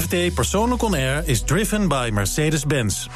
FD 0.00 0.34
Persoonlijk 0.34 0.82
On 0.82 0.94
Air 0.94 1.22
is 1.24 1.42
driven 1.42 1.88
by 1.88 2.10
Mercedes-Benz. 2.12 3.06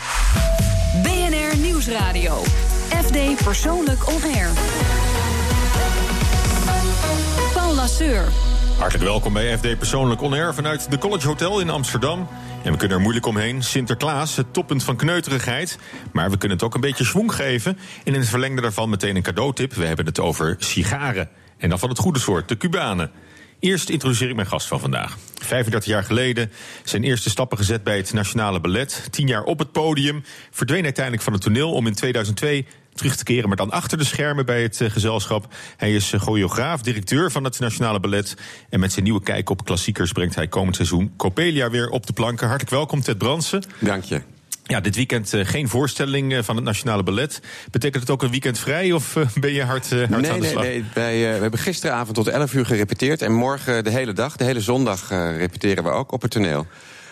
BNR 1.03 1.59
Nieuwsradio. 1.59 2.43
FD 2.89 3.45
Persoonlijk 3.45 4.09
On 4.09 4.23
Air. 4.23 4.49
Paul 7.55 7.75
Lasseur. 7.75 8.25
Hartelijk 8.79 9.05
welkom 9.05 9.33
bij 9.33 9.59
FD 9.59 9.79
Persoonlijk 9.79 10.23
On 10.23 10.33
Air 10.33 10.55
vanuit 10.55 10.91
de 10.91 10.99
College 10.99 11.27
Hotel 11.27 11.61
in 11.61 11.71
Amsterdam. 11.71 12.29
En 12.63 12.73
we 12.73 12.79
kunnen 12.79 12.97
er 12.97 13.03
moeilijk 13.03 13.27
omheen. 13.27 13.63
Sinterklaas, 13.63 14.37
het 14.37 14.53
toppunt 14.53 14.85
van 14.85 14.97
kneuterigheid. 14.97 15.79
Maar 16.13 16.31
we 16.31 16.37
kunnen 16.37 16.57
het 16.57 16.67
ook 16.67 16.75
een 16.75 16.81
beetje 16.81 17.05
schwung 17.05 17.35
geven. 17.35 17.79
En 18.05 18.15
in 18.15 18.21
het 18.21 18.29
verlengde 18.29 18.63
daarvan 18.63 18.89
meteen 18.89 19.17
een 19.17 19.23
cadeautip. 19.23 19.75
We 19.75 19.85
hebben 19.85 20.07
het 20.07 20.21
over 20.21 20.57
sigaren. 20.59 21.29
En 21.59 21.69
dan 21.69 21.79
van 21.79 21.89
het 21.89 21.99
goede 21.99 22.19
soort, 22.19 22.49
de 22.49 22.57
Cubanen. 22.57 23.11
Eerst 23.59 23.89
introduceer 23.89 24.29
ik 24.29 24.35
mijn 24.35 24.47
gast 24.47 24.67
van 24.67 24.81
vandaag. 24.81 25.17
35 25.43 25.91
jaar 25.91 26.05
geleden 26.05 26.51
zijn 26.85 27.05
eerste 27.05 27.31
stappen 27.31 27.59
gezet 27.59 27.83
bij 27.83 27.97
het 27.97 28.13
Nationale 28.13 28.61
Ballet. 28.61 29.09
Tien 29.11 29.27
jaar 29.27 29.43
op 29.43 29.59
het 29.59 29.73
podium. 29.73 30.25
Verdween 30.51 30.85
uiteindelijk 30.85 31.25
van 31.25 31.33
het 31.33 31.43
toneel 31.43 31.73
om 31.73 31.87
in 31.87 31.95
2002 31.95 32.67
terug 32.95 33.17
te 33.17 33.25
keren, 33.25 33.49
maar 33.49 33.57
dan 33.57 33.71
achter 33.71 33.99
de 33.99 34.05
schermen 34.05 34.47
bij 34.47 34.63
het 34.63 34.81
uh, 34.81 34.91
gezelschap. 34.91 35.55
Hij 35.77 35.95
is 35.95 36.13
uh, 36.13 36.21
choreograaf, 36.21 36.83
directeur 36.83 37.31
van 37.31 37.45
het 37.45 37.59
Nationale 37.59 38.01
Ballet. 38.01 38.37
En 38.71 38.81
met 38.81 38.93
zijn 38.93 39.05
nieuwe 39.05 39.23
kijk 39.23 39.51
op 39.51 39.65
klassiekers 39.65 40.13
brengt 40.13 40.35
hij 40.35 40.49
komend 40.49 40.77
seizoen 40.77 41.13
Copelia 41.17 41.71
weer 41.71 41.89
op 41.89 42.07
de 42.07 42.13
planken. 42.13 42.47
Hartelijk 42.47 42.75
welkom, 42.75 43.01
Ted 43.01 43.19
Bransen. 43.19 43.63
Dank 43.81 44.05
je. 44.05 44.36
Ja, 44.67 44.81
dit 44.81 44.97
weekend 44.97 45.35
uh, 45.35 45.47
geen 45.47 45.69
voorstelling 45.69 46.45
van 46.45 46.57
het 46.57 46.65
Nationale 46.65 47.03
Ballet. 47.03 47.41
Betekent 47.71 48.03
het 48.03 48.11
ook 48.11 48.23
een 48.23 48.31
weekend 48.31 48.59
vrij 48.59 48.93
of 48.93 49.17
ben 49.41 49.53
je 49.53 49.63
hard, 49.63 49.91
hard 49.91 50.09
nee, 50.09 50.31
aan 50.31 50.41
de 50.41 50.47
slag? 50.47 50.63
Nee, 50.63 50.73
nee, 50.73 50.85
wij, 50.95 51.19
we 51.19 51.41
hebben 51.43 51.61
gisteravond 51.61 52.15
tot 52.15 52.29
11 52.29 52.55
uur 52.55 52.67
gerepeteerd. 52.67 53.23
En 53.23 53.33
morgen 53.33 53.85
de 53.85 53.91
hele 53.91 54.13
dag, 54.13 54.37
de 54.37 54.45
hele 54.45 54.61
zondag 54.61 55.09
repeteren 55.11 55.85
we 55.85 55.91
ook 55.91 56.13
op 56.13 56.23
het 56.23 56.31
toneel. 56.31 56.67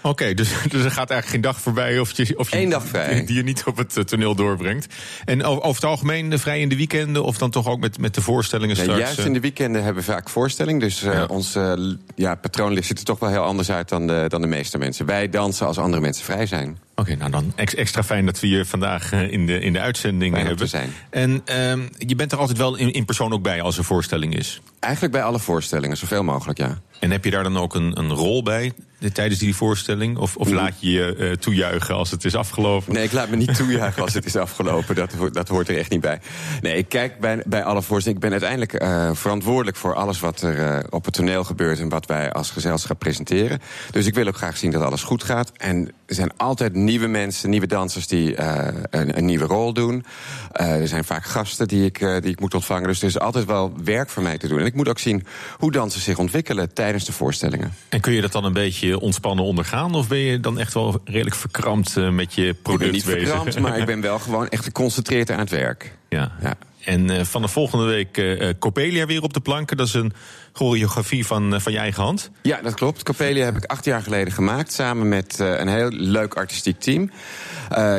Oké, 0.04 0.12
okay, 0.12 0.34
dus, 0.34 0.48
dus 0.72 0.84
er 0.84 0.90
gaat 0.90 1.10
eigenlijk 1.10 1.26
geen 1.26 1.40
dag 1.40 1.60
voorbij 1.60 1.98
of 1.98 2.12
je, 2.12 2.38
of 2.38 2.50
je 2.50 2.56
Eén 2.56 2.70
dag 2.70 2.86
vrij. 2.86 3.24
die 3.24 3.36
je 3.36 3.42
niet 3.42 3.62
op 3.66 3.76
het 3.76 4.08
toneel 4.08 4.34
doorbrengt. 4.34 4.94
En 5.24 5.44
over 5.44 5.74
het 5.74 5.84
algemeen 5.84 6.38
vrij 6.38 6.60
in 6.60 6.68
de 6.68 6.76
weekenden 6.76 7.24
of 7.24 7.38
dan 7.38 7.50
toch 7.50 7.68
ook 7.68 7.80
met, 7.80 7.98
met 7.98 8.14
de 8.14 8.20
voorstellingen 8.20 8.76
straks? 8.76 8.92
Nee, 8.92 9.02
juist 9.02 9.18
in 9.18 9.32
de 9.32 9.40
weekenden 9.40 9.84
hebben 9.84 10.04
we 10.04 10.12
vaak 10.12 10.28
voorstelling. 10.28 10.80
Dus 10.80 11.02
uh, 11.02 11.12
ja. 11.12 11.24
ons 11.24 11.56
uh, 11.56 11.72
ja, 12.14 12.34
patroon 12.34 12.82
ziet 12.82 12.98
er 12.98 13.04
toch 13.04 13.18
wel 13.18 13.30
heel 13.30 13.42
anders 13.42 13.70
uit 13.70 13.88
dan 13.88 14.06
de, 14.06 14.24
dan 14.28 14.40
de 14.40 14.46
meeste 14.46 14.78
mensen. 14.78 15.06
Wij 15.06 15.28
dansen 15.28 15.66
als 15.66 15.78
andere 15.78 16.02
mensen 16.02 16.24
vrij 16.24 16.46
zijn. 16.46 16.78
Oké, 16.96 17.12
okay, 17.12 17.14
nou 17.14 17.30
dan 17.30 17.52
extra 17.56 18.02
fijn 18.02 18.26
dat 18.26 18.40
we 18.40 18.48
je 18.48 18.64
vandaag 18.64 19.12
in 19.12 19.46
de, 19.46 19.58
in 19.58 19.72
de 19.72 19.80
uitzending 19.80 20.34
Fijn 20.34 20.46
hebben. 20.46 20.68
Zijn. 20.68 20.92
En 21.10 21.42
um, 21.70 21.88
je 21.98 22.14
bent 22.14 22.32
er 22.32 22.38
altijd 22.38 22.58
wel 22.58 22.76
in, 22.76 22.92
in 22.92 23.04
persoon 23.04 23.32
ook 23.32 23.42
bij 23.42 23.62
als 23.62 23.78
er 23.78 23.84
voorstelling 23.84 24.36
is? 24.36 24.60
Eigenlijk 24.80 25.12
bij 25.12 25.22
alle 25.22 25.38
voorstellingen, 25.38 25.96
zoveel 25.96 26.22
mogelijk, 26.22 26.58
ja. 26.58 26.78
En 27.00 27.10
heb 27.10 27.24
je 27.24 27.30
daar 27.30 27.42
dan 27.42 27.56
ook 27.56 27.74
een, 27.74 27.98
een 27.98 28.12
rol 28.12 28.42
bij 28.42 28.72
tijdens 29.12 29.40
die 29.40 29.56
voorstelling? 29.56 30.16
Of, 30.16 30.36
of 30.36 30.50
laat 30.50 30.80
je 30.80 30.90
je 30.90 31.14
uh, 31.18 31.32
toejuichen 31.32 31.94
als 31.94 32.10
het 32.10 32.24
is 32.24 32.34
afgelopen? 32.34 32.92
Nee, 32.92 33.04
ik 33.04 33.12
laat 33.12 33.28
me 33.28 33.36
niet 33.36 33.56
toejuichen 33.56 34.02
als 34.02 34.14
het 34.14 34.24
is 34.24 34.36
afgelopen. 34.36 34.94
Dat, 34.94 35.14
dat 35.32 35.48
hoort 35.48 35.68
er 35.68 35.78
echt 35.78 35.90
niet 35.90 36.00
bij. 36.00 36.20
Nee, 36.60 36.76
ik 36.76 36.88
kijk 36.88 37.20
bij, 37.20 37.42
bij 37.46 37.64
alle 37.64 37.82
voorstellingen. 37.82 38.24
Ik 38.24 38.30
ben 38.30 38.40
uiteindelijk 38.40 38.82
uh, 38.82 39.14
verantwoordelijk 39.14 39.76
voor 39.76 39.94
alles 39.94 40.20
wat 40.20 40.42
er 40.42 40.58
uh, 40.58 40.78
op 40.90 41.04
het 41.04 41.14
toneel 41.14 41.44
gebeurt... 41.44 41.78
en 41.78 41.88
wat 41.88 42.06
wij 42.06 42.32
als 42.32 42.50
gezelschap 42.50 42.98
presenteren. 42.98 43.60
Dus 43.90 44.06
ik 44.06 44.14
wil 44.14 44.26
ook 44.26 44.36
graag 44.36 44.56
zien 44.56 44.70
dat 44.70 44.82
alles 44.82 45.02
goed 45.02 45.24
gaat. 45.24 45.52
En 45.56 45.92
er 46.06 46.14
zijn 46.14 46.36
altijd 46.36 46.74
nieuwe 46.74 47.06
mensen, 47.06 47.50
nieuwe 47.50 47.66
dansers 47.66 48.06
die 48.06 48.40
een, 48.40 49.16
een, 49.18 49.24
nieuwe 49.24 49.44
rol 49.44 49.72
doen. 49.72 50.04
er 50.52 50.88
zijn 50.88 51.04
vaak 51.04 51.24
gasten 51.24 51.68
die 51.68 51.84
ik, 51.84 51.98
die 51.98 52.30
ik 52.30 52.40
moet 52.40 52.54
ontvangen. 52.54 52.86
Dus 52.86 53.00
er 53.00 53.06
is 53.06 53.18
altijd 53.18 53.44
wel 53.44 53.72
werk 53.84 54.10
voor 54.10 54.22
mij 54.22 54.38
te 54.38 54.48
doen. 54.48 54.58
En 54.58 54.66
ik 54.66 54.74
moet 54.74 54.88
ook 54.88 54.98
zien 54.98 55.26
hoe 55.58 55.72
dansers 55.72 56.04
zich 56.04 56.18
ontwikkelen 56.18 56.74
tijdens 56.74 57.04
de 57.04 57.12
voorstellingen. 57.12 57.72
En 57.88 58.00
kun 58.00 58.12
je 58.12 58.20
dat 58.20 58.32
dan 58.32 58.44
een 58.44 58.52
beetje 58.52 59.00
ontspannen 59.00 59.44
ondergaan? 59.44 59.94
Of 59.94 60.08
ben 60.08 60.18
je 60.18 60.40
dan 60.40 60.58
echt 60.58 60.74
wel 60.74 61.00
redelijk 61.04 61.36
verkrampt 61.36 61.94
met 61.96 62.34
je 62.34 62.54
product 62.54 62.96
ik 62.96 63.04
ben 63.04 63.14
niet 63.16 63.24
verkrampt, 63.26 63.58
maar 63.60 63.78
ik 63.78 63.86
ben 63.86 64.00
wel 64.00 64.18
gewoon 64.18 64.48
echt 64.48 64.64
geconcentreerd 64.64 65.30
aan 65.30 65.38
het 65.38 65.50
werk. 65.50 65.96
Ja. 66.08 66.32
ja. 66.42 66.56
En 66.84 67.10
uh, 67.10 67.20
van 67.22 67.42
de 67.42 67.48
volgende 67.48 67.84
week 67.84 68.16
uh, 68.16 68.50
Copelia 68.58 69.06
weer 69.06 69.22
op 69.22 69.32
de 69.32 69.40
planken. 69.40 69.76
Dat 69.76 69.86
is 69.86 69.94
een 69.94 70.12
choreografie 70.56 71.26
van, 71.26 71.60
van 71.60 71.72
je 71.72 71.78
eigen 71.78 72.02
hand. 72.02 72.30
Ja, 72.42 72.62
dat 72.62 72.74
klopt. 72.74 73.02
Copelia 73.02 73.44
heb 73.44 73.56
ik 73.56 73.64
acht 73.64 73.84
jaar 73.84 74.02
geleden 74.02 74.32
gemaakt. 74.32 74.72
Samen 74.72 75.08
met 75.08 75.38
een 75.38 75.68
heel 75.68 75.88
leuk 75.90 76.34
artistiek 76.34 76.80
team. 76.80 77.10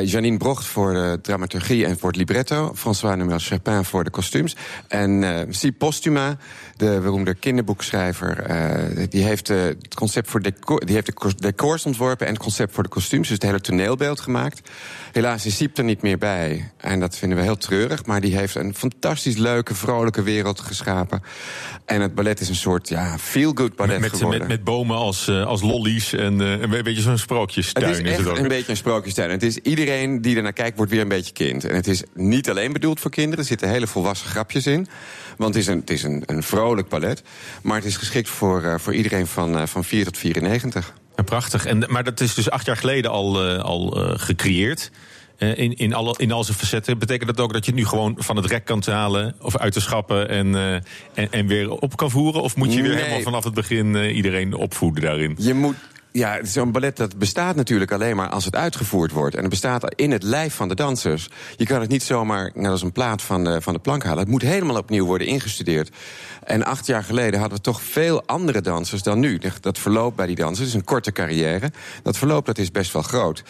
Janine 0.02 0.36
Brocht 0.36 0.64
voor 0.64 0.92
de 0.92 1.18
dramaturgie 1.22 1.86
en 1.86 1.98
voor 1.98 2.08
het 2.08 2.18
libretto. 2.18 2.72
François 2.74 3.16
Noël 3.16 3.38
Chapin 3.38 3.84
voor 3.84 4.04
de 4.04 4.10
kostuums. 4.10 4.56
En 4.88 5.22
uh, 5.22 5.40
Si 5.48 5.72
Postuma, 5.72 6.36
de 6.76 6.98
beroemde 7.02 7.34
kinderboekschrijver... 7.34 8.44
Die 9.08 9.24
heeft 9.24 9.48
het 9.48 9.94
concept 9.94 10.30
voor 10.30 10.42
decor, 10.42 10.86
die 10.86 10.94
heeft 10.94 11.06
de 11.06 11.34
decors 11.36 11.86
ontworpen... 11.86 12.26
en 12.26 12.32
het 12.32 12.42
concept 12.42 12.74
voor 12.74 12.82
de 12.82 12.88
kostuums, 12.88 13.28
dus 13.28 13.36
het 13.36 13.46
hele 13.46 13.60
toneelbeeld 13.60 14.20
gemaakt. 14.20 14.70
Helaas 15.12 15.46
is 15.46 15.56
Siep 15.56 15.78
er 15.78 15.84
niet 15.84 16.02
meer 16.02 16.18
bij. 16.18 16.72
En 16.76 17.00
dat 17.00 17.16
vinden 17.16 17.38
we 17.38 17.44
heel 17.44 17.56
treurig. 17.56 18.06
Maar 18.06 18.20
die 18.20 18.36
heeft 18.36 18.54
een 18.54 18.74
fantastisch 18.74 19.36
leuke, 19.36 19.74
vrolijke 19.74 20.22
wereld 20.22 20.60
geschapen. 20.60 21.22
En 21.84 22.00
het 22.00 22.14
ballet 22.14 22.40
is 22.40 22.45
een 22.48 22.54
soort 22.54 22.88
ja, 22.88 23.18
feel-good 23.18 23.76
ballet 23.76 24.00
met, 24.00 24.12
geworden. 24.12 24.38
Met, 24.38 24.48
met 24.48 24.64
bomen 24.64 24.96
als, 24.96 25.28
uh, 25.28 25.46
als 25.46 25.62
lollies 25.62 26.12
en 26.12 26.40
uh, 26.40 26.60
een 26.60 26.70
beetje 26.70 27.02
zo'n 27.02 27.18
sprookjestuin. 27.18 27.86
Het 27.86 27.94
is 27.94 28.02
echt 28.02 28.10
is 28.10 28.18
het 28.18 28.28
ook. 28.28 28.38
een 28.38 28.48
beetje 28.48 28.70
een 28.70 28.76
sprookjestuin. 28.76 29.30
Het 29.30 29.42
is 29.42 29.58
iedereen 29.58 30.22
die 30.22 30.36
ernaar 30.36 30.52
kijkt, 30.52 30.76
wordt 30.76 30.92
weer 30.92 31.00
een 31.00 31.08
beetje 31.08 31.32
kind. 31.32 31.64
En 31.64 31.74
het 31.74 31.86
is 31.86 32.02
niet 32.14 32.50
alleen 32.50 32.72
bedoeld 32.72 33.00
voor 33.00 33.10
kinderen. 33.10 33.38
Er 33.38 33.44
zitten 33.44 33.68
hele 33.68 33.86
volwassen 33.86 34.28
grapjes 34.28 34.66
in. 34.66 34.86
Want 35.36 35.54
het 35.54 35.62
is 35.62 35.68
een, 35.68 35.78
het 35.80 35.90
is 35.90 36.02
een, 36.02 36.22
een 36.26 36.42
vrolijk 36.42 36.88
ballet. 36.88 37.22
Maar 37.62 37.76
het 37.76 37.84
is 37.84 37.96
geschikt 37.96 38.28
voor, 38.28 38.62
uh, 38.62 38.74
voor 38.78 38.94
iedereen 38.94 39.26
van, 39.26 39.56
uh, 39.56 39.66
van 39.66 39.84
4 39.84 40.04
tot 40.04 40.18
94. 40.18 40.94
Ja, 41.16 41.22
prachtig. 41.22 41.66
En, 41.66 41.84
maar 41.88 42.04
dat 42.04 42.20
is 42.20 42.34
dus 42.34 42.50
acht 42.50 42.66
jaar 42.66 42.76
geleden 42.76 43.10
al, 43.10 43.54
uh, 43.54 43.62
al 43.62 44.02
uh, 44.02 44.12
gecreëerd. 44.16 44.90
Uh, 45.38 45.58
in, 45.58 45.76
in, 45.76 45.94
alle, 45.94 46.14
in 46.16 46.32
al 46.32 46.44
zijn 46.44 46.56
facetten. 46.58 46.98
Betekent 46.98 47.36
dat 47.36 47.40
ook 47.40 47.52
dat 47.52 47.64
je 47.64 47.70
het 47.70 47.80
nu 47.80 47.86
gewoon 47.86 48.14
van 48.18 48.36
het 48.36 48.46
rek 48.46 48.64
kan 48.64 48.82
halen... 48.84 49.34
of 49.40 49.56
uit 49.56 49.74
de 49.74 49.80
schappen 49.80 50.28
en, 50.28 50.46
uh, 50.46 50.74
en, 50.74 50.82
en 51.30 51.46
weer 51.46 51.70
op 51.70 51.96
kan 51.96 52.10
voeren? 52.10 52.42
Of 52.42 52.56
moet 52.56 52.72
je 52.72 52.82
weer 52.82 52.90
Nee. 52.90 53.00
helemaal 53.02 53.22
vanaf 53.22 53.44
het 53.44 53.54
begin 53.54 53.94
uh, 53.94 54.16
iedereen 54.16 54.54
opvoeden 54.54 55.02
daarin? 55.02 55.34
Je 55.38 55.54
moet. 55.54 55.76
Ja, 56.16 56.44
zo'n 56.44 56.72
ballet 56.72 56.96
dat 56.96 57.18
bestaat 57.18 57.56
natuurlijk 57.56 57.92
alleen 57.92 58.16
maar 58.16 58.28
als 58.28 58.44
het 58.44 58.56
uitgevoerd 58.56 59.12
wordt. 59.12 59.34
En 59.34 59.40
het 59.40 59.50
bestaat 59.50 59.94
in 59.94 60.10
het 60.10 60.22
lijf 60.22 60.54
van 60.54 60.68
de 60.68 60.74
dansers. 60.74 61.30
Je 61.56 61.66
kan 61.66 61.80
het 61.80 61.90
niet 61.90 62.02
zomaar 62.02 62.50
net 62.54 62.70
als 62.70 62.82
een 62.82 62.92
plaat 62.92 63.22
van 63.22 63.44
de, 63.44 63.60
van 63.60 63.72
de 63.72 63.78
plank 63.78 64.04
halen. 64.04 64.18
Het 64.18 64.28
moet 64.28 64.42
helemaal 64.42 64.76
opnieuw 64.76 65.06
worden 65.06 65.26
ingestudeerd. 65.26 65.90
En 66.44 66.64
acht 66.64 66.86
jaar 66.86 67.04
geleden 67.04 67.40
hadden 67.40 67.58
we 67.58 67.64
toch 67.64 67.82
veel 67.82 68.22
andere 68.26 68.60
dansers 68.60 69.02
dan 69.02 69.18
nu. 69.18 69.40
Dat 69.60 69.78
verloop 69.78 70.16
bij 70.16 70.26
die 70.26 70.36
dansers, 70.36 70.68
is 70.68 70.74
een 70.74 70.84
korte 70.84 71.12
carrière. 71.12 71.72
Dat 72.02 72.16
verloop 72.16 72.46
dat 72.46 72.58
is 72.58 72.70
best 72.70 72.92
wel 72.92 73.02
groot. 73.02 73.42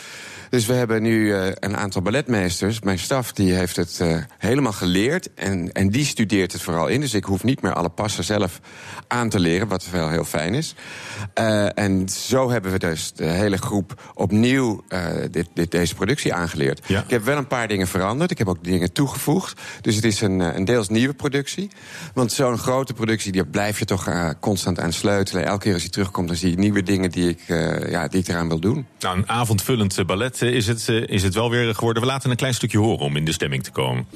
Dus 0.50 0.66
we 0.66 0.72
hebben 0.72 1.02
nu 1.02 1.26
uh, 1.26 1.46
een 1.54 1.76
aantal 1.76 2.02
balletmeesters. 2.02 2.80
Mijn 2.80 2.98
staf 2.98 3.32
die 3.32 3.52
heeft 3.52 3.76
het 3.76 3.98
uh, 4.02 4.16
helemaal 4.38 4.72
geleerd. 4.72 5.34
En, 5.34 5.72
en 5.72 5.88
die 5.88 6.04
studeert 6.04 6.52
het 6.52 6.62
vooral 6.62 6.86
in. 6.86 7.00
Dus 7.00 7.14
ik 7.14 7.24
hoef 7.24 7.44
niet 7.44 7.62
meer 7.62 7.74
alle 7.74 7.88
passen 7.88 8.24
zelf 8.24 8.60
aan 9.06 9.28
te 9.28 9.40
leren. 9.40 9.68
Wat 9.68 9.90
wel 9.90 10.08
heel 10.08 10.24
fijn 10.24 10.54
is. 10.54 10.74
En 11.74 12.08
zo 12.08 12.48
hebben 12.62 12.72
we 12.72 12.78
dus 12.78 13.12
de 13.12 13.24
hele 13.24 13.56
groep 13.56 14.12
opnieuw 14.14 14.84
dit, 15.30 15.48
dit, 15.54 15.70
deze 15.70 15.94
productie 15.94 16.34
aangeleerd. 16.34 16.80
Ja. 16.86 17.02
Ik 17.02 17.10
heb 17.10 17.24
wel 17.24 17.36
een 17.36 17.46
paar 17.46 17.68
dingen 17.68 17.86
veranderd. 17.86 18.30
Ik 18.30 18.38
heb 18.38 18.48
ook 18.48 18.64
dingen 18.64 18.92
toegevoegd. 18.92 19.60
Dus 19.80 19.94
het 19.94 20.04
is 20.04 20.20
een, 20.20 20.40
een 20.40 20.64
deels 20.64 20.88
nieuwe 20.88 21.14
productie. 21.14 21.70
Want 22.14 22.32
zo'n 22.32 22.58
grote 22.58 22.92
productie, 22.92 23.32
die 23.32 23.46
blijf 23.46 23.78
je 23.78 23.84
toch 23.84 24.34
constant 24.40 24.80
aan 24.80 24.92
sleutelen. 24.92 25.46
Elke 25.46 25.62
keer 25.62 25.72
als 25.72 25.82
je 25.82 25.90
terugkomt, 25.90 26.28
dan 26.28 26.36
zie 26.36 26.50
je 26.50 26.56
nieuwe 26.56 26.82
dingen 26.82 27.10
die 27.10 27.28
ik, 27.28 27.40
ja, 27.88 28.08
die 28.08 28.20
ik 28.20 28.28
eraan 28.28 28.48
wil 28.48 28.60
doen. 28.60 28.86
Nou, 28.98 29.16
een 29.16 29.28
avondvullend 29.28 30.06
ballet 30.06 30.42
is 30.42 30.66
het, 30.66 30.88
is 30.88 31.22
het 31.22 31.34
wel 31.34 31.50
weer 31.50 31.74
geworden. 31.74 32.02
We 32.02 32.08
laten 32.08 32.30
een 32.30 32.36
klein 32.36 32.54
stukje 32.54 32.78
horen 32.78 33.04
om 33.04 33.16
in 33.16 33.24
de 33.24 33.32
stemming 33.32 33.62
te 33.62 33.70
komen. 33.70 34.06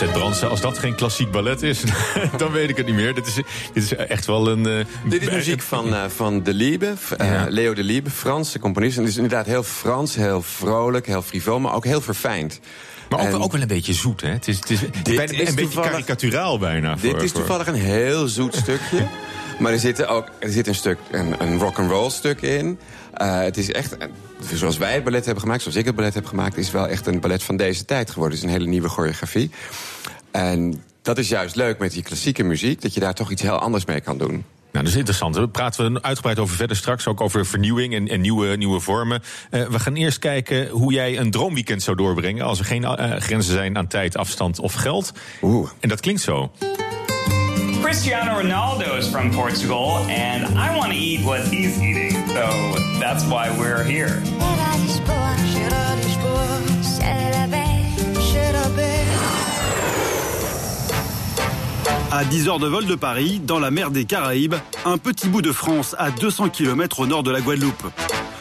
Nou, 0.00 0.32
Ted 0.32 0.50
als 0.50 0.60
dat 0.60 0.78
geen 0.78 0.94
klassiek 0.94 1.30
ballet 1.30 1.62
is, 1.62 1.82
dan 2.36 2.52
weet 2.52 2.68
ik 2.68 2.76
het 2.76 2.86
niet 2.86 2.94
meer. 2.94 3.14
Dit 3.14 3.26
is, 3.26 3.34
dit 3.34 3.82
is 3.82 3.94
echt 3.94 4.26
wel 4.26 4.48
een... 4.48 4.66
Uh, 4.66 4.84
dit 5.08 5.22
is 5.22 5.30
muziek 5.30 5.62
van, 5.62 5.88
uh, 5.88 6.04
van 6.08 6.42
De 6.42 6.54
Liebe, 6.54 6.94
uh, 7.20 7.26
ja. 7.26 7.46
Leo 7.48 7.74
De 7.74 7.82
Liebe, 7.82 8.10
Franse 8.10 8.58
componist. 8.58 8.96
En 8.96 9.02
het 9.02 9.10
is 9.10 9.16
inderdaad 9.16 9.46
heel 9.46 9.62
Frans, 9.62 10.14
heel 10.14 10.42
vrolijk, 10.42 11.06
heel 11.06 11.22
frivol, 11.22 11.60
maar 11.60 11.74
ook 11.74 11.84
heel 11.84 12.00
verfijnt. 12.00 12.60
Maar 13.08 13.20
ook, 13.20 13.26
en, 13.26 13.34
ook 13.34 13.52
wel 13.52 13.60
een 13.60 13.66
beetje 13.66 13.92
zoet, 13.92 14.20
hè? 14.20 14.28
Het 14.28 14.48
is, 14.48 14.56
het 14.56 14.70
is, 14.70 14.80
bijna, 15.02 15.32
is 15.32 15.48
een 15.48 15.54
beetje 15.54 15.80
karikaturaal 15.80 16.58
bijna. 16.58 16.94
Dit 16.94 17.10
voor, 17.10 17.22
is 17.22 17.32
toevallig 17.32 17.66
een 17.66 17.74
heel 17.74 18.28
zoet 18.28 18.54
stukje. 18.54 19.06
Maar 19.58 19.72
er 19.72 19.78
zit 19.78 20.06
ook 20.06 20.28
er 20.38 20.50
zit 20.50 20.66
een 20.66 20.74
stuk, 20.74 20.98
een, 21.10 21.34
een 21.38 21.58
rock'n'roll 21.58 22.10
stuk 22.10 22.40
in. 22.42 22.78
Uh, 23.22 23.40
het 23.40 23.56
is 23.56 23.72
echt, 23.72 23.96
zoals 24.54 24.78
wij 24.78 24.94
het 24.94 25.04
ballet 25.04 25.24
hebben 25.24 25.42
gemaakt, 25.42 25.62
zoals 25.62 25.76
ik 25.76 25.84
het 25.84 25.94
ballet 25.94 26.14
heb 26.14 26.26
gemaakt, 26.26 26.56
is 26.56 26.70
wel 26.70 26.88
echt 26.88 27.06
een 27.06 27.20
ballet 27.20 27.42
van 27.42 27.56
deze 27.56 27.84
tijd 27.84 28.10
geworden. 28.10 28.38
Het 28.38 28.46
is 28.46 28.52
een 28.52 28.58
hele 28.58 28.70
nieuwe 28.70 28.88
choreografie. 28.88 29.50
En 30.30 30.82
dat 31.02 31.18
is 31.18 31.28
juist 31.28 31.54
leuk 31.54 31.78
met 31.78 31.92
die 31.92 32.02
klassieke 32.02 32.42
muziek, 32.42 32.82
dat 32.82 32.94
je 32.94 33.00
daar 33.00 33.14
toch 33.14 33.30
iets 33.30 33.42
heel 33.42 33.58
anders 33.58 33.84
mee 33.84 34.00
kan 34.00 34.18
doen. 34.18 34.44
Nou, 34.74 34.86
dat 34.86 34.94
is 34.94 34.98
interessant. 34.98 35.36
We 35.36 35.48
praten 35.48 35.92
we 35.92 36.02
uitgebreid 36.02 36.38
over 36.38 36.56
verder 36.56 36.76
straks, 36.76 37.06
ook 37.06 37.20
over 37.20 37.46
vernieuwing 37.46 37.94
en, 37.94 38.08
en 38.08 38.20
nieuwe, 38.20 38.56
nieuwe 38.56 38.80
vormen. 38.80 39.22
Uh, 39.50 39.66
we 39.66 39.78
gaan 39.78 39.94
eerst 39.94 40.18
kijken 40.18 40.68
hoe 40.68 40.92
jij 40.92 41.18
een 41.18 41.30
droomweekend 41.30 41.82
zou 41.82 41.96
doorbrengen 41.96 42.44
als 42.44 42.58
er 42.58 42.64
geen 42.64 42.82
uh, 42.82 43.16
grenzen 43.16 43.52
zijn 43.52 43.76
aan 43.76 43.86
tijd, 43.86 44.16
afstand 44.16 44.58
of 44.58 44.72
geld. 44.72 45.12
Oeh. 45.42 45.70
En 45.80 45.88
dat 45.88 46.00
klinkt 46.00 46.20
zo. 46.20 46.52
Cristiano 47.82 48.40
Ronaldo 48.40 48.96
is 48.96 49.06
from 49.06 49.30
Portugal, 49.30 49.96
and 49.96 50.48
I 50.48 50.78
want 50.78 50.92
to 50.92 50.98
eat 50.98 51.22
what 51.22 51.38
he's 51.50 51.78
eating. 51.78 52.13
So 52.34 52.74
that's 52.98 53.24
why 53.26 53.48
we're 53.56 53.84
here. 53.84 54.20
À 62.10 62.24
10 62.24 62.48
heures 62.48 62.58
de 62.58 62.66
vol 62.66 62.86
de 62.86 62.94
Paris, 62.96 63.40
dans 63.40 63.60
la 63.60 63.70
mer 63.70 63.90
des 63.90 64.04
Caraïbes, 64.04 64.54
un 64.84 64.98
petit 64.98 65.28
bout 65.28 65.42
de 65.42 65.52
France 65.52 65.94
à 65.98 66.10
200 66.10 66.48
km 66.48 67.00
au 67.00 67.06
nord 67.06 67.22
de 67.22 67.30
la 67.30 67.40
Guadeloupe. 67.40 67.84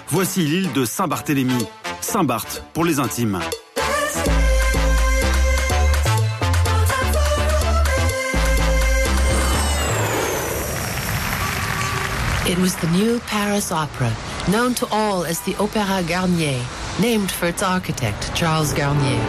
Voici 0.08 0.42
l'île 0.42 0.72
de 0.74 0.86
Saint-Barthélemy. 0.86 1.66
Saint-Barth 2.02 2.64
pour 2.74 2.86
les 2.86 3.00
intimes. 3.00 3.40
It 12.46 12.58
was 12.58 12.76
the 12.76 12.88
new 12.88 13.20
Paris 13.22 13.72
Opera, 13.72 14.14
known 14.50 14.74
to 14.76 14.86
all 14.92 15.24
as 15.24 15.40
the 15.40 15.54
Opéra 15.54 16.06
Garnier, 16.06 16.62
named 17.00 17.32
for 17.32 17.48
its 17.48 17.64
architect, 17.64 18.36
Charles 18.36 18.74
Garnier. 18.74 19.22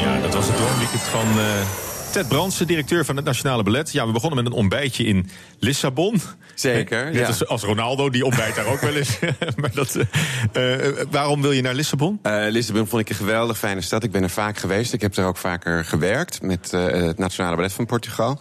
Ja, 0.00 0.20
dat 0.20 0.34
was 0.34 0.46
het 0.46 0.56
droomweekend 0.56 1.02
van 1.02 1.26
uh, 1.38 1.81
Ted 2.12 2.28
Brandsen, 2.28 2.66
directeur 2.66 3.04
van 3.04 3.16
het 3.16 3.24
Nationale 3.24 3.62
Ballet. 3.62 3.92
Ja, 3.92 4.06
we 4.06 4.12
begonnen 4.12 4.44
met 4.44 4.52
een 4.52 4.58
ontbijtje 4.58 5.04
in 5.04 5.30
Lissabon. 5.58 6.20
Zeker, 6.54 7.04
Net 7.04 7.14
ja. 7.14 7.26
als, 7.26 7.46
als 7.46 7.62
Ronaldo, 7.62 8.10
die 8.10 8.24
ontbijt 8.24 8.54
daar 8.54 8.66
ook 8.66 8.80
wel 8.80 8.94
eens. 8.94 9.18
maar 9.60 9.70
dat, 9.74 9.96
uh, 10.56 10.86
uh, 10.86 10.98
waarom 11.10 11.42
wil 11.42 11.52
je 11.52 11.62
naar 11.62 11.74
Lissabon? 11.74 12.18
Uh, 12.22 12.44
Lissabon 12.48 12.86
vond 12.86 13.02
ik 13.02 13.08
een 13.08 13.14
geweldig 13.14 13.58
fijne 13.58 13.80
stad. 13.80 14.02
Ik 14.02 14.10
ben 14.10 14.22
er 14.22 14.30
vaak 14.30 14.58
geweest. 14.58 14.92
Ik 14.92 15.00
heb 15.00 15.16
er 15.16 15.24
ook 15.24 15.36
vaker 15.36 15.84
gewerkt 15.84 16.42
met 16.42 16.70
het 16.70 17.18
Nationale 17.18 17.56
Ballet 17.56 17.72
van 17.72 17.86
Portugal. 17.86 18.40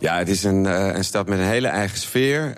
Ja, 0.00 0.18
het 0.18 0.28
is 0.28 0.44
een, 0.44 0.64
een 0.96 1.04
stad 1.04 1.28
met 1.28 1.38
een 1.38 1.44
hele 1.44 1.68
eigen 1.68 1.98
sfeer. 1.98 2.54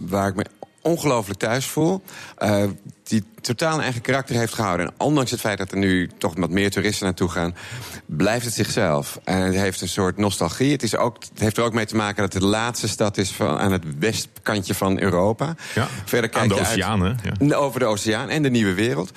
waar 0.00 0.28
ik 0.28 0.34
me 0.34 0.44
ongelooflijk 0.88 1.38
thuis 1.38 1.66
voel. 1.66 2.02
Uh, 2.38 2.64
die 3.04 3.24
totaal 3.40 3.74
een 3.74 3.82
eigen 3.82 4.00
karakter 4.00 4.36
heeft 4.36 4.54
gehouden. 4.54 4.86
En 4.86 4.94
ondanks 4.98 5.30
het 5.30 5.40
feit 5.40 5.58
dat 5.58 5.70
er 5.70 5.78
nu 5.78 6.10
toch 6.18 6.34
wat 6.36 6.50
meer 6.50 6.70
toeristen 6.70 7.04
naartoe 7.04 7.28
gaan, 7.28 7.54
blijft 8.08 8.44
het 8.44 8.54
zichzelf. 8.54 9.20
En 9.24 9.40
het 9.40 9.54
heeft 9.54 9.80
een 9.80 9.88
soort 9.88 10.16
nostalgie. 10.16 10.72
Het, 10.72 10.82
is 10.82 10.96
ook, 10.96 11.16
het 11.30 11.40
heeft 11.40 11.56
er 11.56 11.64
ook 11.64 11.72
mee 11.72 11.86
te 11.86 11.96
maken 11.96 12.22
dat 12.22 12.32
het 12.32 12.42
de 12.42 12.48
laatste 12.48 12.88
stad 12.88 13.16
is 13.16 13.30
van, 13.30 13.58
aan 13.58 13.72
het 13.72 13.84
westkantje 13.98 14.74
van 14.74 15.00
Europa. 15.00 15.54
Ja, 15.74 15.88
Verder 16.04 16.30
kijk 16.30 16.42
aan 16.42 16.48
de 16.48 16.54
je 16.54 16.60
oceanen. 16.60 17.18
Uit, 17.24 17.50
ja. 17.50 17.56
Over 17.56 17.80
de 17.80 17.86
oceaan 17.86 18.28
en 18.28 18.42
de 18.42 18.50
nieuwe 18.50 18.74
wereld. 18.74 19.12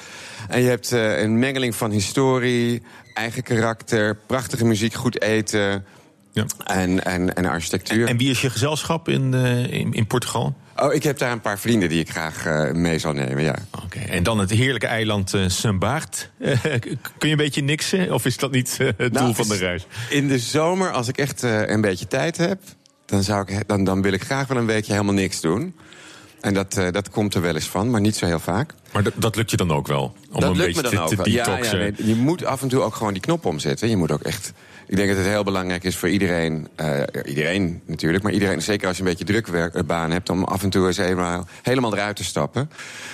En 0.49 0.61
je 0.61 0.69
hebt 0.69 0.91
uh, 0.91 1.21
een 1.21 1.39
mengeling 1.39 1.75
van 1.75 1.91
historie, 1.91 2.81
eigen 3.13 3.43
karakter, 3.43 4.15
prachtige 4.15 4.65
muziek, 4.65 4.93
goed 4.93 5.21
eten. 5.21 5.85
Ja. 6.31 6.45
En, 6.65 7.03
en, 7.03 7.35
en 7.35 7.45
architectuur. 7.45 8.03
En, 8.03 8.07
en 8.07 8.17
wie 8.17 8.29
is 8.29 8.41
je 8.41 8.49
gezelschap 8.49 9.09
in, 9.09 9.33
uh, 9.33 9.71
in, 9.71 9.93
in 9.93 10.07
Portugal? 10.07 10.55
Oh, 10.75 10.93
ik 10.93 11.03
heb 11.03 11.17
daar 11.17 11.31
een 11.31 11.41
paar 11.41 11.59
vrienden 11.59 11.89
die 11.89 11.99
ik 11.99 12.09
graag 12.09 12.45
uh, 12.45 12.71
mee 12.71 12.99
zal 12.99 13.13
nemen, 13.13 13.43
ja. 13.43 13.55
Oké, 13.71 13.85
okay. 13.85 14.03
en 14.03 14.23
dan 14.23 14.39
het 14.39 14.49
heerlijke 14.49 14.87
eiland 14.87 15.33
uh. 15.33 15.43
Uh, 15.43 16.01
kun 16.61 16.99
je 17.19 17.27
een 17.27 17.37
beetje 17.37 17.63
niksen, 17.63 18.13
of 18.13 18.25
is 18.25 18.37
dat 18.37 18.51
niet 18.51 18.77
het 18.77 18.97
nou, 18.97 19.25
doel 19.25 19.33
van 19.33 19.47
de 19.47 19.57
reis? 19.57 19.85
In 20.09 20.27
de 20.27 20.39
zomer, 20.39 20.91
als 20.91 21.07
ik 21.07 21.17
echt 21.17 21.41
een 21.41 21.81
beetje 21.81 22.07
tijd 22.07 22.37
heb... 22.37 22.61
Dan, 23.05 23.23
zou 23.23 23.51
ik, 23.51 23.67
dan, 23.67 23.83
dan 23.83 24.01
wil 24.01 24.13
ik 24.13 24.23
graag 24.23 24.47
wel 24.47 24.57
een 24.57 24.65
weekje 24.65 24.91
helemaal 24.91 25.13
niks 25.13 25.41
doen. 25.41 25.75
En 26.41 26.53
dat, 26.53 26.73
dat 26.91 27.09
komt 27.09 27.33
er 27.33 27.41
wel 27.41 27.55
eens 27.55 27.69
van, 27.69 27.89
maar 27.89 28.01
niet 28.01 28.15
zo 28.15 28.25
heel 28.25 28.39
vaak. 28.39 28.73
Maar 28.91 29.03
dat, 29.03 29.13
dat 29.15 29.35
lukt 29.35 29.51
je 29.51 29.57
dan 29.57 29.71
ook 29.71 29.87
wel? 29.87 30.15
Om 30.31 30.39
dat 30.39 30.49
een 30.49 30.57
lukt 30.57 30.67
beetje 30.67 30.81
me 30.81 30.81
dan 30.81 30.91
te, 30.91 31.01
ook 31.01 31.09
te 31.09 31.15
wel. 31.15 31.25
Ja, 31.27 31.57
ja, 31.63 31.73
nee, 31.73 31.93
je 31.97 32.15
moet 32.15 32.45
af 32.45 32.61
en 32.61 32.67
toe 32.67 32.81
ook 32.81 32.95
gewoon 32.95 33.13
die 33.13 33.21
knop 33.21 33.45
omzetten. 33.45 33.89
Je 33.89 33.97
moet 33.97 34.11
ook 34.11 34.21
echt... 34.21 34.53
Ik 34.91 34.97
denk 34.97 35.09
dat 35.09 35.17
het 35.17 35.27
heel 35.27 35.43
belangrijk 35.43 35.83
is 35.83 35.95
voor 35.95 36.09
iedereen, 36.09 36.67
uh, 36.81 36.99
iedereen 37.25 37.81
natuurlijk, 37.85 38.23
maar 38.23 38.33
iedereen, 38.33 38.61
zeker 38.61 38.87
als 38.87 38.97
je 38.97 39.03
een 39.03 39.09
beetje 39.09 39.25
drukbaan 39.25 40.11
hebt, 40.11 40.29
om 40.29 40.43
af 40.43 40.63
en 40.63 40.69
toe 40.69 40.87
eens 40.87 40.97
helemaal, 40.97 41.47
helemaal 41.61 41.93
eruit 41.93 42.15
te 42.15 42.23
stappen 42.23 42.69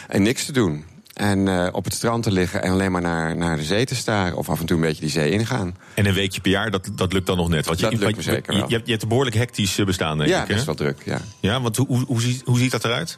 en 0.07 0.21
niks 0.21 0.45
te 0.45 0.51
doen. 0.51 0.83
En 1.13 1.47
uh, 1.47 1.67
op 1.71 1.83
het 1.83 1.93
strand 1.93 2.23
te 2.23 2.31
liggen 2.31 2.63
en 2.63 2.71
alleen 2.71 2.91
maar 2.91 3.01
naar, 3.01 3.37
naar 3.37 3.57
de 3.57 3.63
zee 3.63 3.85
te 3.85 3.95
staren. 3.95 4.37
Of 4.37 4.49
af 4.49 4.59
en 4.59 4.65
toe 4.65 4.75
een 4.75 4.83
beetje 4.83 5.01
die 5.01 5.09
zee 5.09 5.31
ingaan. 5.31 5.77
En 5.93 6.05
een 6.05 6.13
weekje 6.13 6.41
per 6.41 6.51
jaar, 6.51 6.71
dat, 6.71 6.89
dat 6.95 7.13
lukt 7.13 7.25
dan 7.25 7.37
nog 7.37 7.49
net? 7.49 7.65
Want 7.65 7.79
dat 7.79 7.91
je, 7.91 7.97
lukt 7.97 8.15
me 8.15 8.21
zeker 8.21 8.53
je, 8.53 8.59
wel. 8.59 8.69
je, 8.69 8.73
hebt, 8.73 8.85
je 8.85 8.91
hebt 8.91 9.03
een 9.03 9.09
behoorlijk 9.09 9.35
hectisch 9.35 9.75
bestaan, 9.75 10.17
denk 10.17 10.29
ja, 10.29 10.41
ik. 10.41 10.47
Ja, 10.47 10.53
best 10.53 10.65
wel 10.65 10.75
druk, 10.75 11.01
ja. 11.05 11.21
Ja, 11.39 11.61
want 11.61 11.77
hoe, 11.77 11.87
hoe, 11.87 12.03
hoe, 12.07 12.21
ziet, 12.21 12.41
hoe 12.45 12.57
ziet 12.57 12.71
dat 12.71 12.85
eruit? 12.85 13.17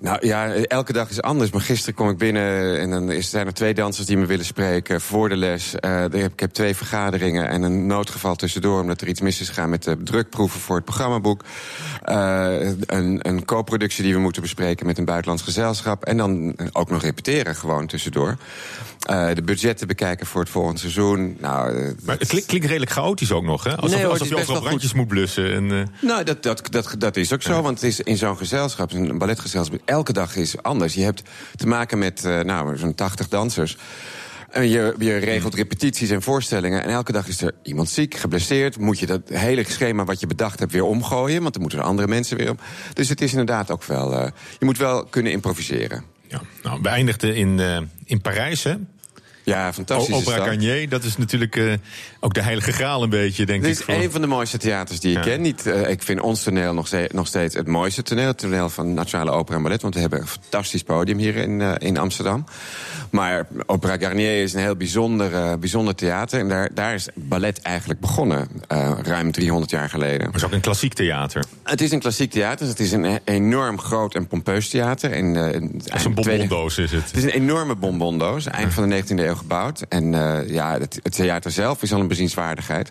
Nou 0.00 0.26
ja, 0.26 0.52
elke 0.52 0.92
dag 0.92 1.10
is 1.10 1.22
anders. 1.22 1.50
Maar 1.50 1.60
gisteren 1.60 1.94
kom 1.94 2.08
ik 2.08 2.18
binnen 2.18 2.80
en 2.80 2.90
dan 2.90 3.22
zijn 3.22 3.46
er 3.46 3.54
twee 3.54 3.74
dansers 3.74 4.06
die 4.06 4.16
me 4.16 4.26
willen 4.26 4.44
spreken 4.44 5.00
voor 5.00 5.28
de 5.28 5.36
les. 5.36 5.74
Uh, 5.80 6.04
ik 6.04 6.40
heb 6.40 6.52
twee 6.52 6.76
vergaderingen 6.76 7.48
en 7.48 7.62
een 7.62 7.86
noodgeval 7.86 8.36
tussendoor... 8.36 8.80
omdat 8.80 9.00
er 9.00 9.08
iets 9.08 9.20
mis 9.20 9.40
is 9.40 9.48
gegaan 9.48 9.70
met 9.70 9.82
de 9.82 10.02
drukproeven 10.02 10.60
voor 10.60 10.76
het 10.76 10.84
programmaboek. 10.84 11.44
Uh, 12.08 12.60
een, 12.86 13.18
een 13.28 13.44
co-productie 13.44 14.04
die 14.04 14.14
we 14.14 14.20
moeten 14.20 14.42
bespreken 14.42 14.86
met 14.86 14.98
een 14.98 15.04
buitenlands 15.04 15.42
gezelschap. 15.42 16.04
En 16.04 16.16
dan 16.16 16.56
ook 16.72 16.90
nog 16.90 17.02
repeteren 17.02 17.56
gewoon 17.56 17.86
tussendoor. 17.86 18.36
Uh, 19.10 19.34
de 19.34 19.42
budgetten 19.42 19.86
bekijken 19.86 20.26
voor 20.26 20.40
het 20.40 20.50
volgende 20.50 20.80
seizoen. 20.80 21.36
Nou, 21.40 21.94
maar 22.04 22.18
het 22.18 22.28
klinkt, 22.28 22.46
klinkt 22.46 22.66
redelijk 22.66 22.90
chaotisch 22.90 23.32
ook 23.32 23.44
nog, 23.44 23.64
hè? 23.64 23.76
Alsof, 23.76 23.90
nee, 23.90 24.02
hoor, 24.02 24.12
alsof 24.12 24.28
je 24.28 24.36
overal 24.36 24.60
brandjes 24.60 24.92
moet 24.92 25.08
blussen. 25.08 25.54
En, 25.54 25.64
uh... 25.64 25.82
Nou, 26.00 26.24
dat, 26.24 26.42
dat, 26.42 26.62
dat, 26.70 26.94
dat 26.98 27.16
is 27.16 27.32
ook 27.32 27.42
zo, 27.42 27.62
want 27.62 27.80
het 27.80 27.88
is 27.88 28.00
in 28.00 28.16
zo'n 28.16 28.36
gezelschap, 28.36 28.92
een 28.92 29.18
balletgezelschap... 29.18 29.80
elke 29.84 30.12
dag 30.12 30.36
is 30.36 30.62
anders. 30.62 30.94
Je 30.94 31.02
hebt 31.02 31.22
te 31.56 31.66
maken 31.66 31.98
met 31.98 32.22
nou, 32.22 32.76
zo'n 32.76 32.94
80 32.94 33.28
dansers... 33.28 33.76
En 34.50 34.68
je, 34.68 34.94
je 34.98 35.16
regelt 35.16 35.54
repetities 35.54 36.10
en 36.10 36.22
voorstellingen. 36.22 36.82
En 36.82 36.90
elke 36.90 37.12
dag 37.12 37.28
is 37.28 37.42
er 37.42 37.54
iemand 37.62 37.88
ziek, 37.88 38.14
geblesseerd. 38.14 38.78
Moet 38.78 38.98
je 38.98 39.06
dat 39.06 39.20
hele 39.28 39.64
schema 39.68 40.04
wat 40.04 40.20
je 40.20 40.26
bedacht 40.26 40.58
hebt 40.58 40.72
weer 40.72 40.84
omgooien. 40.84 41.40
Want 41.40 41.52
dan 41.52 41.62
moeten 41.62 41.78
er 41.80 41.84
andere 41.84 42.08
mensen 42.08 42.36
weer 42.36 42.50
op. 42.50 42.60
Dus 42.92 43.08
het 43.08 43.20
is 43.20 43.30
inderdaad 43.30 43.70
ook 43.70 43.84
wel... 43.84 44.12
Uh, 44.12 44.26
je 44.58 44.64
moet 44.64 44.78
wel 44.78 45.04
kunnen 45.04 45.32
improviseren. 45.32 46.04
Ja, 46.28 46.40
nou, 46.62 46.82
we 46.82 46.88
eindigden 46.88 47.36
in, 47.36 47.58
uh, 47.58 47.78
in 48.10 48.20
Parijs, 48.20 48.62
hè? 48.62 48.74
Ja, 49.44 49.72
fantastisch. 49.72 50.14
Opera 50.14 50.44
Garnier, 50.44 50.88
dat 50.88 51.04
is 51.04 51.16
natuurlijk 51.16 51.56
uh, 51.56 51.72
ook 52.20 52.34
de 52.34 52.42
heilige 52.42 52.72
graal 52.72 53.02
een 53.02 53.10
beetje, 53.10 53.46
denk 53.46 53.62
Dit 53.62 53.80
ik. 53.80 53.86
Dit 53.86 53.96
is 53.96 54.04
een 54.04 54.10
van 54.10 54.20
de 54.20 54.26
mooiste 54.26 54.58
theaters 54.58 55.00
die 55.00 55.10
ik 55.10 55.16
ja. 55.16 55.22
ken. 55.22 55.40
Niet, 55.40 55.66
uh, 55.66 55.90
ik 55.90 56.02
vind 56.02 56.20
ons 56.20 56.42
toneel 56.42 56.74
nog 56.74 56.86
steeds, 56.86 57.12
nog 57.12 57.26
steeds 57.26 57.54
het 57.54 57.66
mooiste 57.66 58.02
toneel. 58.02 58.26
Het 58.26 58.38
toneel 58.38 58.68
van 58.68 58.94
Nationale 58.94 59.30
Opera 59.30 59.56
en 59.56 59.62
Ballet. 59.62 59.82
Want 59.82 59.94
we 59.94 60.00
hebben 60.00 60.20
een 60.20 60.26
fantastisch 60.26 60.82
podium 60.82 61.18
hier 61.18 61.36
in, 61.36 61.60
uh, 61.60 61.72
in 61.78 61.98
Amsterdam. 61.98 62.44
Maar 63.10 63.46
Opera 63.66 63.96
Garnier 63.96 64.42
is 64.42 64.52
een 64.52 64.60
heel 64.60 64.76
bijzonder, 64.76 65.58
bijzonder 65.58 65.94
theater. 65.94 66.40
En 66.40 66.48
daar, 66.48 66.68
daar 66.74 66.94
is 66.94 67.08
ballet 67.14 67.60
eigenlijk 67.60 68.00
begonnen. 68.00 68.48
ruim 69.02 69.32
300 69.32 69.70
jaar 69.70 69.88
geleden. 69.88 70.18
Maar 70.18 70.26
het 70.26 70.36
is 70.36 70.44
ook 70.44 70.52
een 70.52 70.60
klassiek 70.60 70.92
theater. 70.92 71.44
Het 71.62 71.80
is 71.80 71.92
een 71.92 72.00
klassiek 72.00 72.30
theater. 72.30 72.66
Het 72.66 72.80
is 72.80 72.92
een 72.92 73.18
enorm 73.24 73.80
groot 73.80 74.14
en 74.14 74.26
pompeus 74.26 74.68
theater. 74.68 75.12
En, 75.12 75.34
het 75.34 75.94
is 75.94 76.04
een 76.04 76.14
bonbondoos, 76.14 76.78
is 76.78 76.92
het? 76.92 77.04
Het 77.06 77.16
is 77.16 77.22
een 77.22 77.30
enorme 77.30 77.74
bonbondoos. 77.74 78.46
Eind 78.46 78.74
van 78.74 78.88
de 78.88 79.02
19e 79.02 79.18
eeuw 79.18 79.34
gebouwd. 79.34 79.80
En 79.88 80.12
uh, 80.12 80.48
ja, 80.48 80.78
het, 80.78 81.00
het, 81.02 81.14
theater 81.14 81.50
zelf 81.50 81.82
is 81.82 81.92
al 81.92 82.00
een 82.00 82.08
bezienswaardigheid. 82.08 82.90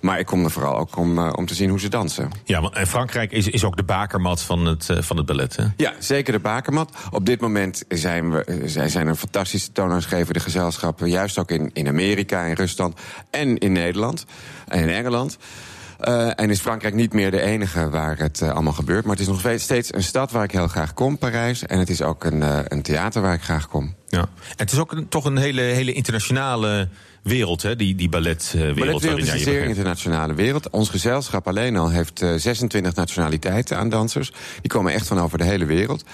Maar 0.00 0.18
ik 0.18 0.26
kom 0.26 0.44
er 0.44 0.50
vooral 0.50 0.76
ook 0.76 0.96
om, 0.96 1.18
uh, 1.18 1.32
om 1.36 1.46
te 1.46 1.54
zien 1.54 1.70
hoe 1.70 1.80
ze 1.80 1.88
dansen. 1.88 2.30
Ja, 2.44 2.60
want 2.60 2.74
en 2.74 2.86
Frankrijk 2.86 3.32
is, 3.32 3.48
is 3.48 3.64
ook 3.64 3.76
de 3.76 3.82
bakermat 3.82 4.42
van 4.42 4.66
het, 4.66 4.88
uh, 4.90 4.98
van 5.00 5.16
het 5.16 5.26
ballet, 5.26 5.56
hè? 5.56 5.64
Ja, 5.76 5.92
zeker 5.98 6.32
de 6.32 6.38
bakermat. 6.38 6.90
Op 7.10 7.26
dit 7.26 7.40
moment 7.40 7.84
zijn 7.88 8.30
we 8.30 8.62
zij 8.64 8.88
zijn 8.88 9.06
een 9.06 9.16
fantastische 9.16 9.52
toonaangevende 9.72 10.40
gezelschappen. 10.40 11.10
Juist 11.10 11.38
ook 11.38 11.50
in, 11.50 11.70
in 11.72 11.88
Amerika, 11.88 12.42
in 12.42 12.54
Rusland 12.54 13.00
en 13.30 13.58
in 13.58 13.72
Nederland 13.72 14.24
en 14.68 14.80
in 14.80 14.88
Engeland. 14.88 15.38
Uh, 16.00 16.40
en 16.40 16.50
is 16.50 16.60
Frankrijk 16.60 16.94
niet 16.94 17.12
meer 17.12 17.30
de 17.30 17.40
enige 17.40 17.90
waar 17.90 18.18
het 18.18 18.40
uh, 18.40 18.50
allemaal 18.50 18.72
gebeurt. 18.72 19.04
Maar 19.04 19.16
het 19.16 19.20
is 19.20 19.42
nog 19.42 19.60
steeds 19.60 19.94
een 19.94 20.02
stad 20.02 20.30
waar 20.30 20.44
ik 20.44 20.50
heel 20.50 20.68
graag 20.68 20.94
kom, 20.94 21.18
Parijs. 21.18 21.66
En 21.66 21.78
het 21.78 21.90
is 21.90 22.02
ook 22.02 22.24
een, 22.24 22.40
uh, 22.40 22.58
een 22.64 22.82
theater 22.82 23.22
waar 23.22 23.34
ik 23.34 23.42
graag 23.42 23.68
kom. 23.68 23.94
Ja. 24.06 24.20
En 24.20 24.28
het 24.56 24.72
is 24.72 24.78
ook 24.78 24.92
een, 24.92 25.08
toch 25.08 25.24
een 25.24 25.36
hele, 25.36 25.60
hele 25.60 25.92
internationale 25.92 26.88
wereld, 27.22 27.62
hè? 27.62 27.76
die, 27.76 27.94
die 27.94 28.08
balletwereld. 28.08 28.78
Balletwereld 28.78 29.20
is 29.20 29.32
een 29.32 29.38
zeer 29.38 29.64
internationale 29.64 30.34
wereld. 30.34 30.70
Ons 30.70 30.88
gezelschap 30.88 31.48
alleen 31.48 31.76
al 31.76 31.90
heeft 31.90 32.24
26 32.36 32.94
nationaliteiten 32.94 33.78
aan 33.78 33.88
dansers. 33.88 34.32
Die 34.60 34.70
komen 34.70 34.92
echt 34.92 35.06
van 35.06 35.20
over 35.20 35.38
de 35.38 35.44
hele 35.44 35.64
wereld. 35.64 36.04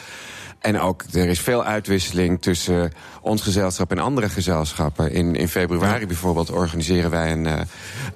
En 0.60 0.80
ook, 0.80 1.02
er 1.12 1.28
is 1.28 1.40
veel 1.40 1.64
uitwisseling 1.64 2.42
tussen 2.42 2.92
ons 3.20 3.42
gezelschap 3.42 3.90
en 3.90 3.98
andere 3.98 4.28
gezelschappen. 4.28 5.12
In, 5.12 5.34
in 5.34 5.48
februari 5.48 6.06
bijvoorbeeld 6.06 6.50
organiseren 6.50 7.10
wij 7.10 7.32
een, 7.32 7.44
uh, 7.44 7.60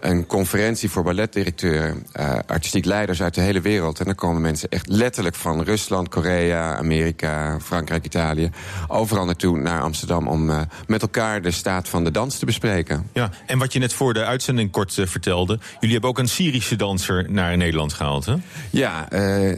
een 0.00 0.26
conferentie 0.26 0.90
voor 0.90 1.02
balletdirecteuren, 1.02 2.06
uh, 2.20 2.34
artistiek 2.46 2.84
leiders 2.84 3.22
uit 3.22 3.34
de 3.34 3.40
hele 3.40 3.60
wereld. 3.60 3.98
En 3.98 4.04
dan 4.04 4.14
komen 4.14 4.42
mensen 4.42 4.68
echt 4.68 4.88
letterlijk 4.88 5.34
van 5.34 5.62
Rusland, 5.62 6.08
Korea, 6.08 6.76
Amerika, 6.76 7.58
Frankrijk, 7.60 8.04
Italië, 8.04 8.50
overal 8.88 9.24
naartoe 9.24 9.58
naar 9.58 9.80
Amsterdam 9.80 10.28
om 10.28 10.50
uh, 10.50 10.60
met 10.86 11.02
elkaar 11.02 11.42
de 11.42 11.50
staat 11.50 11.88
van 11.88 12.04
de 12.04 12.10
dans 12.10 12.38
te 12.38 12.44
bespreken. 12.44 13.08
Ja, 13.12 13.30
en 13.46 13.58
wat 13.58 13.72
je 13.72 13.78
net 13.78 13.92
voor 13.92 14.14
de 14.14 14.24
uitzending 14.24 14.70
kort 14.70 14.92
vertelde, 15.04 15.58
jullie 15.72 15.92
hebben 15.92 16.10
ook 16.10 16.18
een 16.18 16.28
Syrische 16.28 16.76
danser 16.76 17.30
naar 17.30 17.56
Nederland 17.56 17.92
gehaald, 17.92 18.24
hè? 18.24 18.34
Ja, 18.70 19.06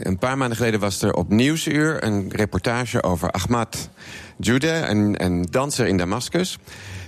een 0.05 0.17
paar 0.17 0.37
maanden 0.37 0.57
geleden 0.57 0.79
was 0.79 1.01
er 1.01 1.13
op 1.13 1.29
Nieuwsuur 1.29 2.03
een 2.03 2.29
reportage 2.31 2.76
over 3.01 3.31
Ahmad 3.31 3.89
Jude, 4.37 4.71
een, 4.71 5.23
een 5.23 5.41
danser 5.49 5.87
in 5.87 5.97
Damascus. 5.97 6.57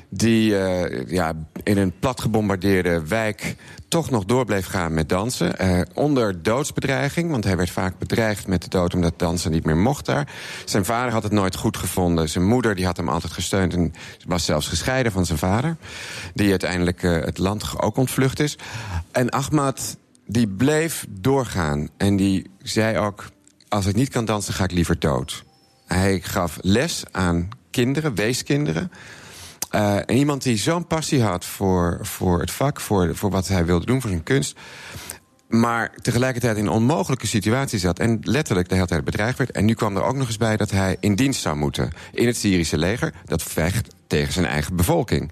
Die 0.09 0.51
uh, 0.51 1.07
ja, 1.07 1.33
in 1.63 1.77
een 1.77 1.93
plat 1.99 2.21
gebombardeerde 2.21 3.07
wijk 3.07 3.55
toch 3.87 4.09
nog 4.09 4.25
door 4.25 4.45
bleef 4.45 4.65
gaan 4.65 4.93
met 4.93 5.09
dansen. 5.09 5.55
Uh, 5.61 5.81
onder 5.93 6.43
doodsbedreiging, 6.43 7.31
want 7.31 7.43
hij 7.43 7.57
werd 7.57 7.69
vaak 7.69 7.97
bedreigd 7.97 8.47
met 8.47 8.61
de 8.61 8.69
dood... 8.69 8.93
omdat 8.93 9.19
dansen 9.19 9.51
niet 9.51 9.65
meer 9.65 9.77
mocht 9.77 10.05
daar. 10.05 10.27
Zijn 10.65 10.85
vader 10.85 11.11
had 11.11 11.23
het 11.23 11.31
nooit 11.31 11.55
goed 11.55 11.77
gevonden. 11.77 12.29
Zijn 12.29 12.45
moeder 12.47 12.75
die 12.75 12.85
had 12.85 12.97
hem 12.97 13.09
altijd 13.09 13.33
gesteund 13.33 13.73
en 13.73 13.93
was 14.27 14.45
zelfs 14.45 14.67
gescheiden 14.67 15.11
van 15.11 15.25
zijn 15.25 15.37
vader. 15.37 15.77
Die 16.33 16.49
uiteindelijk 16.49 17.03
uh, 17.03 17.11
het 17.11 17.37
land 17.37 17.81
ook 17.81 17.97
ontvlucht 17.97 18.39
is. 18.39 18.57
En 19.11 19.29
Ahmad 19.29 19.97
die 20.25 20.47
bleef 20.47 21.05
doorgaan. 21.09 21.89
En 21.97 22.15
die 22.15 22.49
zei 22.61 22.97
ook, 22.97 23.29
als 23.67 23.85
ik 23.85 23.95
niet 23.95 24.09
kan 24.09 24.25
dansen 24.25 24.53
ga 24.53 24.63
ik 24.63 24.71
liever 24.71 24.99
dood. 24.99 25.43
Hij 25.89 26.19
gaf 26.19 26.57
les 26.61 27.03
aan 27.11 27.49
kinderen, 27.71 28.15
weeskinderen. 28.15 28.91
Uh, 29.71 29.95
en 29.95 30.15
iemand 30.15 30.43
die 30.43 30.57
zo'n 30.57 30.87
passie 30.87 31.21
had 31.21 31.45
voor, 31.45 31.99
voor 32.01 32.39
het 32.39 32.51
vak, 32.51 32.79
voor, 32.79 33.15
voor 33.15 33.29
wat 33.29 33.47
hij 33.47 33.65
wilde 33.65 33.85
doen, 33.85 34.01
voor 34.01 34.09
zijn 34.09 34.23
kunst. 34.23 34.59
Maar 35.47 35.91
tegelijkertijd 36.01 36.57
in 36.57 36.65
een 36.65 36.71
onmogelijke 36.71 37.27
situatie 37.27 37.79
zat. 37.79 37.99
En 37.99 38.19
letterlijk 38.21 38.69
de 38.69 38.75
hele 38.75 38.87
tijd 38.87 39.03
bedreigd 39.03 39.37
werd. 39.37 39.51
En 39.51 39.65
nu 39.65 39.73
kwam 39.73 39.95
er 39.95 40.03
ook 40.03 40.15
nog 40.15 40.27
eens 40.27 40.37
bij 40.37 40.57
dat 40.57 40.71
hij 40.71 40.97
in 40.99 41.15
dienst 41.15 41.41
zou 41.41 41.55
moeten. 41.55 41.91
In 42.13 42.27
het 42.27 42.37
Syrische 42.37 42.77
leger. 42.77 43.13
Dat 43.25 43.43
vecht 43.43 43.95
tegen 44.07 44.33
zijn 44.33 44.45
eigen 44.45 44.75
bevolking. 44.75 45.31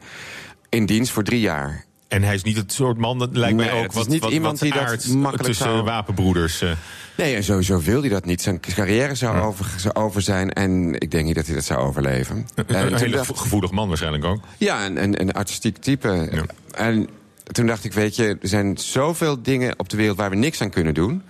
In 0.70 0.86
dienst 0.86 1.12
voor 1.12 1.24
drie 1.24 1.40
jaar. 1.40 1.87
En 2.08 2.24
hij 2.24 2.34
is 2.36 2.44
niet 2.44 2.58
het 2.58 2.74
soort 2.74 2.98
man, 2.98 3.20
dat 3.20 3.36
lijkt 3.38 3.56
nee, 3.56 3.66
mij 3.70 3.80
ook 3.80 3.88
is 3.90 3.94
wat, 3.96 4.08
niet 4.08 4.22
wat, 4.22 4.32
iemand 4.32 4.60
wat 4.60 4.72
die 4.72 4.82
dat 4.82 5.06
makkelijk 5.08 5.44
tussen 5.44 5.66
zou- 5.66 5.84
wapenbroeders. 5.84 6.62
eh. 6.62 6.72
Nee, 7.18 7.36
en 7.36 7.44
sowieso 7.44 7.80
wil 7.82 8.00
hij 8.02 8.10
dat 8.10 8.26
niet. 8.26 8.42
Zijn 8.42 8.60
carrière 8.60 9.16
zou, 9.16 9.40
over, 9.42 9.66
zou 9.78 9.94
over 9.96 10.22
zijn. 10.22 10.52
En 10.54 10.94
ik 11.00 11.12
denk 11.12 11.26
niet 11.26 11.36
dat 11.36 11.46
hij 11.46 11.56
dat 11.56 11.64
zou 11.66 11.80
overleven. 11.80 12.48
een 12.56 12.68
En 12.68 12.86
een 12.94 12.96
hele 13.00 13.16
dacht- 13.16 13.38
gevoelig 13.40 13.72
man 13.72 13.88
waarschijnlijk 13.88 14.26
ook. 14.26 14.40
Ja, 14.58 14.86
een, 14.86 15.04
een, 15.04 15.22
een 15.22 15.32
artistiek 15.32 15.78
type. 15.78 16.28
Ja. 16.32 16.44
En 16.76 17.08
toen 17.52 17.66
dacht 17.66 17.84
ik, 17.84 17.94
weet 17.94 18.16
je, 18.16 18.28
er 18.42 18.48
zijn 18.48 18.78
zoveel 18.78 19.42
dingen 19.42 19.80
op 19.80 19.90
de 19.90 19.98
wereld 19.98 20.18
waar 20.18 20.30
we 20.30 20.36
niks 20.36 20.62
aan 20.62 20.70
kunnen 20.70 20.94
doen. 20.94 21.22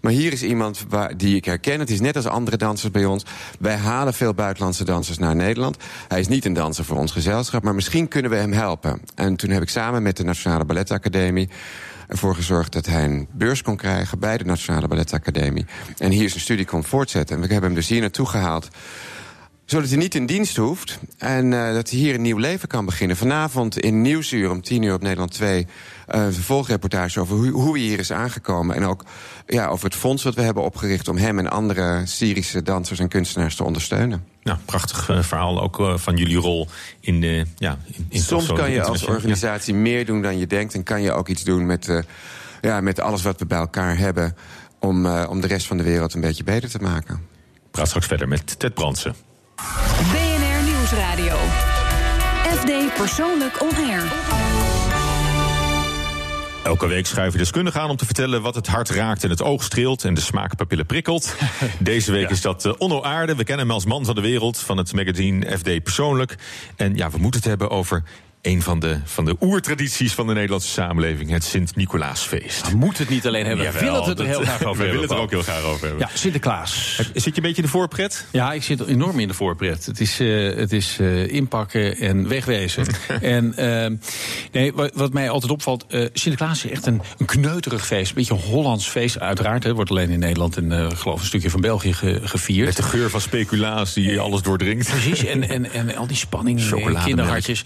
Maar 0.00 0.12
hier 0.12 0.32
is 0.32 0.42
iemand 0.42 0.84
waar, 0.88 1.16
die 1.16 1.36
ik 1.36 1.44
herken. 1.44 1.80
Het 1.80 1.90
is 1.90 2.00
net 2.00 2.16
als 2.16 2.26
andere 2.26 2.56
dansers 2.56 2.92
bij 2.92 3.04
ons. 3.04 3.24
Wij 3.58 3.76
halen 3.76 4.14
veel 4.14 4.34
buitenlandse 4.34 4.84
dansers 4.84 5.18
naar 5.18 5.36
Nederland. 5.36 5.76
Hij 6.08 6.20
is 6.20 6.28
niet 6.28 6.44
een 6.44 6.52
danser 6.52 6.84
voor 6.84 6.96
ons 6.96 7.12
gezelschap, 7.12 7.62
maar 7.62 7.74
misschien 7.74 8.08
kunnen 8.08 8.30
we 8.30 8.36
hem 8.36 8.52
helpen. 8.52 9.00
En 9.14 9.36
toen 9.36 9.50
heb 9.50 9.62
ik 9.62 9.68
samen 9.68 10.02
met 10.02 10.16
de 10.16 10.24
Nationale 10.24 10.64
Balletacademie 10.64 11.48
ervoor 12.08 12.34
gezorgd 12.34 12.72
dat 12.72 12.86
hij 12.86 13.04
een 13.04 13.28
beurs 13.32 13.62
kon 13.62 13.76
krijgen 13.76 14.18
bij 14.18 14.38
de 14.38 14.44
Nationale 14.44 14.88
Balletacademie. 14.88 15.66
En 15.98 16.10
hier 16.10 16.28
zijn 16.28 16.40
studie 16.40 16.64
kon 16.64 16.84
voortzetten. 16.84 17.36
En 17.36 17.42
we 17.42 17.48
hebben 17.48 17.70
hem 17.70 17.78
dus 17.78 17.88
hier 17.88 18.00
naartoe 18.00 18.26
gehaald 18.26 18.68
zodat 19.66 19.88
hij 19.88 19.98
niet 19.98 20.14
in 20.14 20.26
dienst 20.26 20.56
hoeft 20.56 20.98
en 21.18 21.52
uh, 21.52 21.72
dat 21.72 21.90
hij 21.90 21.98
hier 21.98 22.14
een 22.14 22.22
nieuw 22.22 22.38
leven 22.38 22.68
kan 22.68 22.84
beginnen. 22.84 23.16
Vanavond 23.16 23.78
in 23.78 24.02
Nieuwsuur 24.02 24.50
om 24.50 24.62
10 24.62 24.82
uur 24.82 24.94
op 24.94 25.02
Nederland 25.02 25.30
2... 25.32 25.66
Uh, 26.14 26.24
een 26.24 26.32
volgreportage 26.32 27.20
over 27.20 27.36
hoe, 27.36 27.50
hoe 27.50 27.72
hij 27.72 27.86
hier 27.86 27.98
is 27.98 28.12
aangekomen... 28.12 28.76
en 28.76 28.84
ook 28.84 29.04
ja, 29.46 29.66
over 29.66 29.84
het 29.84 29.94
fonds 29.94 30.22
wat 30.22 30.34
we 30.34 30.42
hebben 30.42 30.62
opgericht... 30.62 31.08
om 31.08 31.16
hem 31.16 31.38
en 31.38 31.50
andere 31.50 32.02
Syrische 32.04 32.62
dansers 32.62 32.98
en 32.98 33.08
kunstenaars 33.08 33.56
te 33.56 33.64
ondersteunen. 33.64 34.24
Nou, 34.42 34.58
prachtig 34.64 35.08
eh, 35.08 35.22
verhaal 35.22 35.62
ook 35.62 35.80
eh, 35.80 35.96
van 35.96 36.16
jullie 36.16 36.36
rol 36.36 36.68
in 37.00 37.20
de. 37.20 37.46
Ja, 37.56 37.78
in, 37.92 38.06
in 38.08 38.20
Soms 38.20 38.52
kan 38.52 38.70
je 38.70 38.82
als 38.82 39.04
organisatie 39.04 39.74
meer 39.74 40.06
doen 40.06 40.22
dan 40.22 40.38
je 40.38 40.46
denkt... 40.46 40.74
en 40.74 40.82
kan 40.82 41.02
je 41.02 41.12
ook 41.12 41.28
iets 41.28 41.44
doen 41.44 41.66
met, 41.66 42.04
ja, 42.60 42.80
met 42.80 43.00
alles 43.00 43.22
wat 43.22 43.38
we 43.38 43.46
bij 43.46 43.58
elkaar 43.58 43.98
hebben... 43.98 44.36
Om, 44.78 45.06
om 45.06 45.40
de 45.40 45.46
rest 45.46 45.66
van 45.66 45.76
de 45.76 45.82
wereld 45.82 46.14
een 46.14 46.20
beetje 46.20 46.44
beter 46.44 46.70
te 46.70 46.78
maken. 46.78 47.14
Ik 47.64 47.70
praat 47.70 47.86
straks 47.86 48.06
verder 48.06 48.28
met 48.28 48.58
Ted 48.58 48.74
Brandsen. 48.74 49.14
BNR 49.56 50.62
Nieuwsradio. 50.64 51.36
FD 52.56 52.94
Persoonlijk 52.94 53.62
On 53.62 53.76
Air. 53.76 54.02
Elke 56.64 56.86
week 56.86 57.06
schuiven 57.06 57.38
deskundigen 57.38 57.80
aan 57.80 57.90
om 57.90 57.96
te 57.96 58.04
vertellen 58.04 58.42
wat 58.42 58.54
het 58.54 58.66
hart 58.66 58.90
raakt 58.90 59.24
en 59.24 59.30
het 59.30 59.42
oog 59.42 59.62
streelt 59.62 60.04
en 60.04 60.14
de 60.14 60.20
smaakpapillen 60.20 60.86
prikkelt. 60.86 61.34
Deze 61.78 62.12
week 62.12 62.30
is 62.30 62.40
dat 62.40 62.64
uh, 62.64 62.72
Onno 62.78 63.02
Aarde. 63.02 63.34
We 63.34 63.44
kennen 63.44 63.66
hem 63.66 63.74
als 63.74 63.84
man 63.84 64.04
van 64.04 64.14
de 64.14 64.20
wereld 64.20 64.58
van 64.58 64.76
het 64.76 64.92
magazine 64.92 65.58
FD 65.58 65.82
Persoonlijk. 65.82 66.36
En 66.76 66.94
ja, 66.94 67.10
we 67.10 67.18
moeten 67.18 67.40
het 67.40 67.48
hebben 67.48 67.70
over 67.70 68.02
een 68.46 68.62
van 68.62 68.80
de, 68.80 68.98
van 69.04 69.24
de 69.24 69.36
oertradities 69.40 70.12
van 70.12 70.26
de 70.26 70.32
Nederlandse 70.32 70.68
samenleving, 70.68 71.30
het 71.30 71.44
Sint-Nicolaasfeest. 71.44 72.70
We 72.70 72.76
moeten 72.76 73.02
het 73.02 73.12
niet 73.12 73.26
alleen 73.26 73.46
hebben, 73.46 73.72
we 73.72 73.78
willen 73.78 74.02
het 74.02 74.18
er 74.18 74.26
heel 74.26 74.40
graag 74.40 74.62
over 74.62 74.76
We 74.76 74.82
hebben. 74.82 74.86
willen 74.86 75.00
het 75.00 75.10
er 75.10 75.18
ook 75.18 75.30
heel 75.30 75.42
graag 75.42 75.62
over 75.62 75.86
hebben. 75.86 76.06
Ja, 76.08 76.10
Sinterklaas. 76.14 77.00
Zit 77.14 77.24
je 77.24 77.30
een 77.36 77.42
beetje 77.42 77.56
in 77.56 77.62
de 77.62 77.68
voorpret? 77.68 78.26
Ja, 78.32 78.52
ik 78.52 78.62
zit 78.62 78.86
enorm 78.86 79.20
in 79.20 79.28
de 79.28 79.34
voorpret. 79.34 79.86
Het 79.86 80.00
is, 80.00 80.20
uh, 80.20 80.56
het 80.56 80.72
is 80.72 80.98
uh, 81.00 81.32
inpakken 81.32 81.96
en 81.96 82.28
wegwezen. 82.28 82.86
en 83.20 83.54
uh, 83.58 83.98
nee, 84.52 84.72
wat, 84.72 85.12
mij 85.12 85.30
altijd 85.30 85.52
opvalt, 85.52 85.84
Sinterklaas 85.88 86.64
is 86.64 86.70
echt 86.70 86.86
een, 86.86 87.02
een 87.18 87.26
kneuterig 87.26 87.86
feest. 87.86 88.08
Een 88.08 88.14
beetje 88.14 88.34
een 88.34 88.40
Hollands 88.40 88.88
feest, 88.88 89.20
uiteraard. 89.20 89.64
Het 89.64 89.74
wordt 89.74 89.90
alleen 89.90 90.10
in 90.10 90.18
Nederland 90.18 90.56
en 90.56 90.96
geloof 90.96 91.20
een 91.20 91.26
stukje 91.26 91.50
van 91.50 91.60
België 91.60 91.92
ge, 91.92 92.20
gevierd. 92.22 92.66
Met 92.66 92.76
de 92.76 92.82
geur 92.82 93.10
van 93.10 93.20
speculaas 93.20 93.92
die 93.92 94.20
alles 94.20 94.42
doordringt. 94.42 94.90
Precies, 94.90 95.24
en, 95.24 95.48
en, 95.56 95.72
en 95.72 95.96
al 95.96 96.06
die 96.06 96.16
spanning, 96.16 96.60
Chocolademelk. 96.60 97.04
kinderhartjes. 97.04 97.64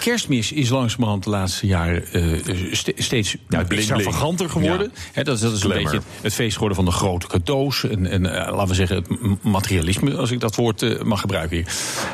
Kerstmis 0.00 0.52
is 0.52 0.68
langzamerhand 0.68 1.24
de 1.24 1.30
laatste 1.30 1.66
jaren 1.66 2.04
uh, 2.12 2.72
st 2.74 2.92
steeds 2.96 3.36
Ja, 3.48 3.62
bling, 3.64 3.90
extravaganter 3.90 4.50
geworden. 4.50 4.90
Ja. 4.94 5.00
He, 5.12 5.22
dat, 5.22 5.34
is- 5.36 5.40
dat 5.42 5.52
is 5.52 5.62
een 5.62 5.68
beetje 5.70 6.00
het 6.20 6.34
feest 6.34 6.52
geworden 6.54 6.76
van 6.76 6.84
de 6.84 6.90
grote 6.90 7.26
cadeaus. 7.26 7.84
En, 7.84 8.06
en 8.06 8.24
uh, 8.24 8.30
laten 8.32 8.68
we 8.68 8.74
zeggen, 8.74 8.96
het 8.96 9.42
materialisme, 9.44 10.16
als 10.16 10.30
ik 10.30 10.40
dat 10.40 10.54
woord 10.56 10.82
uh, 10.82 11.02
mag 11.02 11.20
gebruiken 11.20 11.56
hier. 11.56 11.66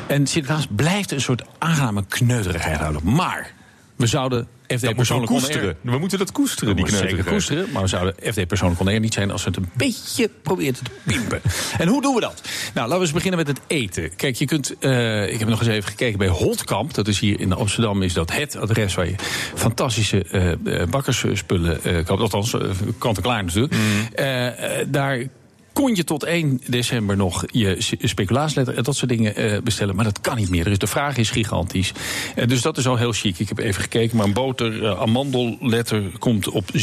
En 0.07 0.27
Sinterklaas 0.27 0.67
blijft 0.75 1.11
een 1.11 1.21
soort 1.21 1.43
aangename 1.57 2.03
kneuterigheid 2.07 2.77
houden. 2.77 3.01
Maar 3.03 3.53
we 3.95 4.07
zouden 4.07 4.47
FD 4.67 4.95
persoonlijk 4.95 5.31
koesteren. 5.31 5.77
We 5.81 5.97
moeten 5.97 6.17
dat 6.17 6.31
koesteren, 6.31 6.75
die 6.75 6.89
zeker 6.89 7.23
koesteren, 7.23 7.71
maar 7.71 7.81
we 7.81 7.87
zouden 7.87 8.15
FD 8.33 8.47
persoonlijk 8.47 8.81
oneer 8.81 8.99
niet 8.99 9.13
zijn 9.13 9.31
als 9.31 9.43
we 9.43 9.49
het 9.49 9.57
een 9.57 9.69
beetje 9.73 10.29
proberen 10.41 10.73
te 10.73 10.81
pimpen. 11.03 11.41
En 11.77 11.87
hoe 11.87 12.01
doen 12.01 12.15
we 12.15 12.21
dat? 12.21 12.41
Nou, 12.73 12.87
laten 12.87 12.95
we 12.95 13.01
eens 13.01 13.11
beginnen 13.11 13.39
met 13.39 13.47
het 13.47 13.59
eten. 13.67 14.15
Kijk, 14.15 14.35
je 14.35 14.45
kunt, 14.45 14.75
uh, 14.79 15.33
ik 15.33 15.39
heb 15.39 15.47
nog 15.47 15.59
eens 15.59 15.69
even 15.69 15.89
gekeken 15.89 16.17
bij 16.17 16.27
Holtkamp. 16.27 16.93
Dat 16.93 17.07
is 17.07 17.19
hier 17.19 17.39
in 17.39 17.53
Amsterdam, 17.53 18.01
is 18.01 18.13
dat 18.13 18.31
het 18.31 18.55
adres 18.55 18.93
waar 18.93 19.07
je 19.07 19.15
fantastische 19.55 20.25
uh, 20.63 20.83
bakkersspullen 20.89 21.79
uh, 21.83 22.05
koopt. 22.05 22.21
Althans, 22.21 22.55
kant-en-klaar 22.97 23.43
natuurlijk. 23.43 23.73
Mm. 23.73 24.91
Daar 24.91 25.27
kon 25.75 25.95
je 25.95 26.03
tot 26.03 26.23
1 26.23 26.61
december 26.67 27.17
nog 27.17 27.43
je 27.51 27.75
speculaasletter 28.01 28.77
en 28.77 28.83
dat 28.83 28.95
soort 28.95 29.09
dingen 29.09 29.35
eh, 29.35 29.61
bestellen. 29.61 29.95
Maar 29.95 30.05
dat 30.05 30.21
kan 30.21 30.35
niet 30.35 30.49
meer. 30.49 30.63
Dus 30.63 30.77
de 30.77 30.87
vraag 30.87 31.17
is 31.17 31.29
gigantisch. 31.29 31.91
Eh, 32.35 32.47
dus 32.47 32.61
dat 32.61 32.77
is 32.77 32.87
al 32.87 32.95
heel 32.95 33.11
chic. 33.11 33.39
Ik 33.39 33.49
heb 33.49 33.57
even 33.57 33.81
gekeken. 33.81 34.17
Maar 34.17 34.25
een 34.25 34.33
boter 34.33 34.85
eh, 34.85 34.99
amandelletter 35.01 36.03
komt 36.19 36.49
op 36.49 36.63
17,25 36.73 36.77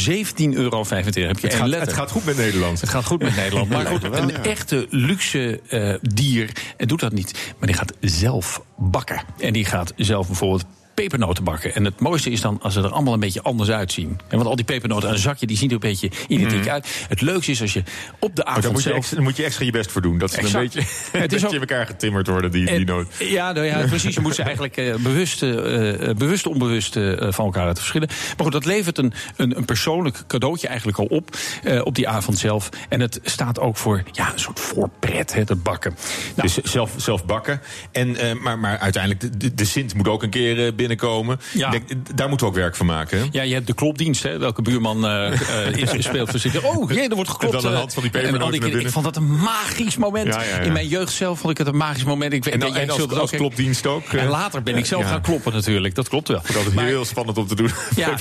euro. 0.53 0.85
Heb 0.89 1.13
je 1.13 1.21
Het 1.21 1.53
gaat, 1.53 1.67
letter. 1.67 1.87
het 1.87 1.93
gaat 1.93 2.11
goed 2.11 2.25
met 2.25 2.37
Nederland. 2.37 2.81
Het 2.81 2.89
gaat 2.89 3.05
goed 3.05 3.21
met 3.21 3.35
Nederland. 3.35 3.69
Maar 3.73 3.85
goed, 3.85 4.03
een 4.03 4.27
ja. 4.27 4.43
echte 4.43 4.87
luxe 4.89 5.61
dier 6.01 6.49
en 6.77 6.87
doet 6.87 6.99
dat 6.99 7.13
niet. 7.13 7.53
Maar 7.57 7.67
die 7.67 7.77
gaat 7.77 7.93
zelf 7.99 8.61
bakken. 8.77 9.23
En 9.39 9.53
die 9.53 9.65
gaat 9.65 9.93
zelf 9.95 10.27
bijvoorbeeld 10.27 10.65
pepernoten 10.93 11.43
bakken. 11.43 11.75
En 11.75 11.85
het 11.85 11.99
mooiste 11.99 12.29
is 12.29 12.41
dan 12.41 12.59
als 12.61 12.73
ze 12.73 12.81
er 12.81 12.89
allemaal 12.91 13.13
een 13.13 13.19
beetje 13.19 13.41
anders 13.41 13.69
uitzien. 13.69 14.19
En 14.27 14.37
want 14.37 14.45
al 14.49 14.55
die 14.55 14.65
pepernoten 14.65 15.07
aan 15.07 15.13
een 15.13 15.19
zakje, 15.21 15.45
die 15.47 15.57
zien 15.57 15.67
er 15.67 15.73
een 15.73 15.79
beetje 15.79 16.09
identiek 16.27 16.67
uit. 16.67 17.05
Het 17.09 17.21
leukste 17.21 17.51
is 17.51 17.61
als 17.61 17.73
je 17.73 17.83
op 18.19 18.35
de 18.35 18.45
avond 18.45 18.63
daar 18.63 18.71
moet, 18.71 18.83
je 18.83 18.89
zelf... 18.89 19.01
extra, 19.01 19.21
moet 19.21 19.37
je 19.37 19.43
extra 19.43 19.65
je 19.65 19.71
best 19.71 19.91
voor 19.91 20.01
doen. 20.01 20.17
Dat 20.17 20.31
ze 20.31 20.37
een 20.43 20.51
beetje, 20.51 20.79
Het 20.79 21.11
het 21.21 21.33
is 21.33 21.45
ook- 21.45 21.53
in 21.53 21.59
elkaar 21.59 21.85
getimmerd 21.85 22.27
worden, 22.27 22.51
die, 22.51 22.65
die 22.65 22.75
En- 22.75 22.85
noot. 22.85 23.07
Ja, 23.19 23.51
nou 23.51 23.65
ja, 23.65 23.85
precies. 23.87 24.15
Je 24.15 24.21
moet 24.21 24.35
ze 24.35 24.41
eigenlijk 24.51 24.77
eh, 24.77 24.95
bewust, 24.95 25.43
eh, 25.43 25.49
bewust 26.17 26.47
onbewust 26.47 26.93
van 27.19 27.45
elkaar 27.45 27.65
laten 27.65 27.77
verschillen. 27.81 28.07
Maar 28.07 28.35
goed, 28.43 28.51
dat 28.51 28.65
levert 28.65 28.97
een, 28.97 29.13
een, 29.35 29.57
een 29.57 29.65
persoonlijk 29.65 30.23
cadeautje 30.27 30.67
eigenlijk 30.67 30.97
al 30.97 31.05
op. 31.05 31.37
op 31.83 31.95
die 31.95 32.07
avond 32.07 32.37
zelf. 32.37 32.69
En 32.89 32.99
het 32.99 33.19
staat 33.23 33.59
ook 33.59 33.77
voor 33.77 34.03
ja, 34.11 34.33
een 34.33 34.39
soort 34.39 34.59
voorpret, 34.59 35.33
hè, 35.33 35.39
het 35.39 35.63
bakken. 35.63 35.95
Nou, 36.35 36.47
Dus 36.47 36.71
zelf, 36.71 36.91
zelf 36.97 37.25
bakken. 37.25 37.61
En, 37.91 38.17
maar, 38.41 38.59
maar 38.59 38.77
uiteindelijk, 38.77 39.39
de, 39.41 39.53
de 39.53 39.65
Sint 39.65 39.93
moet 39.93 40.07
ook 40.07 40.23
een 40.23 40.29
keer 40.29 40.75
binnenkomen. 40.87 41.39
Ja. 41.53 41.69
Denk, 41.69 41.83
daar 42.15 42.29
moeten 42.29 42.47
we 42.47 42.53
ook 42.53 42.59
werk 42.59 42.75
van 42.75 42.85
maken. 42.85 43.19
hè? 43.19 43.25
Ja, 43.31 43.41
je 43.41 43.53
hebt 43.53 43.67
de 43.67 43.73
klopdienst, 43.73 44.23
hè, 44.23 44.37
welke 44.37 44.61
buurman 44.61 45.05
eh 45.05 45.31
eh, 45.67 45.77
is 45.77 46.03
speelt 46.05 46.29
voor 46.29 46.39
zich. 46.39 46.63
Oh, 46.63 46.91
jee, 46.91 47.09
er 47.09 47.15
wordt 47.15 47.29
geklopt. 47.29 47.55
En 47.55 47.61
dan 47.61 47.71
eh, 47.71 47.77
hand 47.77 47.93
van 47.93 48.03
die 48.03 48.11
pepernoten 48.11 48.79
ik, 48.79 48.89
vond 48.89 49.05
dat 49.05 49.15
een 49.15 49.37
magisch 49.37 49.97
moment. 49.97 50.27
Ja, 50.27 50.41
ja, 50.41 50.49
ja. 50.49 50.61
In 50.61 50.73
mijn 50.73 50.87
jeugd 50.87 51.13
zelf 51.13 51.39
vond 51.39 51.51
ik 51.51 51.57
het 51.57 51.67
een 51.67 51.77
magisch 51.77 52.03
moment. 52.03 52.33
Ik 52.33 52.45
En, 52.45 52.59
dan, 52.59 52.71
jij 52.71 52.81
en 52.81 52.89
als, 52.89 53.09
als 53.09 53.31
klopdienst 53.31 53.87
ook. 53.87 54.07
En 54.07 54.19
eh, 54.19 54.29
later 54.29 54.63
ben 54.63 54.77
ik 54.77 54.85
zelf 54.85 55.05
gaan 55.05 55.21
kloppen 55.21 55.53
natuurlijk. 55.53 55.95
Dat 55.95 56.09
klopt 56.09 56.27
wel. 56.27 56.41
Dat 56.53 56.65
is 56.65 56.73
heel 56.81 57.05
spannend 57.05 57.37
om 57.37 57.47
te 57.47 57.55
doen. 57.55 57.69
Ja, 57.95 58.17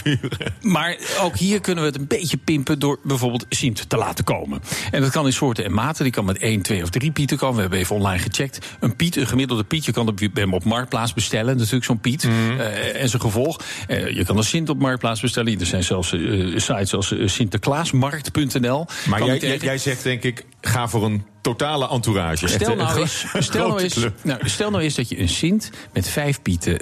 maar 0.61 0.97
ook 1.21 1.37
hier 1.37 1.61
kunnen 1.61 1.85
we 1.85 1.91
het 1.91 1.99
een 1.99 2.07
beetje 2.07 2.37
pimpen 2.37 2.79
door 2.79 2.99
bijvoorbeeld 3.03 3.47
Sint 3.49 3.89
te 3.89 3.97
laten 3.97 4.25
komen. 4.25 4.63
En 4.91 5.01
dat 5.01 5.11
kan 5.11 5.27
in 5.27 5.33
soorten 5.33 5.65
en 5.65 5.73
maten. 5.73 6.03
Die 6.05 6.13
kan 6.13 6.25
met 6.25 6.39
1, 6.39 6.63
2 6.63 6.83
of 6.83 6.91
3 6.91 7.11
pieten 7.11 7.37
komen. 7.37 7.55
We 7.55 7.61
hebben 7.61 7.79
even 7.79 7.97
online 7.97 8.23
gecheckt. 8.23 8.67
Een 8.81 8.97
piet, 8.97 9.17
een 9.17 9.27
gemiddelde 9.27 9.65
piet, 9.65 9.85
je 9.85 9.93
kan 9.93 10.17
hem 10.35 10.55
op 10.55 10.65
Marktplaats 10.65 11.15
bestellen. 11.15 11.57
Natuurlijk 11.57 11.85
zo'n 11.85 12.01
piet. 12.01 12.25
Mhm. 12.25 12.52
Eh, 12.59 13.03
en 13.03 13.09
zijn 13.09 13.23
gevolg. 13.23 13.61
Eh, 13.87 14.09
je 14.09 14.25
kan 14.25 14.37
een 14.37 14.45
Sint 14.45 14.69
op 14.69 14.79
Marktplaats 14.79 15.21
bestellen. 15.21 15.61
Er 15.61 15.67
zijn 15.67 15.85
zelfs 15.85 16.13
eh, 16.13 16.21
sites 16.57 16.95
als 16.95 17.15
Sinterklaasmarkt.nl. 17.25 18.87
Maar 19.09 19.37
jij, 19.37 19.79
zegt 19.79 20.03
denk 20.03 20.23
ik, 20.23 20.45
ga 20.61 20.89
voor 20.89 21.05
een 21.05 21.25
totale 21.41 21.89
entourage. 21.89 22.49
Stel 22.49 22.77
nou, 22.77 22.89
gro- 22.89 23.01
eens, 23.01 23.25
stel, 23.39 23.69
nou 23.69 23.83
eens, 23.83 24.07
nou, 24.23 24.49
stel 24.49 24.71
nou 24.71 24.83
eens 24.83 24.95
dat 24.95 25.09
je 25.09 25.21
een 25.21 25.29
Sint 25.29 25.71
met 25.93 26.09
vijf 26.09 26.43
pieten 26.43 26.81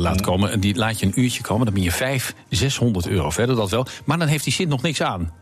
laat 0.00 0.20
komen. 0.20 0.50
En 0.50 0.60
die 0.60 0.74
laat 0.74 1.00
je 1.00 1.06
een 1.06 1.20
uurtje 1.20 1.42
komen. 1.42 1.64
Dan 1.64 1.74
ben 1.74 1.82
je 1.82 1.92
vijf, 1.92 2.34
600 2.48 3.08
euro 3.08 3.30
verder, 3.30 3.56
dat 3.56 3.70
wel. 3.70 3.86
Maar 4.04 4.18
dan 4.18 4.28
heeft 4.28 4.44
die 4.44 4.52
Sint 4.52 4.68
nog 4.68 4.82
niks 4.82 5.02
aan. 5.02 5.32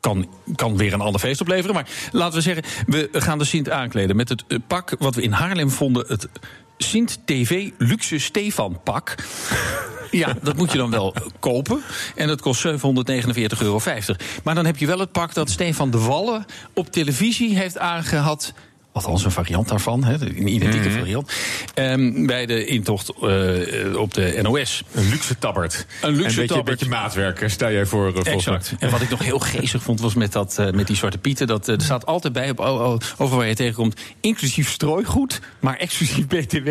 Kan, 0.00 0.28
kan 0.54 0.76
weer 0.76 0.92
een 0.92 1.00
ander 1.00 1.20
feest 1.20 1.40
opleveren. 1.40 1.74
Maar 1.74 1.88
laten 2.12 2.34
we 2.34 2.40
zeggen, 2.40 2.64
we 2.86 3.08
gaan 3.12 3.38
de 3.38 3.44
Sint 3.44 3.70
aankleden 3.70 4.16
met 4.16 4.28
het 4.28 4.44
pak 4.66 4.94
wat 4.98 5.14
we 5.14 5.22
in 5.22 5.32
Haarlem 5.32 5.70
vonden. 5.70 6.04
Het 6.08 6.28
Sint 6.82 7.18
TV 7.24 7.70
Luxe 7.78 8.18
Stefan 8.18 8.80
pak. 8.84 9.14
Ja, 10.10 10.36
dat 10.42 10.56
moet 10.56 10.72
je 10.72 10.78
dan 10.78 10.90
wel 10.90 11.14
kopen. 11.38 11.82
En 12.14 12.26
dat 12.26 12.40
kost 12.40 12.66
749,50 12.66 12.72
euro. 13.58 13.80
Maar 14.44 14.54
dan 14.54 14.66
heb 14.66 14.76
je 14.76 14.86
wel 14.86 14.98
het 14.98 15.12
pak 15.12 15.34
dat 15.34 15.50
Stefan 15.50 15.90
de 15.90 15.98
Wallen 15.98 16.44
op 16.74 16.92
televisie 16.92 17.56
heeft 17.56 17.78
aangehad. 17.78 18.52
Althans, 18.92 19.24
een 19.24 19.30
variant 19.30 19.68
daarvan, 19.68 20.04
hè, 20.04 20.12
een 20.12 20.48
identieke 20.48 20.88
Mhm. 20.88 20.98
variant. 20.98 21.32
Ehm, 21.74 22.26
bij 22.26 22.46
de 22.46 22.64
intocht 22.64 23.08
eh, 23.22 23.96
op 23.96 24.14
de 24.14 24.38
NOS. 24.42 24.82
Een 24.92 25.08
luxe 25.08 25.38
tabbert. 25.38 25.86
Een 26.00 26.10
luxe 26.10 26.24
en 26.24 26.30
een 26.30 26.36
beetje, 26.36 26.54
tabbert. 26.54 26.78
beetje 26.78 26.94
maatwerk, 26.94 27.44
stel 27.50 27.70
jij 27.70 27.86
voor. 27.86 28.22
Exact. 28.22 28.74
En 28.78 28.90
wat 28.90 29.00
ik 29.00 29.10
nog 29.10 29.22
heel 29.22 29.38
geestig 29.38 29.82
vond 29.82 30.00
was 30.00 30.14
met, 30.14 30.32
dat, 30.32 30.58
eh, 30.58 30.70
met 30.70 30.86
die 30.86 30.96
zwarte 30.96 31.18
pieten. 31.18 31.46
Dat, 31.46 31.68
er 31.68 31.80
staat 31.82 32.06
altijd 32.06 32.32
bij 32.32 32.50
op 32.50 32.60
over 33.18 33.36
waar 33.36 33.46
je 33.46 33.54
tegenkomt. 33.54 34.00
Inclusief 34.20 34.70
strooigoed, 34.70 35.40
maar 35.60 35.76
exclusief 35.76 36.26
BTW. 36.26 36.64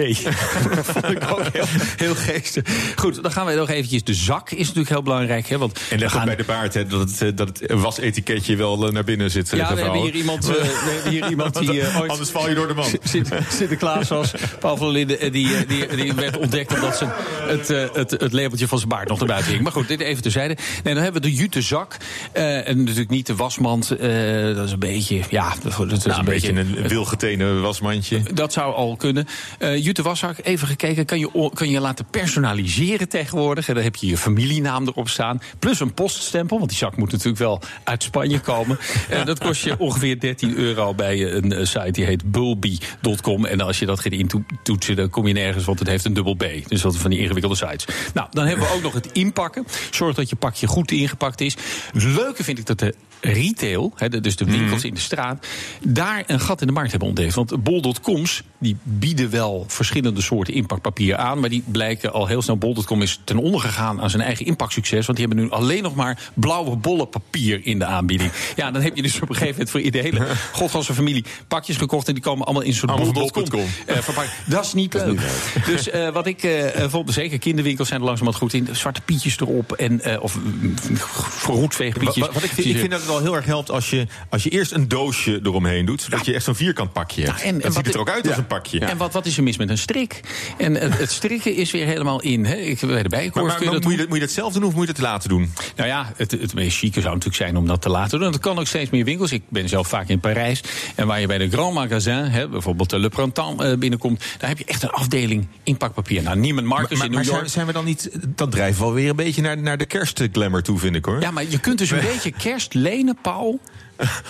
dat 0.74 0.86
vond 0.94 1.10
ik 1.10 1.24
ook 1.32 1.44
heel, 1.54 1.66
heel 1.98 2.16
geestig. 2.16 2.64
Goed, 2.96 3.24
dan 3.24 3.32
gaan 3.32 3.46
we 3.46 3.54
nog 3.54 3.70
eventjes. 3.70 4.04
De 4.04 4.14
zak 4.14 4.50
is 4.52 4.60
natuurlijk 4.60 4.90
heel 4.90 5.04
belangrijk. 5.04 5.48
Hè, 5.48 5.58
want 5.58 5.80
En 5.90 6.00
leg 6.00 6.12
gaan- 6.12 6.26
bij 6.26 6.36
de 6.36 6.44
baard 6.44 6.74
hè, 6.74 6.86
dat 6.88 7.20
het, 7.20 7.38
dat 7.38 7.60
het 7.60 7.72
wasetiketje 7.80 8.56
wel 8.56 8.78
naar 8.92 9.04
binnen 9.04 9.32
zit. 9.32 9.50
Ja, 9.50 9.76
we 9.76 9.82
hebben 9.82 10.02
hier 10.02 10.16
iemand, 10.16 10.46
we 10.46 10.90
hebben 10.94 11.12
hier 11.12 11.30
iemand 11.30 11.60
die 11.60 11.82
ooit 12.10 12.20
Anders 12.20 12.30
val 12.30 12.50
je 12.50 12.56
door 12.56 12.68
de 12.68 12.74
man. 12.74 13.00
Sint- 13.04 13.30
Sinterklaas 13.50 14.10
was. 14.10 14.32
Linden, 14.80 15.20
eh, 15.20 15.32
die, 15.32 15.56
eh, 15.56 15.68
die, 15.68 15.96
die 15.96 16.14
werd 16.14 16.38
ontdekt 16.38 16.74
omdat 16.74 16.98
ze 16.98 17.06
het, 17.48 17.70
eh, 17.70 17.84
het, 17.94 18.12
het 18.12 18.32
labeltje 18.32 18.68
van 18.68 18.78
zijn 18.78 18.90
baard 18.90 19.08
nog 19.08 19.20
naar 19.20 19.28
buiten 19.28 19.52
ging. 19.52 19.64
Maar 19.64 19.72
goed, 19.72 19.88
dit 19.88 20.00
even 20.00 20.22
terzijde. 20.22 20.58
Nee, 20.84 20.94
dan 20.94 21.04
hebben 21.04 21.22
we 21.22 21.28
de 21.28 21.36
jute 21.36 21.62
zak. 21.62 21.98
en 22.32 22.78
natuurlijk 22.78 23.10
niet 23.10 23.26
de 23.26 23.36
wasmand. 23.36 23.88
dat 23.88 24.66
is 24.66 24.72
een 24.72 24.80
beetje, 24.80 25.22
ja, 25.30 25.54
dat, 25.64 25.92
is 25.92 26.04
Nou, 26.04 26.20
een 26.20 26.26
beetje... 26.26 26.60
een 26.60 26.88
wilgetenen 26.88 27.62
wasmandje. 27.62 28.22
Dat 28.34 28.54
zou 28.54 28.74
al 28.74 28.96
kunnen. 28.96 29.28
Eh 29.58 29.84
Jute 29.84 30.02
Waszak, 30.02 30.36
even 30.44 30.68
gekeken. 30.68 31.06
Kan 31.06 31.20
je, 31.20 31.50
kan 31.54 31.70
je 31.70 31.80
laten 31.80 32.06
personaliseren 32.06 33.10
tegenwoordig? 33.10 33.68
En 33.68 33.74
dan 33.74 33.84
heb 33.84 33.96
je 33.96 34.08
je 34.08 34.18
familienaam 34.18 34.88
erop 34.88 35.10
staan. 35.10 35.42
Plus 35.60 35.80
een 35.80 35.94
poststempel, 35.94 36.58
want 36.58 36.70
die 36.70 36.78
zak 36.78 36.98
moet 36.98 37.12
natuurlijk 37.12 37.40
wel 37.40 37.62
uit 37.84 38.04
Spanje 38.04 38.40
komen. 38.40 38.80
En 39.10 39.26
dat 39.26 39.40
kost 39.40 39.64
je 39.64 39.78
ongeveer 39.78 40.20
13 40.20 40.58
euro 40.58 40.94
bij 40.94 41.34
een 41.34 41.68
site 41.68 41.99
die 42.00 42.08
heet 42.08 42.32
bulby.com. 42.32 43.46
En 43.46 43.62
als 43.62 43.80
je 43.80 43.86
dat 43.86 44.00
gaat 44.00 44.12
intoetsen, 44.12 44.96
dan 44.96 45.10
kom 45.10 45.28
je 45.28 45.34
nergens, 45.34 45.66
want 45.66 45.80
het 45.80 45.88
heeft 45.88 46.06
een 46.06 46.14
dubbel 46.14 46.34
B. 46.34 46.46
Dus 46.68 46.82
dat 46.82 46.98
van 46.98 47.10
die 47.10 47.20
ingewikkelde 47.20 47.56
sites. 47.56 47.86
Nou, 48.14 48.28
dan 48.32 48.46
hebben 48.46 48.68
we 48.68 48.74
ook 48.74 48.82
nog 48.82 48.94
het 48.94 49.12
inpakken. 49.12 49.66
Zorg 49.92 50.16
dat 50.16 50.30
je 50.30 50.36
pakje 50.36 50.68
goed 50.68 50.92
ingepakt 50.92 51.42
is. 51.42 51.58
Leuke 51.94 52.44
vind 52.44 52.60
ik 52.60 52.66
dat 52.66 52.80
de 52.80 52.96
retail, 53.22 53.94
de- 54.10 54.20
dus 54.20 54.36
de 54.36 54.46
winkels 54.46 54.84
in 54.84 54.94
de 54.94 55.00
straat, 55.00 55.46
daar 55.84 56.24
een 56.28 56.40
gat 56.40 56.62
in 56.62 56.68
de 56.68 56.74
markt 56.74 56.90
hebben 56.92 57.08
ontdekt. 57.10 57.34
Want 57.34 57.64
bol.coms 57.64 58.44
die 58.60 58.78
bieden 58.84 59.30
wel 59.30 59.66
verschillende 59.68 60.22
soorten 60.22 60.54
inpakpapier 60.54 61.16
aan, 61.16 61.40
maar 61.40 61.50
die 61.50 61.64
blijken 61.66 62.14
al 62.14 62.28
heel 62.28 62.42
snel. 62.42 62.58
Bol.com 62.58 63.02
is 63.02 63.20
ten 63.24 63.38
onder 63.38 63.62
gegaan 63.62 64.02
aan 64.02 64.10
zijn 64.10 64.22
eigen 64.24 64.46
inpaksucces, 64.46 65.06
want 65.06 65.18
die 65.18 65.28
hebben 65.28 65.46
nu 65.46 65.52
alleen 65.52 65.84
nog 65.84 65.96
maar 65.96 66.32
blauwe 66.34 66.76
bollen 66.76 67.10
papier 67.10 67.66
in 67.66 67.80
de 67.80 67.86
aanbieding. 67.86 68.32
Ja, 68.56 68.72
dan 68.72 68.82
heb 68.82 68.96
je 68.96 69.02
dus 69.02 69.16
op 69.16 69.22
een 69.22 69.36
gegeven 69.36 69.52
moment 69.52 69.70
voor 69.70 69.82
je 69.82 69.92
hele 70.02 70.28
godganse 70.60 70.94
familie 70.94 71.26
pakjes 71.48 71.78
gekocht 71.78 72.08
en 72.08 72.14
die 72.14 72.24
komen 72.24 72.46
allemaal 72.46 72.64
in 72.64 72.74
zo'n 72.74 72.90
Allemaal 72.90 73.12
bol.com 73.12 73.44
bol.com. 73.44 73.70
eh, 73.86 73.98
verpakt. 73.98 74.30
Dat 74.46 74.66
is 74.66 74.74
niet 74.74 74.94
leuk. 74.94 75.20
Dus 75.66 75.90
eh, 75.90 76.10
wat 76.10 76.28
ik 76.28 76.44
eh, 76.44 76.90
vond, 76.90 77.14
zeker 77.14 77.40
kinderwinkels 77.40 77.88
zijn 77.88 78.00
er 78.00 78.06
langzamerhand 78.06 78.44
goed 78.44 78.54
in. 78.62 78.76
Zwarte 78.76 79.02
pietjes 79.02 79.40
erop 79.40 79.72
en 79.72 80.22
of 80.22 80.38
mm, 80.38 80.76
verroetveegpietjes. 81.14 82.18
Wat, 82.26 82.34
wat 82.34 82.44
ik, 82.44 82.52
vind, 82.52 82.68
ik 82.68 82.78
vind 82.78 82.92
dat 82.92 83.06
wel 83.10 83.20
heel 83.22 83.36
erg 83.36 83.46
helpt 83.46 83.72
als 83.72 83.90
je, 83.90 84.08
als 84.30 84.44
je 84.44 84.50
eerst 84.50 84.72
een 84.72 84.88
doosje 84.88 85.40
eromheen 85.44 85.86
doet. 85.86 86.02
Zodat 86.02 86.26
je 86.26 86.34
echt 86.34 86.44
zo'n 86.44 86.56
vierkant 86.56 86.94
pakje 86.94 87.24
hebt. 87.24 87.40
Ja, 87.40 87.46
en- 87.46 87.54
en 87.54 87.60
dat 87.62 87.74
ziet 87.74 87.86
wat- 87.86 87.94
er 87.94 88.00
ook 88.00 88.10
uit 88.10 88.28
als 88.28 88.38
een 88.38 88.48
pakje. 88.48 88.80
En 88.80 88.98
wat, 88.98 89.14
wat 89.14 89.26
is 89.26 89.38
er 89.38 89.44
mis 89.44 89.58
met 89.58 89.70
een 89.70 89.78
strik? 89.78 90.20
En 90.58 90.74
het, 90.76 90.98
het 90.98 91.12
strikken 91.12 91.56
is 91.56 91.72
weer 91.72 91.86
helemaal 91.86 92.22
in. 92.22 92.46
Hè? 92.46 92.56
Ik, 92.56 92.80
bij 92.80 93.04
de 93.04 93.10
Maar, 93.10 93.20
maar- 93.20 93.32
kun 93.34 93.44
je 93.60 93.64
maar 93.66 93.74
dat 93.74 93.84
moet, 93.84 93.92
je 93.92 93.98
dat, 93.98 94.08
moet 94.08 94.18
je 94.18 94.24
dat 94.24 94.34
zelf 94.34 94.54
doen 94.54 94.64
of 94.64 94.74
moet 94.74 94.88
je 94.88 94.94
dat 94.94 95.02
laten 95.02 95.30
doen? 95.30 95.54
Nou 95.76 95.90
ja, 95.90 96.12
het, 96.16 96.32
het 96.32 96.54
meest 96.54 96.78
chique 96.78 97.02
zou 97.02 97.14
natuurlijk 97.14 97.36
zijn 97.44 97.58
om 97.58 97.68
dat 97.68 97.82
te 97.82 97.90
laten 97.90 98.18
doen. 98.18 98.26
En 98.26 98.32
dat 98.32 98.42
kan 98.42 98.60
ook 98.60 98.68
steeds 98.68 98.90
meer 98.90 99.06
winkels. 99.06 99.32
Ik 99.32 99.44
ben 99.50 99.70
zelf 99.70 99.88
vaak 99.88 100.08
in 100.08 100.20
Parijs. 100.20 100.62
En 100.96 101.08
waar 101.08 101.20
je 101.20 101.28
bij 101.28 101.38
de 101.38 101.50
Grand 101.50 101.74
Magasin, 101.74 102.14
hè, 102.14 102.48
bijvoorbeeld 102.50 102.90
de 102.90 103.00
Le 103.00 103.10
Printemps, 103.10 103.64
eh, 103.64 103.74
binnenkomt... 103.78 104.24
daar 104.38 104.50
heb 104.50 104.58
je 104.58 104.66
echt 104.66 104.84
een 104.84 104.90
afdeling 104.90 105.48
inpakpapier. 105.64 106.24
Nou, 106.24 106.38
Neiman 106.40 106.66
Marcus 106.66 106.98
maar 106.98 107.08
in 107.08 107.14
maar 107.14 107.22
New 107.24 107.30
York... 107.32 107.40
zijn, 107.40 107.50
zijn 107.50 107.66
we 107.66 107.74
dan 107.74 107.86
niet... 107.86 108.10
Dat 108.36 108.52
drijft 108.52 108.80
wel 108.80 108.94
weer 108.94 109.10
een 109.10 109.16
beetje 109.16 109.42
naar, 109.42 109.58
naar 109.58 109.78
de 109.78 109.86
kerstglamour 109.86 110.62
toe, 110.64 110.80
vind 110.80 110.96
ik 110.96 111.06
hoor. 111.06 111.22
Ja, 111.22 111.32
maar 111.32 111.44
je 111.50 111.60
kunt 111.60 111.78
dus 111.78 111.92
een 111.92 112.00
beetje 112.14 112.32
kerst 112.32 112.74
lenen, 113.00 113.16
Paul. 113.16 113.60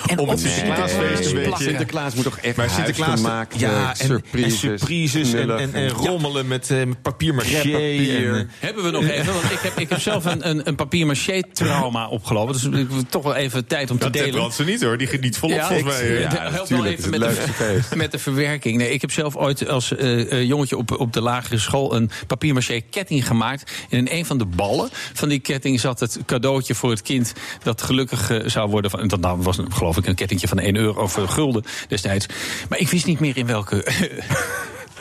En 0.08 0.18
Om 0.20 0.30
het 0.30 0.38
op 0.38 0.44
de 0.44 0.50
Sinterklaasfeest 0.50 1.00
een 1.00 1.24
Sinterklaas 1.24 1.24
beetje- 1.26 1.42
plakken. 1.42 1.66
Sinterklaas 1.66 2.14
moet 2.14 2.24
toch 2.24 2.38
echt 2.38 2.56
Maar 2.58 2.70
Sinterklaas, 2.70 3.08
huisgemaakt, 3.08 3.60
ja, 3.60 3.94
eh, 4.00 4.06
en, 4.10 4.24
en 4.44 4.52
surprises, 4.52 5.34
en, 5.34 5.74
en, 5.74 5.90
rommelen 5.90 6.48
met, 6.48 6.70
eh, 6.72 6.78
met 6.78 7.02
papier-maché. 7.02 8.46
Hebben 8.60 8.84
we 8.84 8.90
nog 8.92 9.04
even? 9.04 9.34
Want 9.34 9.52
ik 9.52 9.60
heb, 9.62 9.80
ik 9.80 9.90
heb 9.90 10.00
zelf 10.00 10.26
een, 10.26 10.50
een, 10.50 10.68
een 10.68 10.76
papier-maché-trauma 10.76 12.08
opgelopen. 12.08 12.54
Dus 12.54 12.64
ik 12.64 12.74
heb 12.74 12.90
toch 13.10 13.24
wel 13.24 13.36
even 13.36 13.66
tijd 13.68 13.92
om 13.92 13.98
te 13.98 14.04
Dat 14.04 14.14
delen. 14.14 14.32
brandt 14.32 14.56
ze 14.56 14.64
niet 14.64 14.84
hoor, 14.84 14.98
die 14.98 15.08
geniet 15.08 15.38
volop 15.38 15.56
Ja, 15.58 15.68
volgens 15.68 15.98
mij. 15.98 16.02
eh. 16.16 16.22
ja, 16.22 16.34
Ja, 16.34 16.52
helpt 16.52 16.70
wel 16.70 16.86
even 16.86 17.10
met 17.10 17.20
de, 17.20 17.80
met 17.96 18.12
de 18.12 18.20
verwerking. 18.20 18.78
Nee, 18.78 18.90
ik 18.92 19.02
heb 19.02 19.12
zelf 19.12 19.36
ooit 19.36 19.68
als 19.68 19.96
eh, 19.96 20.32
eh, 20.32 20.44
jongetje 20.44 20.78
op, 20.78 21.00
op 21.00 21.14
de 21.14 21.22
lagere 21.22 21.58
school 21.58 21.96
een 21.96 22.10
papier-maché 22.28 22.82
ketting 22.90 23.28
gemaakt. 23.28 23.72
En 23.90 23.98
in 23.98 24.08
een 24.18 24.26
van 24.26 24.38
de 24.38 24.46
ballen 24.46 24.90
van 25.14 25.30
die 25.30 25.40
ketting 25.40 25.80
zat 25.80 26.00
het 26.00 26.20
cadeautje 26.26 26.76
voor 26.76 26.90
het 26.90 27.02
kind 27.02 27.34
dat 27.64 27.82
gelukkig 27.82 28.30
eh, 28.30 28.40
zou 28.46 28.70
worden. 28.70 28.92
Van, 28.92 29.00
en 29.00 29.08
dat 29.08 29.20
nou 29.20 29.42
was 29.42 29.58
geloof 29.70 29.98
ik 29.98 30.06
een 30.06 30.16
kettingje 30.16 30.48
van 30.48 30.60
1 30.60 30.76
euro 30.76 31.02
of 31.02 31.14
gulden 31.14 31.64
destijds. 31.88 32.26
Maar 32.70 32.80
ik 32.80 32.90
wist 32.90 33.06
niet 33.06 33.20
meer 33.20 33.38
in 33.38 33.46
welke. 33.46 33.86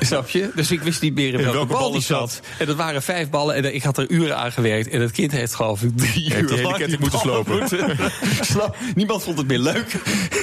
Snap 0.01 0.29
je? 0.29 0.51
Dus 0.55 0.71
ik 0.71 0.83
wist 0.83 1.03
niet 1.03 1.15
meer 1.15 1.29
in 1.33 1.37
welke, 1.43 1.53
welke 1.53 1.73
bal 1.73 1.91
die 1.93 2.01
zat. 2.01 2.31
zat. 2.33 2.41
En 2.59 2.67
dat 2.67 2.77
waren 2.77 3.03
vijf 3.03 3.31
ballen 3.31 3.55
en 3.55 3.75
ik 3.75 3.83
had 3.83 3.99
er 3.99 4.11
uren 4.11 4.37
aan 4.37 4.53
gewerkt. 4.53 4.89
En 4.89 5.01
het 5.01 5.11
kind 5.13 5.33
heeft 5.33 5.55
geloof 5.55 5.83
ik 5.83 5.97
drie 5.97 6.25
uur 6.31 6.35
hele 6.35 6.63
lang 6.63 6.77
ketting 6.77 6.89
die 6.91 6.99
moeten 7.01 7.19
slopen. 7.19 7.59
moeten 7.59 7.97
Niemand 8.95 9.23
vond 9.23 9.39
het 9.39 9.47
meer 9.47 9.59
leuk. 9.59 9.93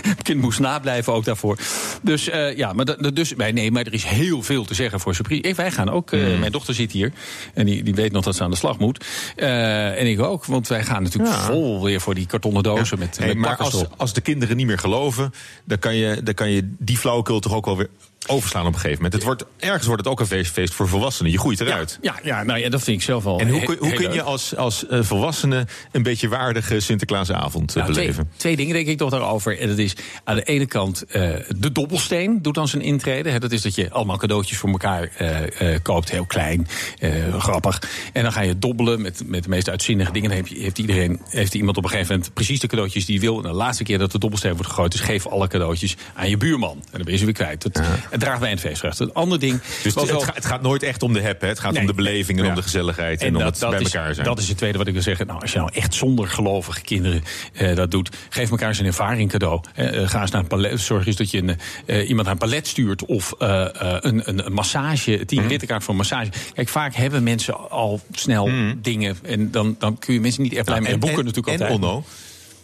Het 0.08 0.22
kind 0.22 0.42
moest 0.42 0.60
nablijven 0.60 1.14
ook 1.14 1.26
daarvoor. 1.26 1.58
Dus 2.02 2.30
eh, 2.30 2.58
ja, 2.58 2.74
maar, 2.74 3.14
dus, 3.14 3.34
nee, 3.36 3.72
maar 3.72 3.86
er 3.86 3.94
is 3.94 4.04
heel 4.04 4.42
veel 4.44 4.66
te 4.66 4.74
zeggen 4.74 5.00
voor 5.00 5.16
surprise. 5.16 5.42
Eh, 5.42 5.54
Wij 5.56 5.72
gaan 5.72 5.90
ook, 5.90 6.12
eh, 6.12 6.24
Hmm. 6.26 6.40
mijn 6.40 6.52
dochter 6.52 6.74
zit 6.74 6.92
hier. 6.92 7.12
En 7.54 7.66
die, 7.66 7.84
die 7.84 7.94
weet 7.94 8.12
nog 8.12 8.24
dat 8.24 8.36
ze 8.36 8.44
aan 8.44 8.50
de 8.52 8.56
slag 8.58 8.78
moet. 8.78 9.06
En 9.36 10.08
ik 10.08 10.20
ook, 10.22 10.46
want 10.46 10.68
wij 10.68 10.84
gaan 10.84 11.04
natuurlijk 11.04 11.34
Ja. 11.34 11.46
vol 11.46 11.84
weer 11.84 12.02
voor 12.02 12.14
die 12.16 12.26
kartonnen 12.26 12.64
dozen 12.64 13.00
met, 13.00 13.18
Hey, 13.18 13.28
met 13.28 13.38
maar 13.38 13.58
als, 13.58 13.84
als 13.98 14.14
de 14.14 14.22
kinderen 14.22 14.58
niet 14.58 14.66
meer 14.68 14.78
geloven, 14.80 15.34
dan 15.64 15.80
kan 15.80 15.96
je, 15.96 16.24
dan 16.24 16.34
kan 16.34 16.50
je 16.50 16.74
die 16.80 16.98
flauwekul 16.98 17.40
toch 17.40 17.54
ook 17.54 17.66
wel 17.66 17.78
weer 17.78 17.90
overslaan 18.28 18.62
op 18.66 18.74
een 18.74 18.80
gegeven 18.80 18.96
moment. 18.96 19.14
Het 19.14 19.24
wordt, 19.24 19.46
ergens 19.58 19.86
wordt 19.86 20.04
het 20.04 20.12
ook 20.12 20.20
een 20.20 20.26
feest, 20.28 20.52
feest 20.52 20.74
voor 20.74 20.88
volwassenen. 20.88 21.32
Je 21.32 21.40
groeit 21.40 21.60
eruit. 21.62 21.98
Ja, 22.02 22.16
ja, 22.24 22.44
nou 22.44 22.60
ja, 22.60 22.70
dat 22.70 22.84
vind 22.84 22.98
ik 22.98 23.04
zelf 23.04 23.24
wel 23.24 23.40
En 23.40 23.50
hoe, 23.50 23.64
kun- 23.64 23.78
hoe 23.80 23.94
kun 23.94 24.14
je 24.14 24.22
als, 24.22 24.56
als 24.56 24.88
eh, 24.88 25.02
volwassene 25.02 25.68
een 25.92 26.04
beetje 26.04 26.28
waardige 26.28 26.80
Sinterklaasavond 26.80 27.70
eh, 27.76 27.84
Nou, 27.84 27.94
beleven? 27.94 28.30
twee 28.36 28.56
dingen 28.56 28.74
denk 28.74 28.88
ik 28.88 28.98
toch 28.98 29.10
daarover. 29.10 29.60
En 29.60 29.68
dat 29.68 29.78
is 29.78 29.96
aan 30.24 30.36
de 30.36 30.44
ene 30.44 30.66
kant 30.66 31.04
eh, 31.04 31.32
de 31.58 31.72
dobbelsteen 31.72 32.42
doet 32.42 32.54
dan 32.56 32.68
zijn 32.68 32.82
intrede. 32.82 33.30
Hè, 33.30 33.40
dat 33.40 33.52
is 33.52 33.62
dat 33.62 33.76
je 33.76 33.92
allemaal 33.92 34.18
cadeautjes 34.18 34.58
voor 34.58 34.70
elkaar 34.70 35.10
koopt, 35.82 36.12
heel 36.12 36.26
klein, 36.26 36.68
grappig. 37.38 37.82
En 38.14 38.24
dan 38.24 38.32
ga 38.32 38.42
je 38.42 38.60
dobbelen 38.60 39.02
met, 39.02 39.22
met 39.26 39.44
de 39.44 39.50
meest 39.50 39.70
uitzinnige 39.70 40.12
dingen. 40.12 40.30
Dan 40.30 40.46
heeft, 40.46 40.78
iedereen, 40.78 41.22
heeft 41.30 41.54
iemand 41.54 41.78
op 41.78 41.84
een 41.84 41.90
gegeven 41.90 42.16
moment 42.16 42.34
precies 42.34 42.60
de 42.60 42.68
cadeautjes 42.68 43.06
die 43.06 43.20
hij 43.20 43.28
wil. 43.28 43.38
En 43.38 43.44
de 43.44 43.56
laatste 43.58 43.84
keer 43.84 43.98
dat 43.98 44.12
de 44.12 44.20
dobbelsteen 44.20 44.54
wordt 44.54 44.68
gegooid, 44.68 44.92
dus 44.92 45.02
geef 45.02 45.28
alle 45.28 45.48
cadeautjes 45.48 45.96
aan 46.14 46.30
je 46.30 46.38
buurman. 46.38 46.72
En 46.72 46.86
dan 46.92 47.02
ben 47.02 47.12
je 47.12 47.18
ze 47.20 47.26
weer 47.26 47.34
kwijt. 47.34 47.62
Dat, 47.62 47.82
Het 48.16 48.24
draagt 48.24 48.40
bij 48.40 48.52
een 48.52 48.60
feestvreugde. 48.60 49.04
Een 49.04 49.14
ander 49.14 49.40
ding... 49.40 49.62
Dus 49.84 49.96
het, 49.96 50.10
wel- 50.10 50.26
het 50.34 50.46
gaat 50.46 50.62
nooit 50.62 50.84
echt 50.84 51.04
om 51.04 51.14
de 51.14 51.22
heb, 51.22 51.42
hè? 51.42 51.48
Het 51.48 51.60
gaat 51.60 51.72
Nee, 51.72 51.82
om 51.82 51.88
de 51.88 51.94
beleving 51.94 52.38
en 52.38 52.44
ja. 52.44 52.50
om 52.50 52.56
de 52.56 52.62
gezelligheid 52.62 53.22
en, 53.22 53.36
om 53.36 53.42
het 53.42 53.60
bij 53.70 53.80
is, 53.80 53.94
elkaar 53.94 54.14
zijn. 54.14 54.26
Dat 54.28 54.40
is 54.40 54.48
het 54.48 54.58
tweede 54.58 54.78
wat 54.78 54.88
ik 54.88 54.94
wil 54.94 55.02
zeggen. 55.02 55.28
Nou, 55.28 55.42
als 55.42 55.52
je 55.52 55.58
nou 55.58 55.70
echt 55.74 55.94
zonder 55.94 56.28
gelovige 56.28 56.82
kinderen 56.82 57.24
eh, 57.54 57.76
dat 57.76 57.92
doet, 57.92 58.10
geef 58.30 58.50
elkaar 58.50 58.68
eens 58.68 58.80
een 58.80 58.86
ervaring 58.86 59.30
cadeau. 59.32 59.62
Eh, 59.76 60.02
eh, 60.02 60.10
ga 60.10 60.22
eens 60.22 60.32
naar 60.32 60.42
een 60.42 60.48
palet, 60.48 60.80
zorg 60.80 61.08
eens 61.08 61.16
dat 61.16 61.32
je 61.32 61.38
een, 61.38 61.58
eh, 61.86 62.08
iemand 62.08 62.24
naar 62.24 62.34
een 62.34 62.40
palet 62.50 62.68
stuurt 62.68 63.06
of 63.06 63.34
eh, 63.40 63.66
een, 64.00 64.46
een, 64.46 64.54
massage, 64.54 65.26
tien 65.26 65.40
Mhm. 65.40 65.48
rittenkaart 65.50 65.84
voor 65.84 65.92
een 65.94 66.00
massage. 66.00 66.30
Kijk, 66.54 66.68
vaak 66.70 66.96
hebben 66.96 67.24
mensen 67.24 67.70
al 67.70 68.02
snel 68.12 68.50
dingen 68.78 69.18
en 69.24 69.52
dan, 69.52 69.76
dan 69.80 69.98
kun 69.98 70.14
je 70.14 70.20
mensen 70.20 70.42
niet 70.44 70.54
echt 70.54 70.66
blij 70.66 70.82
mee. 70.82 70.94
En 70.94 71.00
boeken 71.00 71.26
natuurlijk 71.26 71.58
Mhm. 71.58 71.66
en 71.66 71.72
altijd. 71.72 71.90
Onno, 71.92 72.04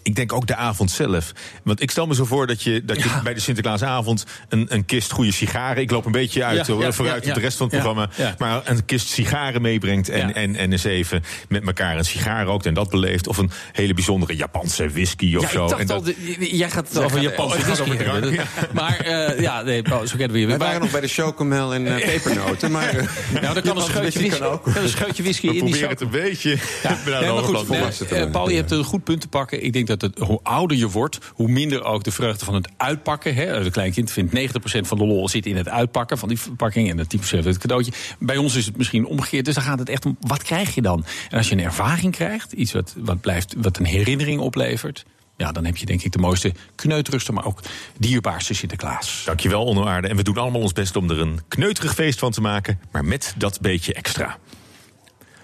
ik 0.03 0.15
denk 0.15 0.33
ook 0.33 0.47
de 0.47 0.55
avond 0.55 0.91
zelf. 0.91 1.31
Want 1.63 1.81
ik 1.81 1.91
stel 1.91 2.07
me 2.07 2.15
zo 2.15 2.25
voor 2.25 2.47
dat 2.47 2.61
je, 2.63 2.85
dat 2.85 2.97
je 3.03 3.09
Ja. 3.09 3.21
bij 3.21 3.33
de 3.33 3.39
Sinterklaasavond 3.39 4.25
een, 4.49 4.65
een 4.69 4.85
kist 4.85 5.11
goede 5.11 5.31
sigaren. 5.31 5.81
Ik 5.81 5.91
loop 5.91 6.05
een 6.05 6.11
beetje 6.11 6.43
uit 6.43 6.67
Ja, 6.67 6.75
ja, 6.79 6.91
vooruit 6.91 7.23
ja, 7.23 7.29
op 7.29 7.35
de 7.35 7.41
rest 7.41 7.57
van 7.57 7.65
het 7.67 7.75
ja, 7.75 7.81
programma. 7.81 8.09
ja. 8.17 8.35
Maar 8.37 8.61
een 8.65 8.85
kist 8.85 9.07
sigaren 9.07 9.61
meebrengt 9.61 10.09
en, 10.09 10.27
Ja. 10.27 10.33
en, 10.33 10.55
en 10.55 10.71
eens 10.71 10.83
even 10.83 11.23
met 11.49 11.65
elkaar 11.65 11.97
een 11.97 12.05
sigaar 12.05 12.45
rookt 12.45 12.65
en 12.65 12.73
dat 12.73 12.89
beleeft. 12.89 13.27
Of 13.27 13.37
een 13.37 13.51
hele 13.71 13.93
bijzondere 13.93 14.35
Japanse 14.35 14.89
whisky 14.89 15.35
of 15.35 15.41
Ja, 15.41 15.49
zo. 15.49 15.63
ik 15.63 15.69
dacht 15.69 15.81
en 15.81 15.87
dat, 15.87 15.97
al, 15.97 16.03
de- 16.03 16.57
jij 16.57 16.69
gaat 16.69 16.85
het 16.87 16.93
Jij 16.95 17.03
over 17.03 17.15
gaat- 17.17 17.29
Japanse 17.29 17.57
oh, 17.57 17.63
whisky 17.63 17.81
over 17.91 18.11
hebben. 18.11 18.33
drank, 18.33 18.47
Maar 18.73 18.99
eh, 18.99 19.39
ja, 19.41 19.61
nee, 19.61 19.83
oh, 19.91 20.01
zo 20.01 20.17
kennen 20.17 20.31
we 20.31 20.39
je. 20.39 20.47
Maar- 20.47 20.57
waren 20.57 20.81
nog 20.81 20.91
bij 20.91 21.01
de 21.01 21.07
chocomel 21.07 21.73
en 21.73 21.87
eh, 21.97 22.05
pepernoten. 22.13 22.71
Maar, 22.71 22.89
eh, 22.95 23.07
Nou, 23.41 23.53
dan 23.53 23.63
kan 23.63 23.77
een 23.77 23.83
scheutje 23.83 24.19
whisky, 24.19 24.39
kan 24.39 24.47
ook. 24.47 24.63
kan 24.63 24.75
een 24.83 24.89
scheutje 24.89 25.23
whisky 25.23 25.47
we 25.47 25.55
in 25.55 25.65
die 25.65 25.69
proberen 25.75 25.89
zak. 25.89 25.99
het 25.99 26.01
een 26.01 26.21
beetje. 26.29 26.49
Ja, 26.83 26.97
maar 27.33 27.43
goed, 27.43 28.01
eh. 28.11 28.31
Paul, 28.31 28.49
je 28.49 28.55
hebt 28.55 28.71
een 28.71 28.83
goed 28.83 29.03
punt 29.03 29.21
te 29.21 29.27
pakken. 29.27 29.63
Ik 29.63 29.73
denk 29.73 29.87
dat 29.97 30.01
het, 30.01 30.27
hoe 30.27 30.39
ouder 30.43 30.77
je 30.77 30.89
wordt, 30.89 31.19
hoe 31.33 31.47
minder 31.47 31.83
ook 31.83 32.03
de 32.03 32.11
vreugde 32.11 32.45
van 32.45 32.53
het 32.53 32.69
uitpakken. 32.77 33.35
Hè. 33.35 33.63
De 33.63 33.71
kleinkind 33.71 34.11
vindt 34.11 34.35
90% 34.35 34.37
van 34.81 34.97
de 34.97 35.05
lol 35.05 35.29
zit 35.29 35.45
in 35.45 35.55
het 35.55 35.69
uitpakken 35.69 36.17
van 36.17 36.29
die 36.29 36.39
verpakking 36.39 36.89
en 36.89 36.97
het 36.97 37.15
10% 37.17 37.19
het 37.43 37.57
cadeautje. 37.57 37.91
Bij 38.19 38.37
ons 38.37 38.55
is 38.55 38.65
het 38.65 38.77
misschien 38.77 39.05
omgekeerd. 39.05 39.45
Dus 39.45 39.55
dan 39.55 39.63
gaat 39.63 39.79
het 39.79 39.89
echt 39.89 40.05
om 40.05 40.17
wat 40.19 40.43
krijg 40.43 40.75
je 40.75 40.81
dan? 40.81 41.05
En 41.29 41.37
als 41.37 41.49
je 41.49 41.55
een 41.55 41.63
ervaring 41.63 42.13
krijgt, 42.13 42.51
iets 42.51 42.71
wat, 42.71 42.95
wat, 42.97 43.21
blijft, 43.21 43.53
wat 43.57 43.77
een 43.77 43.85
herinnering 43.85 44.39
oplevert. 44.39 45.05
Ja, 45.37 45.51
dan 45.51 45.65
heb 45.65 45.77
je 45.77 45.85
denk 45.85 46.03
ik 46.03 46.11
de 46.11 46.19
mooiste 46.19 46.53
kneuterigste, 46.75 47.31
maar 47.31 47.45
ook 47.45 47.59
dierbaarste 47.97 48.53
Sinterklaas. 48.53 49.21
Dankjewel, 49.25 49.63
Onno 49.63 49.85
Aarde. 49.85 50.07
En 50.07 50.15
we 50.15 50.23
doen 50.23 50.37
allemaal 50.37 50.61
ons 50.61 50.73
best 50.73 50.95
om 50.95 51.09
er 51.09 51.19
een 51.19 51.39
kneuterig 51.47 51.93
feest 51.93 52.19
van 52.19 52.31
te 52.31 52.41
maken, 52.41 52.79
maar 52.91 53.05
met 53.05 53.33
dat 53.37 53.61
beetje 53.61 53.93
extra. 53.93 54.37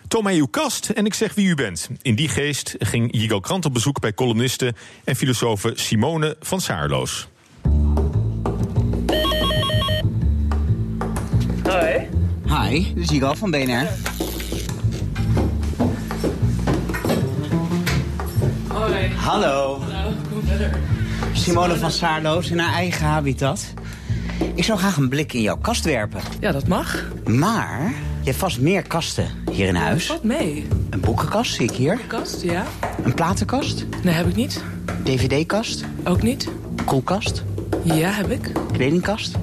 Toon 0.08 0.24
mij 0.24 0.36
uw 0.36 0.48
kast 0.48 0.90
en 0.90 1.06
ik 1.06 1.14
zeg 1.14 1.34
wie 1.34 1.48
u 1.48 1.56
bent. 1.56 1.90
In 2.02 2.16
die 2.16 2.30
geest 2.30 2.76
ging 2.80 3.08
Jigo 3.12 3.40
Krant 3.40 3.66
op 3.66 3.74
bezoek 3.74 4.00
bij 4.00 4.14
columniste 4.14 4.74
en 5.04 5.16
filosofe 5.16 5.72
Simone 5.76 6.36
van 6.40 6.62
Saarloos. 6.62 7.28
Hoi. 11.64 12.10
Hi, 12.48 12.94
dit 12.94 13.04
is 13.04 13.10
Jigal 13.10 13.36
van 13.36 13.52
BNR. 13.52 13.88
Hoi. 18.68 19.12
Hallo. 19.16 19.80
Hallo, 19.80 20.14
kom 20.30 20.42
verder. 20.48 20.80
Simone 21.34 21.76
van 21.76 21.92
Saarloos 21.92 22.50
in 22.50 22.60
haar 22.60 22.74
eigen 22.74 23.06
habitat. 23.06 23.74
Ik 24.56 24.64
zou 24.64 24.80
graag 24.80 24.98
een 24.98 25.10
blik 25.10 25.34
in 25.34 25.42
jouw 25.42 25.58
kast 25.58 25.86
werpen. 25.86 26.22
Ja, 26.40 26.52
dat 26.52 26.68
mag. 26.68 27.06
Maar 27.26 27.94
je 28.28 28.34
hebt 28.34 28.46
vast 28.46 28.60
meer 28.60 28.82
kasten 28.88 29.28
hier 29.52 29.68
in 29.68 29.76
huis. 29.76 30.08
Wat 30.08 30.24
mee? 30.24 30.68
Een 30.90 31.00
boekenkast 31.00 31.54
zie 31.56 31.70
ik 31.70 31.76
hier. 31.76 32.00
Kast, 32.08 32.42
ja. 32.42 32.64
Een 33.04 33.14
platenkast. 33.14 33.86
Nee, 34.04 34.14
heb 34.14 34.28
ik 34.28 34.36
niet. 34.36 34.64
DVD-kast. 35.04 35.84
Ook 36.04 36.22
niet. 36.22 36.50
Koelkast. 36.86 37.44
Ja, 37.84 38.10
heb 38.12 38.30
ik. 38.32 38.52
Kledingkast. 38.72 39.36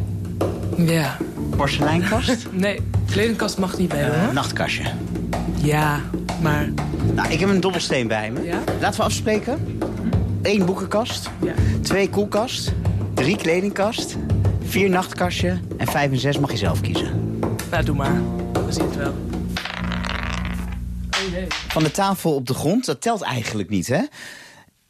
Ja. 0.77 1.17
Porseleinkast. 1.57 2.47
Nee, 2.53 2.81
kledingkast 3.11 3.59
mag 3.59 3.79
niet 3.79 3.89
bij, 3.89 4.11
Eh, 4.11 4.25
hoor. 4.25 4.33
nachtkastje. 4.33 4.85
Ja, 5.63 6.01
maar... 6.43 6.69
Nou, 7.15 7.29
ik 7.33 7.41
heb 7.41 7.49
een 7.49 7.61
dobbelsteen 7.61 8.07
bij 8.09 8.31
me. 8.31 8.43
Ja? 8.43 8.59
Laten 8.81 8.99
we 9.01 9.07
afspreken. 9.07 9.79
Eén 10.43 10.65
boekenkast. 10.67 11.31
Ja. 11.43 11.53
Twee 11.81 12.09
koelkast. 12.11 12.73
Drie 13.15 13.37
kledingkast. 13.37 14.17
Vier 14.65 14.89
nachtkastje. 14.91 15.59
En 15.77 15.87
vijf 15.87 16.11
en 16.11 16.19
zes 16.19 16.39
mag 16.39 16.51
je 16.51 16.57
zelf 16.57 16.81
kiezen. 16.81 17.39
Nou, 17.71 17.85
doe 17.85 17.97
maar. 17.97 18.21
Wel. 18.77 19.15
Oh 21.11 21.31
jee. 21.33 21.47
Van 21.49 21.83
de 21.83 21.91
tafel 21.91 22.35
op 22.35 22.47
de 22.47 22.55
grond, 22.55 22.85
dat 22.85 23.01
telt 23.01 23.23
eigenlijk 23.23 23.69
niet, 23.69 23.87
hè? 23.87 24.01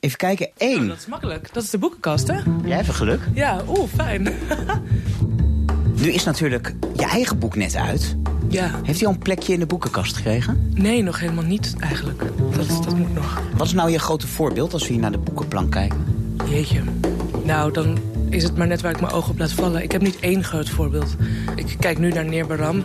Even 0.00 0.18
kijken. 0.18 0.50
Eén. 0.58 0.80
Oh, 0.82 0.88
dat 0.88 0.98
is 0.98 1.06
makkelijk. 1.06 1.52
Dat 1.52 1.62
is 1.62 1.70
de 1.70 1.78
boekenkast, 1.78 2.26
hè? 2.26 2.38
Jij 2.64 2.76
hebt 2.76 2.88
een 2.88 2.94
geluk. 2.94 3.20
Ja, 3.34 3.62
oeh, 3.68 3.88
fijn. 3.94 4.22
Nu 5.96 6.12
is 6.12 6.24
natuurlijk 6.24 6.74
je 6.96 7.04
eigen 7.06 7.38
boek 7.38 7.56
net 7.56 7.76
uit. 7.76 8.16
ja. 8.48 8.80
Heeft 8.82 8.98
hij 8.98 9.08
al 9.08 9.14
een 9.14 9.20
plekje 9.20 9.52
in 9.52 9.58
de 9.58 9.66
boekenkast 9.66 10.16
gekregen? 10.16 10.70
Nee, 10.74 11.02
nog 11.02 11.20
helemaal 11.20 11.44
niet, 11.44 11.74
eigenlijk. 11.80 12.22
Dat, 12.56 12.68
dat 12.84 12.96
moet 12.96 13.14
nog. 13.14 13.42
Wat 13.56 13.66
is 13.66 13.72
nou 13.72 13.90
je 13.90 13.98
grote 13.98 14.26
voorbeeld 14.26 14.72
als 14.72 14.86
we 14.86 14.92
hier 14.92 15.02
naar 15.02 15.12
de 15.12 15.18
boekenplank 15.18 15.70
kijken? 15.70 16.04
Jeetje. 16.48 16.82
Nou, 17.44 17.72
dan 17.72 17.98
is 18.34 18.42
het 18.42 18.56
maar 18.56 18.66
net 18.66 18.80
waar 18.80 18.90
ik 18.90 19.00
mijn 19.00 19.12
ogen 19.12 19.30
op 19.30 19.38
laat 19.38 19.52
vallen. 19.52 19.82
Ik 19.82 19.92
heb 19.92 20.02
niet 20.02 20.20
één 20.20 20.44
groot 20.44 20.68
voorbeeld. 20.68 21.16
Ik 21.54 21.76
kijk 21.78 21.98
nu 21.98 22.10
naar 22.10 22.24
Neer 22.24 22.46
Baram. 22.46 22.84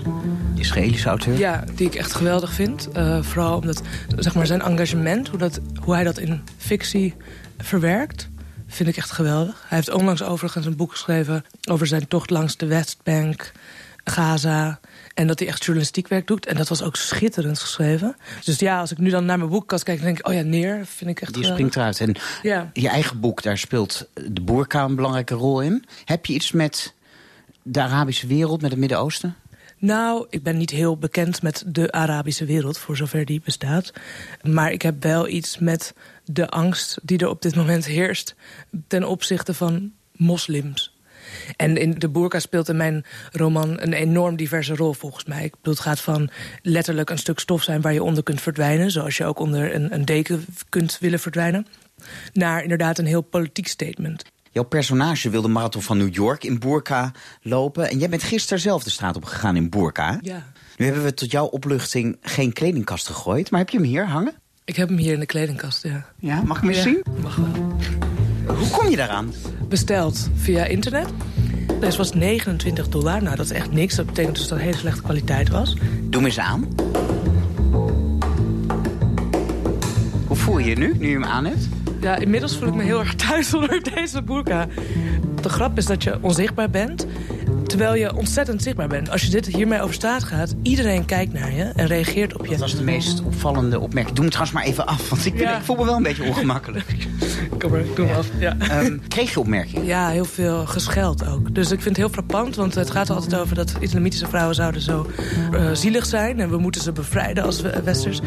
Israëlische 0.56 1.10
auteur. 1.10 1.38
Ja, 1.38 1.64
die 1.76 1.88
ik 1.88 1.96
echt 1.96 2.14
geweldig 2.14 2.54
vind. 2.54 2.90
Eh, 2.92 3.24
vooral 3.24 3.58
omdat 3.58 3.82
zeg 4.18 4.36
maar, 4.36 4.46
zijn 4.46 4.62
engagement, 4.62 5.28
hoe, 5.28 5.40
dat, 5.40 5.60
hoe 5.84 5.94
hij 5.94 6.04
dat 6.04 6.18
in 6.18 6.42
fictie 6.58 7.16
verwerkt... 7.58 8.30
vind 8.68 8.90
ik 8.90 8.98
echt 8.98 9.12
geweldig. 9.12 9.66
Hij 9.68 9.78
heeft 9.78 9.92
onlangs 9.92 10.24
overigens 10.24 10.66
een 10.66 10.76
boek 10.76 10.92
geschreven... 10.92 11.46
over 11.70 11.88
zijn 11.88 12.08
tocht 12.08 12.30
langs 12.30 12.58
de 12.58 12.66
Westbank, 12.66 13.52
Gaza... 14.04 14.80
en 15.14 15.28
dat 15.28 15.40
hij 15.40 15.48
echt 15.48 15.60
journalistiek 15.64 16.08
werk 16.08 16.28
doet. 16.28 16.46
En 16.46 16.56
dat 16.56 16.68
was 16.70 16.82
ook 16.82 16.96
schitterend 16.96 17.60
geschreven. 17.60 18.16
Dus 18.44 18.60
ja, 18.60 18.80
als 18.80 18.92
ik 18.92 18.98
nu 18.98 19.10
dan 19.10 19.26
naar 19.26 19.38
mijn 19.38 19.50
boekkast 19.50 19.84
kijk... 19.84 19.98
dan 19.98 20.06
denk 20.06 20.20
ik, 20.20 20.28
oh 20.28 20.34
ja, 20.34 20.42
Neer 20.42 20.86
vind 20.86 21.10
ik 21.10 21.22
echt 21.22 21.34
Die 21.34 21.44
geweldig. 21.44 21.70
springt 21.70 21.76
eruit. 21.76 22.00
En 22.00 22.24
Ja. 22.50 22.70
je 22.74 22.90
eigen 22.90 23.20
boek, 23.20 23.42
daar 23.44 23.58
speelt 23.58 24.08
de 24.14 24.42
boerka 24.42 24.84
een 24.84 24.96
belangrijke 24.96 25.34
rol 25.34 25.62
in. 25.62 25.86
Heb 26.06 26.26
je 26.26 26.34
iets 26.34 26.52
met 26.52 26.94
de 27.64 27.82
Arabische 27.82 28.28
wereld, 28.28 28.62
met 28.62 28.70
het 28.72 28.80
Midden-Oosten? 28.80 29.36
Nou, 29.78 30.26
ik 30.30 30.44
ben 30.44 30.58
niet 30.58 30.70
heel 30.70 30.98
bekend 30.98 31.42
met 31.42 31.64
de 31.68 31.92
Arabische 31.92 32.46
wereld, 32.46 32.78
voor 32.78 32.98
zover 32.98 33.26
die 33.26 33.42
bestaat. 33.46 33.94
Maar 34.44 34.72
ik 34.72 34.82
heb 34.82 35.04
wel 35.04 35.28
iets 35.28 35.58
met 35.58 35.94
de 36.26 36.50
angst 36.50 37.00
die 37.04 37.18
er 37.18 37.28
op 37.30 37.42
dit 37.42 37.56
moment 37.56 37.86
heerst... 37.86 38.36
ten 38.88 39.04
opzichte 39.04 39.54
van 39.54 39.92
moslims. 40.12 40.94
En 41.56 41.78
in 41.78 41.96
de 41.98 42.10
burka 42.10 42.40
speelt 42.40 42.70
in 42.70 42.78
mijn 42.78 43.06
roman 43.32 43.82
een 43.82 43.94
enorm 43.94 44.36
diverse 44.36 44.76
rol 44.76 44.94
volgens 44.94 45.26
mij. 45.26 45.44
Ik 45.44 45.56
bedoel, 45.56 45.74
het 45.74 45.84
gaat 45.84 46.00
van 46.00 46.30
letterlijk 46.62 47.10
een 47.10 47.18
stuk 47.18 47.40
stof 47.40 47.64
zijn 47.64 47.82
waar 47.82 47.94
je 47.94 48.04
onder 48.04 48.24
kunt 48.24 48.42
verdwijnen... 48.42 48.92
zoals 48.92 49.18
je 49.18 49.26
ook 49.26 49.40
onder 49.40 49.76
een, 49.76 49.94
een 49.94 50.06
deken 50.06 50.46
kunt 50.70 50.98
willen 51.00 51.20
verdwijnen... 51.20 51.68
naar 52.34 52.62
inderdaad 52.64 52.98
een 52.98 53.06
heel 53.06 53.22
politiek 53.22 53.68
statement. 53.68 54.26
Jouw 54.52 54.64
personage 54.64 55.30
wil 55.30 55.42
de 55.42 55.48
marathon 55.48 55.82
van 55.82 55.98
New 55.98 56.14
York 56.14 56.44
in 56.44 56.60
burka 56.60 57.12
lopen. 57.42 57.90
En 57.90 57.98
jij 57.98 58.10
bent 58.10 58.24
gisteren 58.24 58.60
zelf 58.60 58.84
de 58.84 58.90
straat 58.90 59.16
op 59.16 59.26
gegaan 59.26 59.56
in 59.56 59.70
burka. 59.70 60.20
Ja. 60.22 60.46
Nu 60.78 60.86
hebben 60.86 61.04
we 61.04 61.14
tot 61.14 61.32
jouw 61.32 61.46
opluchting 61.46 62.18
geen 62.22 62.54
kledingkast 62.54 63.08
gegooid. 63.08 63.52
Maar 63.52 63.60
heb 63.60 63.70
je 63.70 63.78
hem 63.78 63.86
hier 63.86 64.08
hangen? 64.08 64.34
Ik 64.66 64.76
heb 64.76 64.90
hem 64.90 64.98
hier 64.98 65.14
in 65.14 65.20
de 65.20 65.26
kledingkast, 65.26 65.84
ja. 65.84 66.06
Ja, 66.20 66.42
mag 66.42 66.58
ik 66.58 66.64
hem 66.64 66.72
eens 66.72 66.84
Ja, 66.84 66.84
zien? 66.84 67.04
Mag 67.22 67.36
wel. 67.36 67.78
Hoe 68.58 68.70
kom 68.72 68.90
je 68.90 68.96
daaraan? 68.96 69.34
besteld 69.70 70.30
via 70.36 70.66
internet. 70.66 71.08
Deze 71.80 71.98
was 71.98 72.14
29 72.14 72.90
dollar. 72.90 73.24
Nou, 73.24 73.36
dat 73.36 73.46
is 73.46 73.52
echt 73.52 73.72
niks. 73.72 73.96
Dat 73.96 74.06
betekent 74.06 74.36
dus 74.36 74.48
dat 74.48 74.58
het 74.58 74.68
hele 74.68 74.78
slechte 74.80 75.02
kwaliteit 75.02 75.50
was. 75.50 75.76
Doe 76.02 76.22
me 76.22 76.28
eens 76.28 76.40
aan. 76.40 76.68
Hoe 80.28 80.38
voel 80.38 80.58
je 80.58 80.70
je 80.70 80.76
nu, 80.76 80.96
nu 80.98 81.08
je 81.08 81.14
hem 81.14 81.26
aan 81.26 81.46
hebt? 81.46 81.70
Ja, 82.02 82.16
inmiddels 82.16 82.58
voel 82.58 82.68
ik 82.68 82.74
me 82.74 82.84
heel 82.84 83.00
erg 83.00 83.16
thuis 83.28 83.54
onder 83.54 83.84
deze 83.96 84.22
burka. 84.22 84.68
De 85.42 85.50
grap 85.50 85.78
is 85.78 85.86
dat 85.86 86.04
je 86.04 86.18
onzichtbaar 86.22 86.70
bent, 86.70 87.08
terwijl 87.70 87.96
je 87.96 88.16
ontzettend 88.16 88.64
zichtbaar 88.64 88.88
bent. 88.88 89.10
Als 89.10 89.22
je 89.22 89.30
dit 89.30 89.46
hiermee 89.46 89.82
over 89.82 89.94
straat 89.94 90.24
gaat, 90.24 90.56
iedereen 90.62 91.06
kijkt 91.06 91.34
naar 91.34 91.54
je 91.54 91.64
en 91.64 91.88
reageert 91.88 92.34
op 92.38 92.44
je. 92.46 92.52
Dat 92.52 92.60
was 92.60 92.76
de 92.76 92.84
meest 92.84 93.22
opvallende 93.24 93.80
opmerking. 93.80 94.16
Doe 94.16 94.24
hem 94.26 94.34
trouwens 94.34 94.58
maar 94.60 94.66
even 94.68 94.86
af, 94.88 95.10
want 95.10 95.26
ik, 95.26 95.34
vind- 95.36 95.44
Ja. 95.50 95.58
ik 95.58 95.64
voel 95.64 95.76
me 95.76 95.86
wel 95.86 95.96
een 95.96 96.04
beetje 96.04 96.24
ongemakkelijk. 96.24 96.86
Kom 97.60 97.72
maar, 97.72 97.82
doe 97.96 98.06
hem 98.08 98.16
af. 98.16 98.28
Ja. 98.40 98.56
Ehm, 98.60 98.98
kreeg 99.08 99.34
je 99.34 99.40
opmerkingen? 99.40 99.86
Ja, 99.86 100.10
heel 100.10 100.26
veel 100.26 100.66
gescheld 100.66 101.28
ook. 101.28 101.56
Dus 101.56 101.66
ik 101.72 101.82
vind 101.82 101.96
het 101.96 101.98
heel 102.06 102.10
frappant, 102.14 102.56
want 102.56 102.76
het 102.76 102.92
gaat 102.92 103.10
er 103.10 103.16
altijd 103.16 103.36
over... 103.42 103.56
dat 103.56 103.74
islamitische 103.80 104.28
vrouwen 104.28 104.56
zouden 104.56 104.82
zo 104.82 105.10
eh, 105.52 105.70
zielig 105.74 106.06
zijn... 106.06 106.40
en 106.40 106.50
we 106.50 106.58
moeten 106.58 106.82
ze 106.82 106.92
bevrijden 106.92 107.44
als 107.44 107.62
we- 107.62 107.82
westers. 107.84 108.20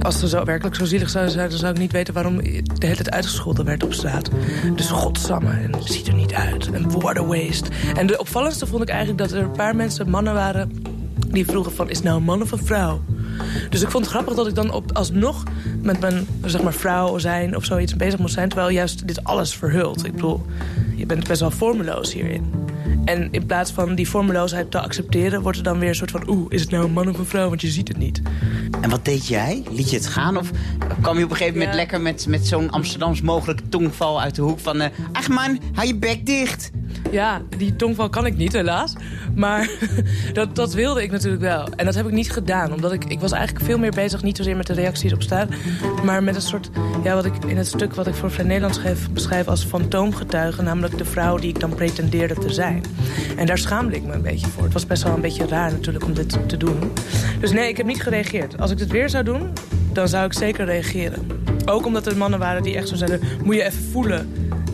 Als 0.00 0.18
ze 0.18 0.28
zo 0.28 0.44
werkelijk 0.44 0.76
zo 0.76 0.84
zielig 0.84 1.10
zouden 1.10 1.32
zijn... 1.32 1.48
dan 1.48 1.58
zou 1.58 1.72
ik 1.72 1.78
niet 1.78 1.92
weten 1.92 2.14
waarom 2.14 2.36
de 2.36 2.86
hele 2.86 2.94
tijd 2.94 3.10
uitgescholden 3.10 3.64
werd 3.64 3.82
op 3.82 3.92
straat. 3.92 4.30
Dus 4.76 4.86
godsamme, 4.90 5.50
en 5.50 5.72
het 5.76 5.84
ziet 5.92 6.06
er 6.06 6.14
niet 6.14 6.32
uit. 6.34 6.70
En 6.70 7.00
water 7.00 7.26
waste. 7.26 7.70
En 7.96 8.06
de 8.06 8.18
opvallendste 8.18 8.66
vond 8.66 8.82
ik 8.82 8.87
eigenlijk 8.88 9.18
dat 9.18 9.32
er 9.32 9.42
een 9.42 9.50
paar 9.50 9.76
mensen, 9.76 10.10
mannen 10.10 10.34
waren... 10.34 10.82
die 11.28 11.46
vroegen 11.46 11.72
van, 11.72 11.90
is 11.90 11.96
het 11.96 12.04
nou 12.04 12.16
een 12.16 12.24
man 12.24 12.42
of 12.42 12.52
een 12.52 12.64
vrouw? 12.66 13.02
Dus 13.70 13.82
ik 13.82 13.90
vond 13.90 14.04
het 14.04 14.14
grappig 14.14 14.34
dat 14.34 14.46
ik 14.46 14.54
dan 14.54 14.70
op, 14.72 14.92
alsnog 14.96 15.42
met 15.82 16.00
mijn 16.00 16.26
zeg 16.44 16.62
maar, 16.62 16.72
vrouw 16.72 17.18
zijn 17.18 17.56
of 17.56 17.64
zoiets 17.64 17.96
bezig 17.96 18.18
moest 18.18 18.34
zijn... 18.34 18.48
terwijl 18.48 18.70
juist 18.70 19.06
dit 19.06 19.24
alles 19.24 19.54
verhult. 19.54 20.04
Ik 20.04 20.12
bedoel, 20.12 20.46
je 20.96 21.06
bent 21.06 21.28
best 21.28 21.40
wel 21.40 21.50
vormeloos 21.50 22.12
hierin. 22.12 22.52
En 23.04 23.28
in 23.30 23.46
plaats 23.46 23.70
van 23.72 23.94
die 23.94 24.08
vormeloosheid 24.08 24.70
te 24.70 24.80
accepteren... 24.80 25.42
wordt 25.42 25.58
er 25.58 25.64
dan 25.64 25.78
weer 25.78 25.88
een 25.88 25.94
soort 25.94 26.10
van... 26.10 26.28
oeh, 26.28 26.46
is 26.48 26.60
het 26.60 26.70
nou 26.70 26.84
een 26.84 26.92
man 26.92 27.08
of 27.08 27.18
een 27.18 27.26
vrouw? 27.26 27.48
Want 27.48 27.60
je 27.60 27.68
ziet 27.68 27.88
het 27.88 27.98
niet. 27.98 28.22
En 28.80 28.90
wat 28.90 29.04
deed 29.04 29.26
jij? 29.26 29.62
Liet 29.70 29.90
je 29.90 29.96
het 29.96 30.06
gaan? 30.06 30.36
Of 30.36 30.50
kwam 31.00 31.18
je 31.18 31.24
op 31.24 31.30
een 31.30 31.36
gegeven 31.36 31.58
moment 31.58 31.70
Ja. 31.74 31.80
lekker 31.80 32.00
met, 32.00 32.26
met 32.26 32.46
zo'n 32.46 32.70
Amsterdams 32.70 33.20
mogelijke 33.20 33.68
tongval 33.68 34.20
uit 34.20 34.34
de 34.34 34.42
hoek 34.42 34.58
van... 34.58 34.80
eh, 34.80 34.88
ach 35.12 35.28
man, 35.28 35.58
hou 35.72 35.86
je 35.86 35.96
bek 35.96 36.26
dicht. 36.26 36.70
Ja, 37.10 37.42
die 37.56 37.76
tongval 37.76 38.08
kan 38.08 38.26
ik 38.26 38.36
niet, 38.36 38.52
helaas. 38.52 38.92
Maar 39.34 39.70
dat, 40.32 40.56
dat 40.56 40.74
wilde 40.74 41.02
ik 41.02 41.10
natuurlijk 41.10 41.42
wel. 41.42 41.68
En 41.76 41.84
dat 41.84 41.94
heb 41.94 42.06
ik 42.06 42.12
niet 42.12 42.32
gedaan. 42.32 42.72
Omdat 42.72 42.92
ik, 42.92 43.04
ik 43.04 43.20
was 43.20 43.32
eigenlijk 43.32 43.64
veel 43.64 43.78
meer 43.78 43.90
bezig... 43.90 44.22
niet 44.22 44.36
zozeer 44.36 44.56
met 44.56 44.66
de 44.66 44.72
reacties 44.72 45.12
op 45.12 45.22
staan... 45.22 45.48
maar 46.04 46.22
met 46.22 46.34
een 46.34 46.42
soort... 46.42 46.70
ja, 47.02 47.14
wat 47.14 47.24
ik 47.24 47.44
in 47.46 47.56
het 47.56 47.66
stuk 47.66 47.94
wat 47.94 48.06
ik 48.06 48.14
voor 48.14 48.30
Vrij 48.30 48.46
Nederland 48.46 48.74
schreef... 48.74 49.10
beschrijf 49.10 49.48
als 49.48 49.64
fantoomgetuige. 49.64 50.62
Namelijk 50.62 50.98
de 50.98 51.04
vrouw 51.04 51.36
die 51.36 51.48
ik 51.48 51.60
dan 51.60 51.74
pretendeerde 51.74 52.34
te 52.34 52.52
zijn. 52.52 52.84
En 53.36 53.46
daar 53.46 53.58
schaamde 53.58 53.96
ik 53.96 54.04
me 54.04 54.12
een 54.12 54.22
beetje 54.22 54.46
voor. 54.46 54.64
Het 54.64 54.72
was 54.72 54.86
best 54.86 55.02
wel 55.02 55.14
een 55.14 55.20
beetje 55.20 55.46
raar 55.46 55.70
natuurlijk 55.70 56.04
om 56.04 56.14
dit 56.14 56.38
te 56.48 56.56
doen. 56.56 56.92
Dus 57.40 57.52
nee, 57.52 57.68
ik 57.68 57.76
heb 57.76 57.86
niet 57.86 58.02
gereageerd. 58.02 58.60
Als 58.60 58.70
ik 58.70 58.78
dit 58.78 58.90
weer 58.90 59.08
zou 59.08 59.24
doen, 59.24 59.52
dan 59.92 60.08
zou 60.08 60.24
ik 60.24 60.32
zeker 60.32 60.64
reageren. 60.64 61.26
Ook 61.64 61.86
omdat 61.86 62.06
er 62.06 62.16
mannen 62.16 62.38
waren 62.38 62.62
die 62.62 62.76
echt 62.76 62.88
zo 62.88 62.94
zeiden... 62.94 63.20
moet 63.44 63.54
je 63.54 63.64
even 63.64 63.82
voelen... 63.92 64.28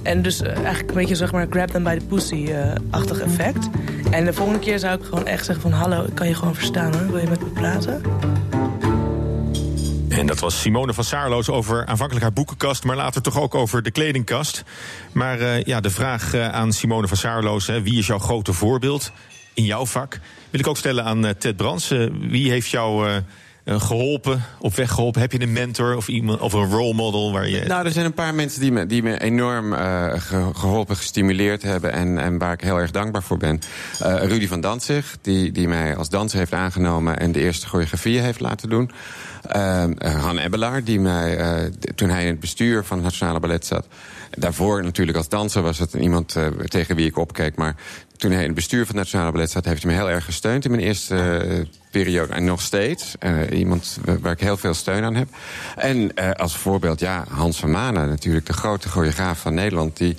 En 0.04 0.22
dus 0.22 0.40
eh, 0.40 0.54
eigenlijk 0.54 0.88
een 0.88 0.94
beetje 0.96 1.14
zeg 1.14 1.32
maar 1.32 1.46
grab 1.50 1.68
them 1.68 1.82
by 1.82 1.98
the 1.98 2.06
pussy-achtig 2.06 3.20
effect. 3.20 3.68
En 4.10 4.24
de 4.24 4.32
volgende 4.32 4.60
keer 4.60 4.78
zou 4.78 4.98
ik 4.98 5.04
gewoon 5.04 5.26
echt 5.26 5.44
zeggen 5.44 5.62
van... 5.62 5.72
hallo, 5.72 6.04
ik 6.04 6.14
kan 6.14 6.28
je 6.28 6.34
gewoon 6.34 6.54
verstaan 6.54 6.94
hoor, 6.94 7.10
wil 7.10 7.20
je 7.20 7.28
met 7.28 7.40
me 7.40 7.46
praten? 7.46 8.02
En 10.08 10.26
dat 10.26 10.38
was 10.38 10.60
Simone 10.60 10.94
van 10.94 11.04
Saarloos 11.04 11.48
over 11.48 11.86
aanvankelijk 11.86 12.24
haar 12.24 12.32
boekenkast... 12.32 12.84
maar 12.84 12.96
later 12.96 13.22
toch 13.22 13.40
ook 13.40 13.54
over 13.54 13.82
de 13.82 13.90
kledingkast. 13.90 14.62
Maar 15.12 15.40
eh, 15.40 15.62
ja, 15.62 15.80
de 15.80 15.90
vraag 15.90 16.34
eh, 16.34 16.48
aan 16.48 16.72
Simone 16.72 17.08
van 17.08 17.16
Saarloos... 17.16 17.66
Hè, 17.66 17.82
wie 17.82 17.98
is 17.98 18.06
jouw 18.06 18.18
grote 18.18 18.52
voorbeeld 18.52 19.12
in 19.54 19.64
jouw 19.64 19.86
vak... 19.86 20.20
wil 20.50 20.60
ik 20.60 20.66
ook 20.66 20.76
stellen 20.76 21.04
aan 21.04 21.34
Ted 21.38 21.56
Brands. 21.56 21.88
Wie 22.20 22.50
heeft 22.50 22.70
jou 22.70 23.08
geholpen, 23.66 24.42
op 24.58 24.74
weg 24.74 24.90
geholpen? 24.90 25.20
Heb 25.20 25.32
je 25.32 25.40
een 25.40 25.52
mentor 25.52 25.96
of, 25.96 26.08
iemand, 26.08 26.40
of 26.40 26.52
een 26.52 26.70
role 26.70 26.94
model 26.94 27.32
waar 27.32 27.48
je... 27.48 27.64
Nou, 27.66 27.86
er 27.86 27.92
zijn 27.92 28.04
een 28.04 28.14
paar 28.14 28.34
mensen 28.34 28.60
die 28.60 28.72
me, 28.72 28.86
die 28.86 29.02
me 29.02 29.20
enorm 29.20 29.72
eh, 29.72 30.12
ge- 30.16 30.50
geholpen, 30.54 30.96
gestimuleerd 30.96 31.62
hebben... 31.62 31.92
En, 31.92 32.18
en 32.18 32.38
waar 32.38 32.52
ik 32.52 32.60
heel 32.60 32.76
erg 32.80 32.90
dankbaar 32.90 33.22
voor 33.22 33.36
ben. 33.36 33.60
Eh, 34.00 34.24
Rudy 34.24 34.46
van 34.48 34.60
Danzig, 34.60 35.16
die, 35.20 35.52
die 35.52 35.68
mij 35.68 35.96
als 35.96 36.08
danser 36.08 36.38
heeft 36.38 36.52
aangenomen... 36.52 37.18
en 37.18 37.32
de 37.32 37.40
eerste 37.40 37.66
choreografieën 37.66 38.22
heeft 38.22 38.40
laten 38.40 38.68
doen. 38.68 38.90
Eh, 39.48 39.82
eh, 39.82 40.22
Han 40.22 40.38
Ebbelaar, 40.38 40.84
die 40.84 41.00
mij, 41.00 41.36
eh, 41.36 41.70
toen 41.94 42.08
hij 42.08 42.22
in 42.22 42.28
het 42.30 42.40
bestuur 42.40 42.84
van 42.84 42.96
het 42.96 43.06
Nationale 43.06 43.40
Ballet 43.40 43.66
zat... 43.66 43.86
daarvoor 44.30 44.82
natuurlijk 44.82 45.16
als 45.16 45.28
danser 45.28 45.62
was 45.62 45.78
het 45.78 45.92
iemand 45.92 46.36
eh, 46.36 46.46
tegen 46.46 46.96
wie 46.96 47.06
ik 47.06 47.18
opkeek... 47.18 47.56
maar 47.56 47.76
toen 48.16 48.30
hij 48.30 48.40
in 48.40 48.46
het 48.46 48.54
bestuur 48.54 48.86
van 48.86 48.94
het 48.94 49.04
Nationale 49.04 49.32
Ballet 49.32 49.50
zat... 49.50 49.64
heeft 49.64 49.82
hij 49.82 49.92
me 49.92 49.98
heel 49.98 50.10
erg 50.10 50.24
gesteund 50.24 50.64
in 50.64 50.70
mijn 50.70 50.82
eerste 50.82 51.16
eh, 51.16 51.66
periode. 51.90 52.32
En 52.32 52.44
nog 52.44 52.60
steeds. 52.60 53.14
Eh, 53.18 53.58
iemand 53.58 53.98
wa- 54.04 54.18
waar 54.18 54.32
ik 54.32 54.40
heel 54.40 54.56
veel 54.56 54.74
steun 54.74 55.04
aan 55.04 55.14
heb. 55.14 55.28
En 55.76 56.14
eh, 56.14 56.30
als 56.30 56.56
voorbeeld, 56.56 57.00
ja, 57.00 57.24
Hans 57.28 57.58
van 57.58 57.70
Manen 57.70 58.08
natuurlijk. 58.08 58.46
De 58.46 58.52
grote 58.52 58.88
choreograaf 58.88 59.40
van 59.40 59.54
Nederland. 59.54 59.96
Die 59.96 60.16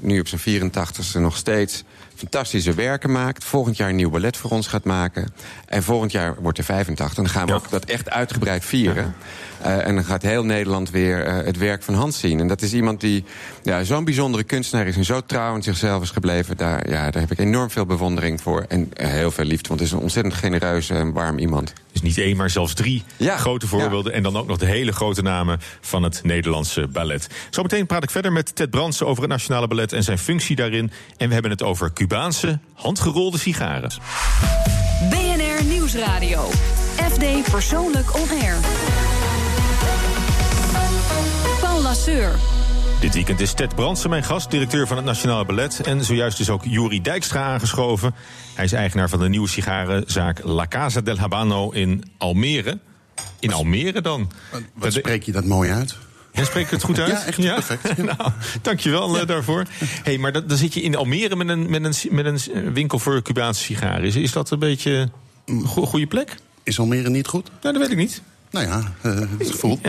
nu 0.00 0.20
op 0.20 0.28
zijn 0.28 0.70
84ste 0.70 1.20
nog 1.20 1.36
steeds 1.36 1.84
fantastische 2.18 2.74
werken 2.74 3.12
maakt. 3.12 3.44
Volgend 3.44 3.76
jaar 3.76 3.88
een 3.88 3.96
nieuw 3.96 4.10
ballet 4.10 4.36
voor 4.36 4.50
ons 4.50 4.66
gaat 4.66 4.84
maken. 4.84 5.32
En 5.66 5.82
volgend 5.82 6.12
jaar 6.12 6.34
wordt 6.40 6.58
er 6.58 6.64
85. 6.64 7.16
En 7.16 7.24
dan 7.24 7.32
gaan 7.32 7.46
we 7.46 7.54
ook 7.54 7.70
dat 7.70 7.84
echt 7.84 8.10
uitgebreid 8.10 8.64
vieren. 8.64 9.14
Eh, 9.62 9.86
en 9.86 9.94
dan 9.94 10.04
gaat 10.04 10.22
heel 10.22 10.44
Nederland 10.44 10.90
weer 10.90 11.24
eh, 11.24 11.44
het 11.44 11.56
werk 11.56 11.82
van 11.82 11.94
Hans 11.94 12.18
zien. 12.18 12.40
En 12.40 12.48
dat 12.48 12.62
is 12.62 12.74
iemand 12.74 13.00
die 13.00 13.24
ja, 13.62 13.82
zo'n 13.84 14.04
bijzondere 14.04 14.44
kunstenaar 14.44 14.86
is... 14.86 14.96
en 14.96 15.04
zo 15.04 15.20
trouw 15.20 15.54
aan 15.54 15.62
zichzelf 15.62 16.02
is 16.02 16.10
gebleven. 16.10 16.56
Daar, 16.56 16.90
ja, 16.90 17.10
daar 17.10 17.22
heb 17.22 17.30
ik 17.30 17.38
enorm 17.38 17.70
veel 17.70 17.86
bewondering 17.86 18.40
voor. 18.40 18.64
En 18.68 18.90
eh, 18.92 19.08
heel 19.08 19.30
veel 19.30 19.44
liefde, 19.44 19.68
want 19.68 19.80
het 19.80 19.88
is 19.88 19.94
een 19.94 20.02
ontzettend 20.02 20.34
genereuze 20.34 20.94
en 20.94 21.12
warm 21.12 21.38
iemand. 21.38 21.72
Dus 22.00 22.08
niet 22.16 22.24
één, 22.24 22.36
maar 22.36 22.50
zelfs 22.50 22.74
drie 22.74 23.02
grote 23.18 23.66
voorbeelden. 23.66 24.12
En 24.12 24.22
dan 24.22 24.36
ook 24.36 24.46
nog 24.46 24.58
de 24.58 24.66
hele 24.66 24.92
grote 24.92 25.22
namen 25.22 25.60
van 25.80 26.02
het 26.02 26.20
Nederlandse 26.22 26.86
ballet. 26.86 27.28
Zometeen 27.50 27.86
praat 27.86 28.02
ik 28.02 28.10
verder 28.10 28.32
met 28.32 28.54
Ted 28.54 28.70
Brandsen 28.70 29.06
over 29.06 29.22
het 29.22 29.30
Nationale 29.30 29.66
Ballet 29.66 29.92
en 29.92 30.02
zijn 30.02 30.18
functie 30.18 30.56
daarin. 30.56 30.90
En 31.16 31.26
we 31.26 31.32
hebben 31.32 31.50
het 31.50 31.62
over 31.62 31.92
Cubaanse 31.92 32.58
handgerolde 32.72 33.38
sigaren. 33.38 33.90
BNR 35.10 35.64
Nieuwsradio. 35.64 36.48
FD 37.12 37.50
Persoonlijk 37.50 38.14
On 38.14 38.28
Air. 38.42 38.56
Paul 41.60 41.82
Lasseur. 41.82 42.57
Dit 43.00 43.14
weekend 43.14 43.40
is 43.40 43.52
Ted 43.52 43.74
Brandsen 43.74 44.10
mijn 44.10 44.24
gast, 44.24 44.50
directeur 44.50 44.86
van 44.86 44.96
het 44.96 45.06
Nationale 45.06 45.44
Ballet. 45.44 45.80
En 45.80 46.04
zojuist 46.04 46.40
is 46.40 46.50
ook 46.50 46.64
Juri 46.64 47.02
Dijkstra 47.02 47.42
aangeschoven. 47.42 48.14
Hij 48.54 48.64
is 48.64 48.72
eigenaar 48.72 49.08
van 49.08 49.18
de 49.18 49.28
nieuwe 49.28 49.48
sigarenzaak 49.48 50.40
La 50.44 50.66
Casa 50.68 51.00
del 51.00 51.16
Habano 51.18 51.70
in 51.70 52.04
Almere. 52.18 52.78
In 53.40 53.52
Almere 53.52 54.00
dan? 54.00 54.30
Wat 54.74 54.92
spreek 54.92 55.22
je 55.22 55.32
dat 55.32 55.44
mooi 55.44 55.70
uit? 55.70 55.96
Ja, 56.32 56.44
spreek 56.44 56.64
ik 56.64 56.70
het 56.70 56.82
goed 56.82 56.98
uit? 56.98 57.08
Ja, 57.10 57.24
echt 57.24 57.66
perfect. 57.66 57.96
nou, 58.16 58.30
dankjewel 58.62 59.18
eh, 59.18 59.26
daarvoor. 59.26 59.64
Hey, 60.02 60.18
maar 60.18 60.32
dat, 60.32 60.48
dan 60.48 60.58
zit 60.58 60.74
je 60.74 60.80
in 60.80 60.96
Almere 60.96 61.36
met 61.36 61.48
een, 61.48 61.70
met 61.70 61.84
een, 61.84 61.94
met 62.14 62.26
een 62.26 62.72
winkel 62.72 62.98
voor 62.98 63.22
Cubaanse 63.22 63.62
sigaren. 63.62 64.04
Is, 64.04 64.16
is 64.16 64.32
dat 64.32 64.50
een 64.50 64.58
beetje 64.58 65.10
een 65.46 65.66
go- 65.66 65.86
goede 65.86 66.06
plek? 66.06 66.34
Is 66.62 66.78
Almere 66.78 67.10
niet 67.10 67.26
goed? 67.26 67.50
Nou, 67.62 67.72
dat 67.74 67.82
weet 67.82 67.90
ik 67.90 67.96
niet. 67.96 68.22
Nou 68.50 68.66
ja, 68.66 68.82
eh, 69.02 69.18
het 69.38 69.50
gevoel. 69.50 69.78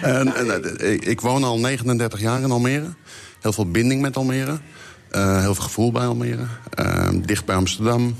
En, 0.00 0.34
en, 0.36 0.78
eh, 0.78 0.92
ik- 0.92 1.20
woon 1.20 1.44
al 1.44 1.58
39 1.58 2.20
jaar 2.20 2.40
in 2.42 2.50
Almere. 2.50 2.86
Heel 3.40 3.52
veel 3.52 3.70
binding 3.70 4.00
met 4.02 4.16
Almere. 4.16 4.58
Eh, 5.10 5.40
heel 5.40 5.54
veel 5.54 5.64
gevoel 5.64 5.92
bij 5.92 6.06
Almere. 6.06 6.42
Eh, 6.74 7.08
dicht 7.24 7.44
bij 7.44 7.56
Amsterdam. 7.56 8.16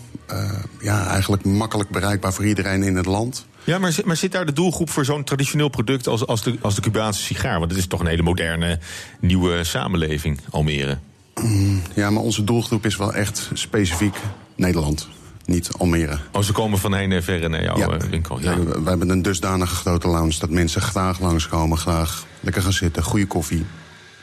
Ja, 0.81 1.07
eigenlijk 1.07 1.45
makkelijk 1.45 1.91
bereikbaar 1.91 2.33
voor 2.33 2.47
iedereen 2.47 2.83
in 2.83 2.97
het 2.97 3.07
land. 3.07 3.47
Ja, 3.65 3.79
maar, 3.79 3.93
zit- 3.93 4.05
maar 4.05 4.17
zit 4.17 4.33
daar 4.33 4.47
de 4.47 4.53
doelgroep 4.53 4.91
voor 4.91 5.05
zo'n 5.05 5.25
traditioneel 5.25 5.69
product 5.69 6.07
als, 6.07 6.27
als, 6.27 6.43
de, 6.43 6.57
als 6.61 6.75
de 6.75 6.81
Cubaanse 6.81 7.23
sigaar? 7.23 7.59
Want 7.59 7.71
het 7.71 7.81
is 7.81 7.87
toch 7.87 8.01
een 8.01 8.07
hele 8.07 8.23
moderne, 8.23 8.79
nieuwe 9.21 9.65
samenleving, 9.65 10.41
Almere. 10.51 10.99
Mm, 11.43 11.83
Ja, 11.95 12.11
maar 12.11 12.23
onze 12.23 12.45
doelgroep 12.45 12.87
is 12.87 12.97
wel 12.97 13.15
echt 13.15 13.51
specifiek 13.53 14.17
Nederland. 14.57 15.09
Niet 15.51 15.71
Almere. 15.79 16.19
Oh, 16.33 16.43
ze 16.43 16.53
komen 16.53 16.79
van 16.79 16.95
heen 16.95 17.13
en 17.13 17.23
verre 17.23 17.49
naar 17.49 17.63
jouw 17.63 17.93
eh, 17.93 18.09
winkel. 18.11 18.41
Ja. 18.41 18.51
Ja, 18.51 18.59
we, 18.59 18.83
we 18.83 18.89
hebben 18.89 19.09
een 19.09 19.23
dusdanige 19.23 19.75
grote 19.75 20.09
lounge 20.09 20.39
dat 20.39 20.51
mensen 20.51 20.83
graag 20.83 21.21
langskomen. 21.21 21.79
Graag 21.79 22.25
lekker 22.41 22.63
gaan 22.63 22.73
zitten, 22.73 23.03
goede 23.03 23.27
koffie, 23.27 23.65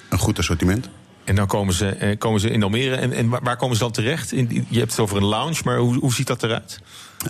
een 0.09 0.17
goed 0.17 0.37
assortiment. 0.37 0.89
En 1.27 1.35
dan 1.35 1.47
komen 1.47 1.73
ze, 1.73 1.87
eh, 1.87 2.17
komen 2.17 2.39
ze 2.39 2.49
in 2.49 2.63
Almere. 2.63 2.95
En, 2.95 3.13
en 3.13 3.29
waar, 3.29 3.57
komen 3.57 3.75
ze 3.75 3.81
dan 3.81 3.91
terecht? 3.91 4.31
In, 4.31 4.65
je 4.69 4.79
hebt 4.79 4.91
het 4.91 4.99
over 4.99 5.17
een 5.17 5.25
lounge, 5.25 5.61
maar 5.63 5.77
hoe, 5.77 5.99
hoe 5.99 6.13
ziet 6.13 6.27
dat 6.27 6.43
eruit? 6.43 6.79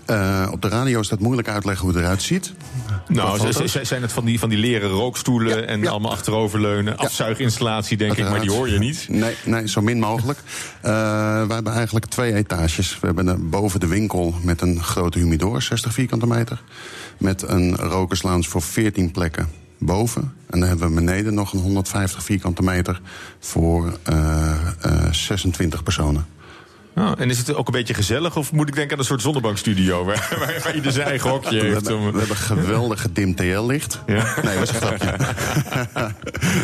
Eh, 0.05 0.49
op 0.51 0.61
de 0.61 0.67
radio 0.67 0.99
is 0.99 1.07
dat 1.07 1.19
moeilijk 1.19 1.47
uitleggen 1.47 1.85
hoe 1.85 1.95
het 1.95 2.03
eruit 2.03 2.21
ziet. 2.21 2.53
Nou, 3.07 3.53
zijn 3.81 4.01
het 4.01 4.11
van 4.11 4.25
die, 4.25 4.39
van 4.39 4.49
die 4.49 4.57
leren 4.57 4.89
rookstoelen 4.89 5.67
en 5.67 5.87
allemaal 5.87 6.11
achteroverleunen? 6.11 6.97
Afzuiginstallatie, 6.97 7.97
denk 7.97 8.17
ik, 8.17 8.29
maar 8.29 8.41
die 8.41 8.51
hoor 8.51 8.69
je 8.69 8.79
niet. 8.79 9.05
Nee, 9.09 9.35
nee 9.45 9.67
zo 9.67 9.81
min 9.81 9.99
mogelijk. 9.99 10.39
Eh, 10.81 10.91
we 11.47 11.53
hebben 11.53 11.73
eigenlijk 11.73 12.05
twee 12.05 12.33
etages. 12.33 12.99
We 12.99 13.05
hebben 13.05 13.27
een, 13.27 13.49
boven 13.49 13.79
de 13.79 13.87
winkel 13.87 14.33
met 14.41 14.61
een 14.61 14.83
grote 14.83 15.19
humidor, 15.19 15.61
60 15.61 15.93
vierkante 15.93 16.27
meter. 16.27 16.61
Met 17.17 17.49
een 17.49 17.75
rokerslounge 17.75 18.43
voor 18.43 18.61
14 18.61 19.11
plekken 19.11 19.49
boven. 19.77 20.33
En 20.49 20.59
dan 20.59 20.69
hebben 20.69 20.87
we 20.87 20.93
beneden 20.93 21.33
nog 21.33 21.53
een 21.53 21.59
150 21.59 22.23
vierkante 22.23 22.63
meter 22.63 23.01
voor 23.39 23.97
eh, 24.03 24.51
eh, 24.81 25.11
26 25.11 25.83
personen. 25.83 26.25
Oh, 26.97 27.11
en 27.17 27.29
is 27.29 27.37
het 27.37 27.55
ook 27.55 27.67
een 27.67 27.73
beetje 27.73 27.93
gezellig? 27.93 28.35
Of 28.37 28.51
moet 28.51 28.67
ik 28.67 28.75
denken 28.75 28.93
aan 28.93 28.99
een 28.99 29.05
soort 29.05 29.21
zonnebankstudio... 29.21 30.03
waar, 30.05 30.35
waar, 30.39 30.59
waar 30.63 30.75
ieder 30.75 30.91
zijn 30.91 31.07
eigen 31.07 31.29
hokje 31.29 31.59
We 31.59 31.65
heeft? 31.65 31.87
hebben, 31.87 32.11
we 32.11 32.17
hebben 32.19 32.35
geweldig 32.37 33.01
gedimd 33.01 33.37
TL-licht. 33.37 33.99
Ja? 34.05 34.33
Nee, 34.43 34.53
dat 34.59 34.63
is 34.63 34.69
een 34.69 34.75
grapje. 34.75 35.15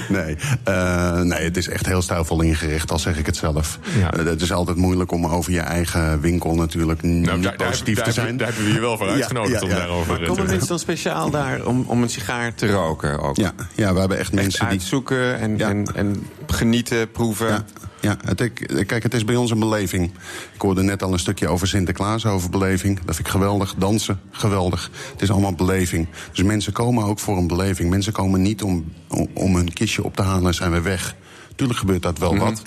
nee, 0.10 0.36
eh, 0.64 1.20
nee, 1.22 1.44
het 1.44 1.58
is 1.58 1.68
echt 1.68 1.86
heel 1.86 2.02
stijlvol 2.02 2.42
ingericht, 2.42 2.92
al 2.92 3.00
zeg 3.00 3.18
ik 3.18 3.26
het 3.26 3.36
zelf. 3.38 3.80
Eh, 4.12 4.26
het 4.26 4.42
is 4.42 4.52
altijd 4.52 4.78
moeilijk 4.78 5.12
om 5.12 5.26
over 5.26 5.52
je 5.52 5.60
eigen 5.60 6.20
winkel 6.22 6.56
natuurlijk 6.56 7.02
niet 7.02 7.26
Nou, 7.26 7.42
daar- 7.42 7.58
daar- 7.58 7.68
positief 7.70 7.96
daar- 7.96 8.06
te 8.06 8.12
zijn. 8.12 8.38
daar 8.38 8.48
hebben 8.48 8.66
we 8.66 8.74
je 8.74 8.80
wel 8.80 8.98
voor 8.98 9.10
uitgenodigd 9.18 9.62
om 9.64 9.70
daarover 9.70 10.20
te 10.20 10.26
komen 10.26 10.46
mensen 10.46 10.68
dan 10.68 10.80
speciaal 10.80 11.30
daar 11.30 11.66
om, 11.66 11.84
om 11.88 12.02
een 12.04 12.10
sigaar 12.10 12.54
te 12.56 12.72
roken 12.72 13.20
ook? 13.20 13.36
Ja, 13.36 13.52
ja 13.76 13.94
we 13.94 14.00
hebben 14.00 14.18
echt 14.18 14.32
mensen 14.34 14.60
die... 14.60 14.70
uitzoeken 14.70 15.40
en, 15.40 15.60
en, 15.62 15.86
en 15.96 16.28
genieten, 16.48 17.12
proeven. 17.12 17.66
Ja, 18.04 18.18
het, 18.26 18.42
ik- 18.42 18.84
kijk, 18.88 19.04
het 19.04 19.14
is 19.14 19.26
bij 19.26 19.36
ons 19.36 19.52
een 19.52 19.60
beleving. 19.60 20.12
Ik 20.54 20.62
hoorde 20.62 20.84
net 20.84 21.04
al 21.04 21.14
een 21.14 21.20
stukje 21.20 21.48
over 21.48 21.68
Sinterklaas, 21.68 22.26
over 22.26 22.50
beleving. 22.50 22.96
Dat 22.98 23.16
vind 23.16 23.28
ik 23.28 23.34
geweldig. 23.34 23.76
Dansen, 23.78 24.20
geweldig. 24.32 24.92
Het 25.12 25.22
is 25.22 25.32
allemaal 25.32 25.54
beleving. 25.54 26.08
Dus 26.32 26.44
mensen 26.44 26.74
komen 26.74 27.04
ook 27.06 27.20
voor 27.20 27.38
een 27.38 27.48
beleving. 27.48 27.90
Mensen 27.90 28.14
komen 28.14 28.42
niet 28.42 28.64
om, 28.64 28.92
om, 29.34 29.56
hun 29.56 29.74
kistje 29.74 30.04
op 30.04 30.16
te 30.16 30.22
halen 30.22 30.48
en 30.48 30.54
zijn 30.54 30.72
we 30.72 30.82
weg. 30.82 31.16
Tuurlijk 31.56 31.80
gebeurt 31.80 32.02
dat 32.02 32.18
wel 32.20 32.38
wat. 32.38 32.62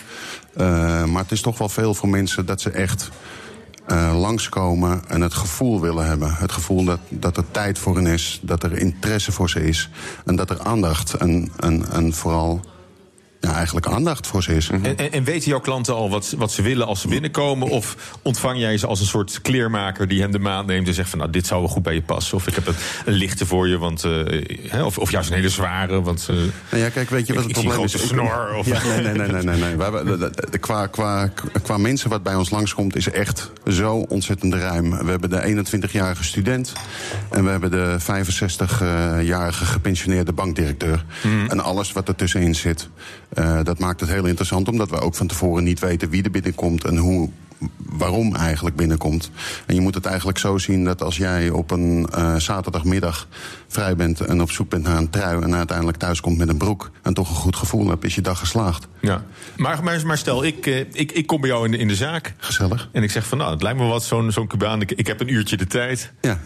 Eh, 0.55 1.05
maar 1.05 1.23
het 1.23 1.33
is 1.33 1.41
toch 1.41 1.59
wel 1.59 1.69
veel 1.69 1.95
voor 1.95 2.09
mensen 2.09 2.47
dat 2.47 2.61
ze 2.61 2.71
echt 2.71 3.11
eh, 3.87 4.19
langskomen 4.21 5.03
en 5.09 5.21
het 5.21 5.35
gevoel 5.35 5.81
willen 5.81 6.07
hebben. 6.07 6.35
Het 6.35 6.53
gevoel 6.53 6.85
dat, 6.85 7.01
dat 7.09 7.37
er 7.37 7.51
tijd 7.51 7.79
voor 7.79 7.97
hen 7.97 8.07
is, 8.07 8.41
dat 8.43 8.63
er 8.63 8.79
interesse 8.79 9.33
voor 9.33 9.51
ze 9.51 9.65
is. 9.67 9.91
En 10.25 10.37
dat 10.37 10.51
er 10.51 10.61
aandacht 10.61 11.15
en, 11.15 11.53
en, 11.61 11.91
en 11.93 12.13
vooral 12.13 12.61
ja, 13.41 13.55
eigenlijk 13.55 13.87
aandacht 13.87 14.27
voor 14.27 14.43
ze 14.43 14.55
is. 14.57 14.69
En, 14.69 14.97
en, 14.97 15.13
en 15.13 15.25
weten 15.25 15.49
jouw 15.51 15.61
klanten 15.61 15.95
al 15.95 16.11
wat, 16.11 16.35
wat 16.37 16.53
ze 16.53 16.63
willen 16.63 16.87
als 16.87 17.01
ze 17.01 17.09
binnenkomen? 17.09 17.69
Of 17.69 18.19
ontvang 18.23 18.59
jij 18.59 18.79
ze 18.79 18.87
als 18.87 19.01
een 19.01 19.07
soort 19.07 19.41
kleermaker 19.43 20.09
die 20.09 20.21
hem 20.21 20.31
de 20.31 20.39
maand 20.39 20.67
neemt 20.67 20.89
en 20.89 20.95
zegt 20.95 21.11
van 21.11 21.19
nou, 21.19 21.31
dit 21.31 21.47
zou 21.47 21.61
wel 21.61 21.69
goed 21.71 21.83
bij 21.83 21.95
je 21.95 22.03
passen? 22.03 22.37
Of 22.37 22.47
ik 22.47 22.55
heb 22.55 22.67
een, 22.67 22.75
een 23.05 23.13
lichte 23.13 23.47
voor 23.47 23.69
je, 23.69 23.79
want, 23.79 24.05
eh, 24.05 24.85
of, 24.85 24.99
of 24.99 25.11
juist 25.11 25.29
een 25.31 25.35
hele 25.37 25.49
zware. 25.49 26.03
Want, 26.03 26.27
eh, 26.31 26.37
Nou 26.37 26.83
ja, 26.83 26.89
kijk, 26.89 27.11
weet 27.11 27.27
je 27.27 27.35
wat 27.35 27.45
het 27.45 27.53
probleem 27.53 27.85
is? 27.85 27.95
grote 27.95 28.07
snor, 28.07 28.55
of- 28.55 28.67
Ja, 28.67 28.83
nee, 28.85 29.01
nee, 29.01 29.13
nee, 29.13 29.27
nee, 29.29 29.43
nee. 29.43 29.57
nee. 29.61 29.77
We 29.77 29.83
hebben, 29.83 30.07
de- 30.07 30.19
de- 30.31 30.47
de- 30.51 30.59
qua, 30.59 30.87
qua, 30.87 31.31
qua 31.63 31.77
mensen 31.79 32.11
wat 32.11 32.23
bij 32.23 32.35
ons 32.35 32.51
langskomt, 32.51 32.97
is 32.97 33.11
echt 33.11 33.51
zo 33.71 33.95
ontzettend 33.97 34.55
ruim. 34.55 34.91
We 35.05 35.11
hebben 35.11 35.31
de 35.31 35.43
21-jarige 35.43 36.25
student 36.25 36.73
en 37.31 37.45
we 37.45 37.51
hebben 37.51 37.71
de 37.71 37.97
65-jarige 38.01 39.65
gepensioneerde 39.65 40.33
bankdirecteur. 40.33 41.05
Mhm. 41.23 41.47
En 41.51 41.61
alles 41.61 41.93
wat 41.93 42.09
ertussenin 42.09 42.55
zit. 42.55 42.89
Eh, 43.29 43.59
dat 43.63 43.79
maakt 43.79 44.01
het 44.01 44.09
heel 44.09 44.27
interessant, 44.27 44.69
omdat 44.69 44.91
we 44.91 45.01
ook 45.01 45.15
van 45.15 45.27
tevoren 45.27 45.65
niet 45.65 45.79
weten 45.79 46.11
wie 46.11 46.23
er 46.23 46.31
binnenkomt 46.31 46.85
en 46.85 46.97
hoe 46.97 47.31
waarom 47.79 48.35
eigenlijk 48.35 48.77
binnenkomt. 48.77 49.31
En 49.67 49.75
je 49.75 49.81
moet 49.81 49.95
het 49.95 50.07
eigenlijk 50.07 50.39
zo 50.39 50.59
zien 50.59 50.85
dat 50.85 51.03
als 51.03 51.17
jij 51.17 51.51
op 51.51 51.71
een 51.71 52.09
eh, 52.13 52.37
zaterdagmiddag 52.37 53.29
vrij 53.69 53.97
bent 53.97 54.21
en 54.21 54.41
op 54.41 54.51
zoek 54.51 54.69
bent 54.69 54.83
naar 54.83 54.97
een 54.97 55.11
trui 55.11 55.43
en 55.43 55.55
uiteindelijk 55.55 55.99
thuis 55.99 56.21
komt 56.21 56.39
met 56.39 56.49
een 56.49 56.57
broek 56.57 56.91
en 57.03 57.15
toch 57.15 57.29
een 57.29 57.35
goed 57.35 57.57
gevoel 57.57 57.89
hebt, 57.89 58.05
is 58.05 58.15
je 58.15 58.21
dag 58.21 58.39
geslaagd. 58.39 58.89
ja. 59.01 59.25
maar, 59.57 59.83
maar, 59.85 60.07
maar 60.07 60.19
stel, 60.19 60.45
ik, 60.45 60.67
eh, 60.67 60.79
ik, 60.79 61.13
ik 61.13 61.27
kom 61.27 61.41
bij 61.41 61.51
jou 61.51 61.65
in 61.65 61.71
de, 61.71 61.79
in 61.79 61.89
de 61.89 61.95
zaak. 61.95 62.35
Gezellig. 62.37 62.89
En 62.93 63.03
ik 63.03 63.11
zeg 63.11 63.27
van 63.27 63.39
nou, 63.39 63.53
het 63.53 63.63
lijkt 63.63 63.79
me 63.79 63.87
wat 63.87 64.05
zo'n 64.05 64.33
zo'n 64.33 64.47
Cubaan. 64.47 64.81
Ik, 64.81 64.93
ik 64.93 65.07
heb 65.07 65.21
een 65.21 65.33
uurtje 65.33 65.57
de 65.57 65.67
tijd. 65.67 66.13
Ja. 66.21 66.41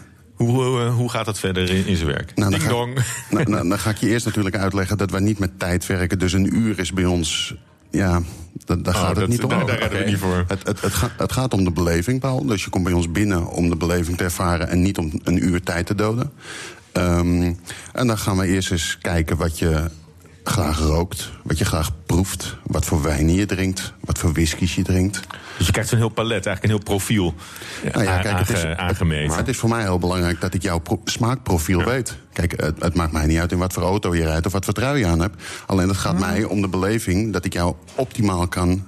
Hoe, 0.45 0.49
hoe, 0.65 0.81
eh, 0.81 0.95
hoe 0.95 1.09
gaat 1.09 1.25
dat 1.25 1.39
verder 1.39 1.69
in, 1.69 1.85
in 1.85 1.95
zijn 1.95 2.07
werk? 2.09 2.31
Nou, 2.35 2.49
dan, 2.51 2.59
Ding 2.59 2.63
ga, 2.63 2.69
dong. 2.77 2.93
nou, 3.31 3.49
nou, 3.49 3.69
dan 3.69 3.79
ga 3.79 3.89
ik 3.89 3.97
je 3.97 4.07
eerst 4.09 4.25
natuurlijk 4.25 4.55
uitleggen 4.55 4.97
dat 4.97 5.11
wij 5.11 5.19
niet 5.19 5.39
met 5.39 5.59
tijd 5.59 5.85
werken. 5.85 6.19
Dus 6.19 6.33
een 6.33 6.55
uur 6.57 6.79
is 6.79 6.91
bij 6.93 7.05
ons. 7.05 7.55
Ja, 7.89 8.21
da- 8.65 8.75
daar 8.75 8.93
Oh, 8.95 8.99
gaat 8.99 9.09
het 9.09 9.19
dat- 9.19 9.27
niet 9.29 9.43
om. 9.43 9.49
daar- 9.49 9.89
we 9.91 10.03
niet 10.05 10.17
voor. 10.17 10.45
Het, 10.47 10.67
het, 10.67 10.81
het, 10.81 10.93
gaat, 10.93 11.11
het 11.17 11.31
gaat 11.31 11.53
om 11.53 11.63
de 11.63 11.71
beleving, 11.71 12.19
Paul. 12.19 12.45
Dus 12.45 12.63
je 12.63 12.69
komt 12.69 12.83
bij 12.83 12.93
ons 12.93 13.11
binnen 13.11 13.47
om 13.47 13.69
de 13.69 13.75
beleving 13.75 14.17
te 14.17 14.23
ervaren 14.23 14.67
en 14.69 14.81
niet 14.81 14.97
om 14.97 15.11
een 15.23 15.45
uur 15.45 15.61
tijd 15.63 15.85
te 15.85 15.95
doden. 15.95 16.31
Ehm, 16.91 17.53
en 17.93 18.07
dan 18.07 18.17
gaan 18.17 18.37
we 18.37 18.47
eerst 18.47 18.71
eens 18.71 18.97
kijken 19.01 19.37
wat 19.37 19.59
je 19.59 19.89
graag 20.51 20.79
rookt, 20.79 21.29
wat 21.43 21.57
je 21.57 21.65
graag 21.65 21.91
proeft, 22.05 22.55
wat 22.63 22.85
voor 22.85 23.01
wijn 23.01 23.33
je 23.33 23.45
drinkt, 23.45 23.93
wat 23.99 24.17
voor 24.17 24.33
whiskies 24.33 24.75
je 24.75 24.83
drinkt. 24.83 25.19
Dus 25.57 25.65
je 25.65 25.71
krijgt 25.71 25.89
zo'n 25.89 25.99
heel 25.99 26.09
palet, 26.09 26.45
eigenlijk 26.45 26.63
een 26.63 26.69
heel 26.69 26.83
profiel 26.97 27.33
Nou 27.93 28.03
ja, 28.05 28.17
a- 28.17 28.21
kijk, 28.21 28.37
het 28.39 28.49
is, 28.49 28.63
aange- 28.63 28.77
aangemeten. 28.77 29.27
Maar 29.27 29.37
het 29.37 29.47
is 29.47 29.57
voor 29.57 29.69
mij 29.69 29.81
heel 29.81 29.99
belangrijk 29.99 30.41
dat 30.41 30.53
ik 30.53 30.61
jouw 30.61 30.77
pro- 30.79 31.01
smaakprofiel 31.05 31.83
weet. 31.83 32.17
Kijk, 32.33 32.51
het, 32.61 32.81
het 32.83 32.93
maakt 32.95 33.11
mij 33.11 33.25
niet 33.25 33.39
uit 33.39 33.51
in 33.51 33.57
wat 33.57 33.73
voor 33.73 33.83
auto 33.83 34.15
je 34.15 34.23
rijdt 34.23 34.45
of 34.45 34.51
wat 34.51 34.65
voor 34.65 34.73
trui 34.73 34.99
je 34.99 35.05
aan 35.05 35.19
hebt. 35.19 35.43
Alleen 35.65 35.87
het 35.87 35.97
gaat 35.97 36.19
mij 36.19 36.43
om 36.43 36.61
de 36.61 36.67
beleving 36.67 37.33
dat 37.33 37.45
ik 37.45 37.53
jou 37.53 37.75
optimaal 37.95 38.47
kan 38.47 38.83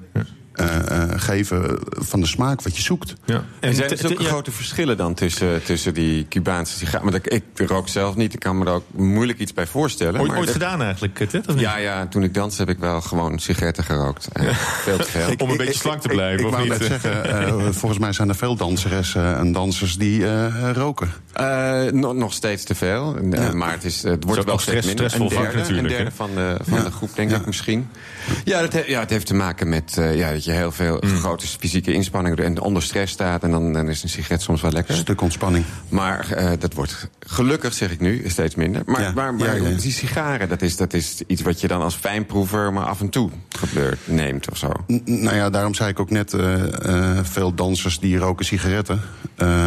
eh, 0.53 1.01
eh, 1.01 1.09
geven 1.15 1.79
van 1.89 2.19
de 2.19 2.27
smaak 2.27 2.61
wat 2.61 2.75
je 2.75 2.81
zoekt. 2.81 3.13
Ja. 3.25 3.43
En 3.59 3.75
zijn 3.75 3.89
er 3.89 3.97
zulke 3.97 4.23
ja. 4.23 4.29
grote 4.29 4.51
verschillen 4.51 4.97
dan 4.97 5.13
tussen, 5.13 5.63
tussen 5.63 5.93
die 5.93 6.27
Cubaanse 6.29 6.77
sigaren? 6.77 7.03
Maar 7.03 7.21
dat- 7.21 7.33
ik 7.33 7.43
rook 7.69 7.87
zelf 7.87 8.15
niet, 8.15 8.33
ik 8.33 8.39
kan 8.39 8.57
me 8.57 8.65
er 8.65 8.71
ook 8.71 8.83
moeilijk 8.91 9.39
iets 9.39 9.53
bij 9.53 9.67
voorstellen. 9.67 10.19
Ooit, 10.19 10.27
maar 10.27 10.37
ooit 10.37 10.45
dat- 10.45 10.55
gedaan 10.55 10.81
eigenlijk, 10.81 11.19
eh? 11.19 11.27
Of 11.39 11.47
niet? 11.47 11.59
Ja, 11.59 11.77
ja, 11.77 12.07
toen 12.07 12.23
ik 12.23 12.33
danste 12.33 12.61
heb 12.61 12.69
ik 12.75 12.79
wel 12.79 13.01
gewoon 13.01 13.39
sigaretten 13.39 13.83
gerookt. 13.83 14.27
En 14.33 14.55
veel 14.55 14.97
te 14.97 15.03
veel. 15.11 15.33
Om 15.43 15.49
een 15.49 15.57
beetje 15.57 15.73
slank 15.73 16.01
te 16.01 16.07
blijven, 16.07 16.39
Ik, 16.39 16.45
of 16.45 16.51
wou 16.51 16.69
niet? 16.69 16.79
net 16.79 16.87
zeggen, 16.87 17.23
eh, 17.47 17.57
volgens 17.71 17.99
mij 18.01 18.13
zijn 18.13 18.29
er 18.29 18.35
veel 18.35 18.55
danseressen 18.55 19.37
en 19.37 19.51
dansers 19.51 19.97
die 19.97 20.25
eh, 20.27 20.69
roken. 20.73 21.09
Eh, 21.33 21.81
nog, 21.91 22.13
nog 22.13 22.33
steeds 22.33 22.63
te 22.63 22.75
veel. 22.75 23.15
Eh, 23.31 23.51
Maar 23.51 23.71
het, 23.71 23.83
is, 23.83 24.03
het 24.03 24.23
wordt 24.23 24.43
wel 24.45 24.57
steeds 24.59 24.63
stress- 24.77 24.85
minder. 24.85 25.09
stressvol 25.09 25.37
een 25.37 25.43
derde, 25.43 25.45
vak 25.45 25.55
natuurlijk, 25.61 25.87
Een 25.89 25.95
derde 25.95 26.11
van 26.15 26.29
de, 26.35 26.57
van 26.63 26.77
Ja. 26.77 26.83
de 26.83 26.91
groep, 26.91 27.09
denk 27.15 27.29
Ja. 27.31 27.37
ik 27.37 27.45
misschien. 27.45 27.87
Ja, 28.43 28.61
dat 28.61 28.73
he- 28.73 28.83
ja, 28.87 28.99
het 28.99 29.09
heeft 29.09 29.25
te 29.25 29.33
maken 29.33 29.69
met 29.69 29.97
eh, 29.97 30.15
ja, 30.17 30.29
dat 30.43 30.53
je 30.53 30.59
heel 30.59 30.71
veel 30.71 30.97
Mm. 31.01 31.17
grote 31.19 31.47
fysieke 31.47 31.93
inspanningen 31.93 32.37
doet... 32.37 32.45
en 32.45 32.59
onder 32.61 32.83
stress 32.83 33.13
staat 33.13 33.43
en 33.43 33.51
dan, 33.51 33.73
dan 33.73 33.89
is 33.89 34.03
een 34.03 34.09
sigaret 34.09 34.41
soms 34.41 34.61
wel 34.61 34.71
lekker. 34.71 34.93
Een 34.93 34.99
stuk 34.99 35.21
ontspanning. 35.21 35.65
Maar 35.89 36.31
eh, 36.31 36.51
dat 36.59 36.73
wordt 36.73 37.09
gelukkig, 37.19 37.73
zeg 37.73 37.91
ik 37.91 37.99
nu, 37.99 38.23
steeds 38.29 38.55
minder. 38.55 38.81
Maar, 38.85 39.01
Ja, 39.01 39.11
maar, 39.15 39.33
maar 39.33 39.55
ja, 39.61 39.69
ja. 39.69 39.77
die 39.77 39.91
sigaren, 39.91 40.49
dat 40.49 40.61
is, 40.61 40.77
dat 40.77 40.93
is 40.93 41.21
iets 41.27 41.41
wat 41.41 41.61
je 41.61 41.67
dan 41.67 41.81
als 41.81 41.95
fijnproever... 41.95 42.73
maar 42.73 42.85
af 42.85 42.99
en 43.01 43.09
toe 43.09 43.29
gebeurt, 43.49 43.99
neemt 44.05 44.49
of 44.51 44.57
zo. 44.57 44.71
N- 44.87 45.01
Nou 45.05 45.35
ja, 45.35 45.49
daarom 45.49 45.73
zei 45.73 45.89
ik 45.89 45.99
ook 45.99 46.09
net, 46.09 46.33
eh, 46.33 47.17
eh, 47.17 47.25
veel 47.25 47.53
dansers 47.53 47.99
die 47.99 48.17
roken 48.17 48.45
sigaretten. 48.45 49.01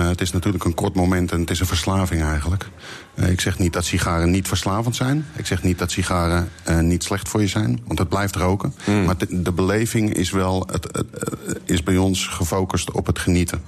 Het 0.08 0.20
is 0.20 0.32
natuurlijk 0.32 0.64
een 0.64 0.74
kort 0.74 0.94
moment 0.94 1.32
en 1.32 1.40
het 1.40 1.50
is 1.50 1.60
een 1.60 1.66
verslaving 1.66 2.22
eigenlijk. 2.22 2.68
Eh, 3.16 3.31
ik 3.31 3.40
zeg 3.40 3.59
niet 3.59 3.72
dat 3.72 3.85
sigaren 3.85 4.31
niet 4.31 4.48
verslavend 4.48 4.96
zijn. 4.96 5.26
Ik 5.37 5.46
zeg 5.46 5.62
niet 5.62 5.79
dat 5.79 5.90
sigaren 5.90 6.48
eh, 6.62 6.79
niet 6.79 7.02
slecht 7.05 7.29
voor 7.29 7.40
je 7.40 7.46
zijn, 7.46 7.81
want 7.87 7.98
het 7.98 8.09
blijft 8.09 8.37
roken. 8.37 8.74
Maar 9.07 9.16
de, 9.18 9.42
de 9.42 9.52
beleving 9.52 10.14
is 10.14 10.31
wel, 10.31 10.68
het, 10.72 10.85
het, 10.92 11.07
eh, 11.11 11.55
is 11.64 11.83
bij 11.83 11.96
ons 11.96 12.26
gefocust 12.26 12.90
op 12.90 13.07
het 13.07 13.18
genieten 13.18 13.62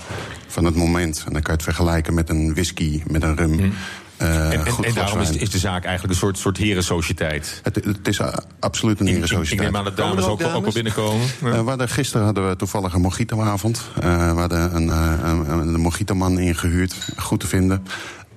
van 0.47 0.65
het 0.65 0.75
moment. 0.75 1.17
En 1.27 1.33
dan 1.33 1.43
kan 1.43 1.51
je 1.55 1.57
het 1.57 1.63
vergelijken 1.63 2.15
met 2.15 2.29
een 2.31 2.53
whisky, 2.55 3.03
met 3.07 3.23
een 3.23 3.37
rum. 3.37 3.73
eh, 4.17 4.53
En, 4.53 4.65
en, 4.83 4.95
daarom 4.95 5.21
is, 5.21 5.31
is 5.31 5.51
de 5.51 5.59
zaak 5.59 5.85
eigenlijk 5.85 6.15
een 6.15 6.21
soort, 6.21 6.39
soort 6.39 6.57
herensociëteit. 6.57 7.61
Het, 7.63 7.75
het 7.85 8.09
is 8.09 8.21
absoluut 8.61 9.01
een 9.01 9.07
Ik, 9.07 9.25
ik, 9.51 9.61
neem 9.61 9.77
aan 9.77 9.85
dat 9.85 9.97
dames 9.97 10.25
ook, 10.25 10.31
ook 10.31 10.39
wel- 10.39 10.47
ook 10.47 10.53
wel 10.53 10.61
dames? 10.61 10.75
binnenkomen. 10.75 11.27
Ja. 11.41 11.63
We 11.65 11.69
hadden, 11.69 11.89
gisteren 11.89 12.25
hadden 12.25 12.49
we 12.49 12.57
toevallig 12.57 12.93
een 12.93 13.01
mojitoavond. 13.01 13.83
Eh 14.01 14.33
we 14.33 14.39
hadden 14.41 14.77
een, 14.77 14.91
eh, 14.91 15.13
een, 15.23 15.51
een 15.75 15.81
mojitoman 15.81 16.39
ingehuurd, 16.39 16.95
goed 17.17 17.41
te 17.41 17.47
vinden. 17.47 17.85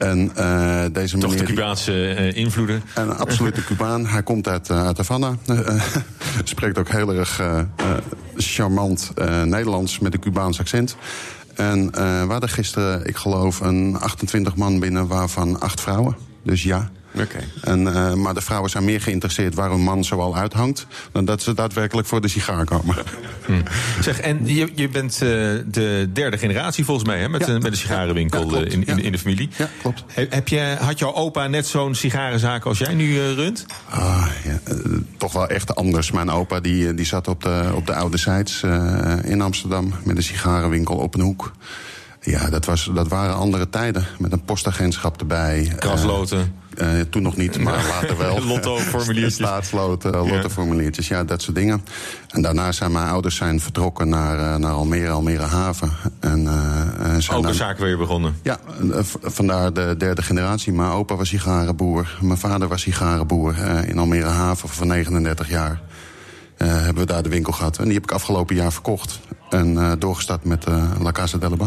En 0.01 0.31
eh, 0.35 0.83
deze 0.91 1.17
Toch 1.17 1.29
meneer... 1.29 1.45
de 1.45 1.53
Cubaanse 1.53 2.07
eh, 2.07 2.35
invloeden. 2.35 2.83
een 2.95 3.15
absolute 3.15 3.63
Cubaan. 3.63 4.05
Hij 4.05 4.23
komt 4.23 4.47
uit, 4.47 4.69
eh, 4.69 4.85
uit 4.85 4.97
Havana. 4.97 5.35
Spreekt 6.43 6.77
ook 6.77 6.89
heel 6.89 7.13
erg 7.13 7.41
charmant 8.35 9.11
Nederlands 9.45 9.99
met 9.99 10.13
een 10.13 10.19
Cubaans 10.19 10.59
accent. 10.59 10.95
En 11.55 11.91
we 11.91 12.31
hadden 12.31 12.49
gisteren, 12.49 13.05
ik 13.05 13.15
geloof, 13.15 13.59
een 13.59 13.97
28 13.99 14.55
man 14.55 14.79
binnen, 14.79 15.07
waarvan 15.07 15.59
acht 15.59 15.81
vrouwen. 15.81 16.15
Dus 16.43 16.63
ja. 16.63 16.91
Oké. 17.15 17.39
En, 17.62 17.95
eh, 17.95 18.13
maar 18.13 18.34
de 18.34 18.41
vrouwen 18.41 18.69
zijn 18.69 18.86
meer 18.86 19.02
geïnteresseerd 19.02 19.56
waar 19.56 19.71
een 19.71 19.82
man 19.82 20.04
zoal 20.04 20.36
uithangt... 20.38 20.88
dan 21.12 21.26
dat 21.26 21.41
ze 21.41 21.54
daadwerkelijk 21.54 22.08
voor 22.08 22.21
de 22.21 22.28
sigaar 22.28 22.65
komen. 22.65 22.95
Zeg, 24.02 24.19
en 24.19 24.39
je, 24.47 24.69
je 24.76 24.89
bent 24.89 25.13
eh, 25.13 25.19
de 25.65 26.10
derde 26.13 26.38
generatie 26.38 26.86
volgens 26.86 27.08
mij, 27.08 27.19
hè, 27.19 27.30
met, 27.30 27.45
Ja. 27.45 27.54
een- 27.54 27.62
met 27.62 27.71
een 27.71 27.78
sigarenwinkel 27.78 28.52
Ja, 28.52 28.65
eh, 28.65 28.71
in, 28.71 28.86
in, 28.86 29.00
in 29.04 29.12
de 29.12 29.17
familie. 29.17 29.50
Ja, 29.58 29.67
klopt. 29.82 30.04
He- 30.08 30.26
Heb 30.30 30.47
je, 30.47 30.76
had 30.80 31.00
jouw 31.00 31.13
opa 31.13 31.47
net 31.47 31.67
zo'n 31.67 31.95
sigarenzaak 31.95 32.65
als 32.65 32.78
jij 32.78 32.93
nu 32.93 33.19
runt? 33.34 33.65
Ah, 33.89 34.28
ja, 34.43 34.60
toch 35.17 35.34
wel 35.34 35.47
echt 35.47 35.76
anders. 35.76 36.12
Mijn 36.12 36.30
opa 36.30 36.60
die, 36.60 36.93
die 36.93 37.06
zat 37.06 37.28
op 37.28 37.43
de, 37.43 37.71
op 37.76 37.86
de 37.86 37.93
oude 37.95 38.17
Zijds 38.17 38.63
in 39.24 39.41
Amsterdam... 39.41 39.93
met 40.04 40.17
een 40.17 40.24
sigarenwinkel 40.24 40.95
op 40.95 41.13
een 41.15 41.21
hoek. 41.21 41.52
Ja, 42.21 42.50
dat, 42.50 42.65
was, 42.65 42.89
dat 42.93 43.08
waren 43.08 43.36
andere 43.36 43.69
tijden. 43.69 44.06
Met 44.19 44.32
een 44.32 44.43
postagentschap 44.43 45.19
erbij. 45.19 45.74
Krasloten. 45.80 46.56
Eh, 46.77 46.88
toen 47.10 47.21
nog 47.21 47.36
niet, 47.38 47.60
maar 47.60 47.86
later 47.88 48.17
wel. 48.17 48.45
Lotto-formuliertjes. 48.53 49.34
Staatsloten, 49.47 50.12
lottoformuliertjes, 50.12 51.07
ja, 51.07 51.23
dat 51.23 51.41
soort 51.41 51.55
dingen. 51.55 51.86
En 52.29 52.41
daarna 52.41 52.71
zijn 52.71 52.91
mijn 52.91 53.07
ouders 53.07 53.36
zijn 53.36 53.60
vertrokken 53.60 54.10
naar, 54.10 54.53
eh, 54.53 54.55
naar 54.55 54.71
Almere, 54.71 55.10
Almere 55.10 55.41
Haven. 55.41 55.91
En, 56.19 56.47
eh, 56.47 57.13
eh, 57.15 57.21
zijn 57.21 57.38
Ook 57.38 57.45
een 57.47 57.53
zaak 57.53 57.77
weer 57.77 57.97
begonnen. 57.97 58.36
ja, 58.43 58.60
eh, 58.91 58.99
vandaar 59.21 59.73
de 59.73 59.95
derde 59.97 60.21
generatie. 60.21 60.73
Mijn 60.73 60.89
opa 60.91 61.15
was 61.15 61.29
sigarenboer. 61.29 62.17
Mijn 62.21 62.38
vader 62.38 62.67
was 62.67 62.81
sigarenboer 62.81 63.55
eh, 63.62 63.89
in 63.89 63.97
Almere 63.97 64.25
Haven 64.29 64.69
voor 64.69 64.86
39 64.86 65.49
jaar. 65.49 65.81
Eh, 66.57 66.67
hebben 66.67 66.95
we 66.95 67.05
daar 67.05 67.23
de 67.23 67.29
winkel 67.29 67.53
gehad. 67.53 67.77
En 67.77 67.84
die 67.84 67.93
heb 67.93 68.03
ik 68.03 68.12
afgelopen 68.12 68.55
jaar 68.55 68.71
verkocht. 68.71 69.19
En 69.49 69.77
eh, 69.77 69.91
doorgestart 69.99 70.43
met 70.45 70.65
eh 70.65 70.84
La 70.99 71.12
Casa 71.12 71.38
del 71.38 71.57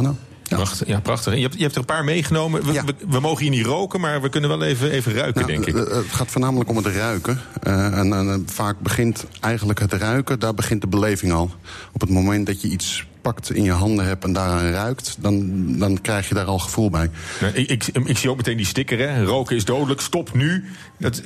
Prachtig, 0.49 0.87
ja, 0.89 1.01
prachtig. 1.01 1.35
Je 1.35 1.41
hebt, 1.41 1.55
je 1.55 1.61
hebt 1.63 1.73
er 1.75 1.81
een 1.81 1.85
paar 1.87 2.05
meegenomen. 2.05 2.65
We, 2.67 2.73
Ja. 2.73 2.85
we, 2.85 2.95
we 3.09 3.21
mogen 3.21 3.43
hier 3.43 3.51
niet 3.51 3.67
roken, 3.67 4.01
maar 4.01 4.23
we 4.23 4.29
kunnen 4.29 4.51
wel 4.51 4.63
even, 4.63 4.91
even 4.91 5.13
ruiken, 5.15 5.41
Nou, 5.47 5.53
denk 5.63 5.67
ik. 5.67 5.89
eh, 5.89 5.95
Het 5.97 6.13
gaat 6.13 6.31
voornamelijk 6.31 6.71
om 6.71 6.77
het 6.77 6.87
ruiken. 6.87 7.41
Eh, 7.63 7.99
en 7.99 8.13
en, 8.13 8.29
eh, 8.29 8.35
vaak 8.47 8.81
begint 8.81 9.25
eigenlijk 9.41 9.79
het 9.81 9.93
ruiken, 9.93 10.39
daar 10.41 10.55
begint 10.55 10.81
de 10.81 10.87
beleving 10.87 11.33
al. 11.33 11.51
Op 11.93 12.01
het 12.01 12.11
moment 12.11 12.47
dat 12.47 12.63
je 12.63 12.69
iets 12.69 13.07
pakt 13.25 13.53
in 13.55 13.63
je 13.63 13.71
handen 13.73 14.05
hebt 14.07 14.25
en 14.25 14.33
daaraan 14.33 14.71
ruikt... 14.71 15.17
dan, 15.21 15.65
dan 15.79 16.01
krijg 16.01 16.29
je 16.29 16.35
daar 16.35 16.45
al 16.45 16.59
gevoel 16.59 16.91
bij. 16.91 17.11
Ik, 17.53 17.69
ik, 17.71 17.87
ik 18.05 18.19
zie 18.19 18.31
ook 18.31 18.37
meteen 18.37 18.57
die 18.57 18.67
sticker, 18.67 18.99
hè. 18.99 19.25
Roken 19.25 19.57
is 19.57 19.65
dodelijk, 19.65 20.01
stop 20.01 20.35
nu. 20.35 20.65
Dat, 20.99 21.23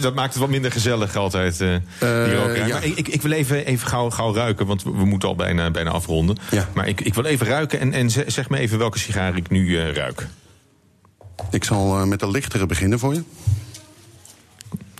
dat 0.00 0.14
maakt 0.14 0.32
het 0.32 0.42
wat 0.42 0.50
minder 0.50 0.72
gezellig 0.72 1.16
altijd, 1.16 1.60
eh, 1.60 1.68
die 1.98 2.34
rokerij. 2.34 2.66
ja. 2.66 2.78
Ik, 2.80 3.08
ik, 3.08 3.22
wil 3.22 3.30
even, 3.32 3.66
even 3.66 3.88
gauw, 3.88 4.10
gauw 4.10 4.34
ruiken, 4.34 4.66
want 4.66 4.82
we, 4.82 5.04
moeten 5.04 5.28
al 5.28 5.34
bijna, 5.34 5.70
bijna 5.70 5.90
afronden. 5.90 6.36
Ja. 6.50 6.68
Maar 6.74 6.88
ik, 6.88 7.00
ik 7.00 7.14
wil 7.14 7.24
even 7.24 7.46
ruiken 7.46 7.80
en, 7.80 7.92
en 7.92 8.10
ze- 8.10 8.24
zeg 8.26 8.48
me 8.48 8.58
even 8.58 8.78
welke 8.78 8.98
sigaar 8.98 9.36
ik 9.36 9.50
nu 9.50 9.78
eh, 9.78 9.92
ruik. 9.92 10.26
Ik 11.50 11.64
zal 11.64 11.98
eh, 12.00 12.04
met 12.06 12.20
de 12.20 12.30
lichtere 12.30 12.66
beginnen 12.66 12.98
voor 12.98 13.14
je. 13.14 13.22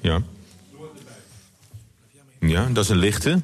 Ja. 0.01 0.21
Ja, 2.41 2.67
dat 2.73 2.85
is 2.85 2.91
een 2.91 2.97
lichte. 2.97 3.41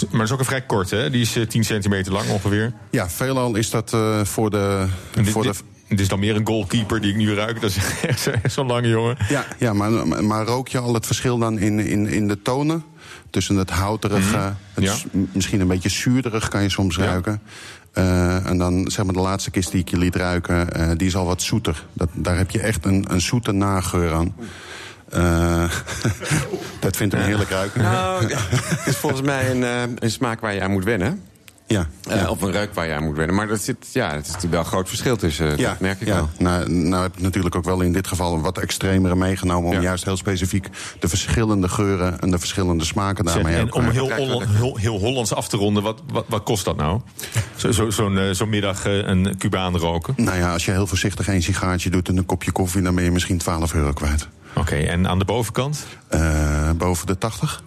Maar 0.00 0.10
dat 0.10 0.20
is 0.26 0.32
ook 0.32 0.38
een 0.38 0.44
vrij 0.44 0.62
korte, 0.62 0.96
hè? 0.96 1.10
Die 1.10 1.20
is 1.20 1.36
eh, 1.36 1.46
10 1.46 1.64
centimeter 1.64 2.12
lang 2.12 2.28
ongeveer. 2.30 2.72
Ja, 2.90 3.08
veelal 3.10 3.54
is 3.56 3.70
dat 3.70 3.92
eh, 3.92 4.24
voor 4.24 4.50
de... 4.50 4.86
Dit, 5.14 5.30
voor 5.30 5.42
de 5.42 5.48
dit, 5.48 5.62
dit 5.88 6.00
is 6.00 6.08
dan 6.08 6.18
meer 6.18 6.36
een 6.36 6.46
goalkeeper 6.46 7.00
die 7.00 7.10
ik 7.10 7.16
nu 7.16 7.34
ruik. 7.34 7.60
Dat 7.60 7.70
is 7.70 7.76
echt 8.06 8.20
zo- 8.20 8.30
echt 8.30 8.52
zo'n 8.54 8.66
lange 8.66 8.88
jongen. 8.88 9.16
Ja, 9.28 9.44
ja 9.58 9.72
maar, 9.72 10.24
maar 10.24 10.44
rook 10.46 10.68
je 10.68 10.78
al 10.78 10.94
het 10.94 11.06
verschil 11.06 11.38
dan 11.38 11.58
in, 11.58 11.78
in, 11.80 12.06
in 12.06 12.28
de 12.28 12.42
tonen 12.42 12.84
Tussen 13.30 13.56
het 13.56 13.70
houterige, 13.70 14.36
Mhm. 14.36 14.52
het 14.74 14.84
Ja. 14.84 14.94
misschien 15.32 15.60
een 15.60 15.66
beetje 15.66 15.88
zuurderig 15.88 16.48
kan 16.48 16.62
je 16.62 16.68
soms 16.68 16.98
ruiken. 16.98 17.40
Eh, 17.92 18.46
en 18.46 18.58
dan 18.58 18.90
zeg 18.90 19.04
maar 19.04 19.14
de 19.14 19.20
laatste 19.20 19.50
kist 19.50 19.70
die 19.70 19.80
ik 19.80 19.88
je 19.88 19.98
liet 19.98 20.16
ruiken, 20.16 20.72
eh, 20.72 20.88
die 20.96 21.06
is 21.06 21.16
al 21.16 21.24
wat 21.26 21.42
zoeter. 21.42 21.86
Dat, 21.92 22.08
daar 22.12 22.36
heb 22.36 22.50
je 22.50 22.60
echt 22.60 22.84
een, 22.84 23.06
een 23.08 23.20
zoete 23.20 23.52
nageur 23.52 24.12
aan. 24.12 24.34
Eh, 25.10 25.70
dat 26.80 26.96
vindt 26.96 27.14
hem 27.14 27.22
heerlijk 27.22 27.50
ruiken. 27.50 27.82
Nou, 27.82 28.28
ja, 28.28 28.38
het 28.50 28.86
is 28.86 28.96
volgens 28.96 29.22
mij 29.22 29.50
een, 29.50 29.64
eh, 29.64 29.82
een 29.98 30.10
smaak 30.10 30.40
waar 30.40 30.54
je 30.54 30.62
aan 30.62 30.70
moet 30.70 30.84
wennen. 30.84 31.22
Ja. 31.66 31.86
Eh, 32.08 32.30
of 32.30 32.42
een 32.42 32.50
reuk 32.52 32.74
waar 32.74 32.86
je 32.86 32.94
aan 32.94 33.04
moet 33.04 33.16
wennen. 33.16 33.36
Maar 33.36 33.46
dat 33.46 33.60
zit, 33.60 33.76
ja, 33.92 34.10
het 34.10 34.20
is 34.20 34.26
natuurlijk 34.26 34.52
wel 34.52 34.60
een 34.60 34.66
groot 34.66 34.88
verschil 34.88 35.16
tussen. 35.16 35.58
Ja, 35.58 35.68
dat 35.68 35.80
merk 35.80 36.00
ik 36.00 36.06
ja. 36.06 36.14
wel. 36.14 36.28
Nou, 36.38 36.70
nou 36.72 37.02
heb 37.02 37.16
ik 37.16 37.22
natuurlijk 37.22 37.54
ook 37.54 37.64
wel 37.64 37.80
in 37.80 37.92
dit 37.92 38.06
geval 38.06 38.34
een 38.34 38.40
wat 38.40 38.58
extremere 38.58 39.14
meegenomen... 39.14 39.70
om 39.76 39.80
juist 39.82 40.04
heel 40.04 40.16
specifiek 40.16 40.68
de 40.98 41.08
verschillende 41.08 41.68
geuren 41.68 42.20
en 42.20 42.30
de 42.30 42.38
verschillende 42.38 42.84
smaken 42.84 43.24
daarmee 43.24 43.56
en 43.56 43.72
om 43.72 43.88
heel, 43.88 44.12
Holland- 44.12 44.44
heel, 44.48 44.76
heel 44.76 44.98
Hollands 44.98 45.34
af 45.34 45.48
te 45.48 45.56
ronden, 45.56 45.82
wat, 45.82 46.02
wat, 46.12 46.24
wat 46.28 46.42
kost 46.42 46.64
dat 46.64 46.76
nou? 46.76 47.00
Zo- 47.56 47.70
zo- 47.72 47.90
Zo'n 47.90 48.18
eh, 48.18 48.30
zo'n 48.30 48.48
middag 48.48 48.84
eh, 48.86 48.96
een 48.96 49.34
Cubaan 49.38 49.76
roken? 49.76 50.14
Nou 50.16 50.38
ja, 50.38 50.52
als 50.52 50.64
je 50.64 50.70
heel 50.70 50.86
voorzichtig 50.86 51.28
één 51.28 51.42
sigaartje 51.42 51.90
doet 51.90 52.08
en 52.08 52.16
een 52.16 52.26
kopje 52.26 52.52
koffie... 52.52 52.82
dan 52.82 52.94
ben 52.94 53.04
je 53.04 53.10
misschien 53.10 53.38
12 53.38 53.74
euro 53.74 53.92
kwijt. 53.92 54.28
Oké, 54.54 54.76
en 54.76 55.08
aan 55.08 55.18
de 55.18 55.24
bovenkant? 55.24 55.86
Eh, 56.08 56.70
boven 56.70 57.06
de 57.06 57.18
80? 57.18 57.62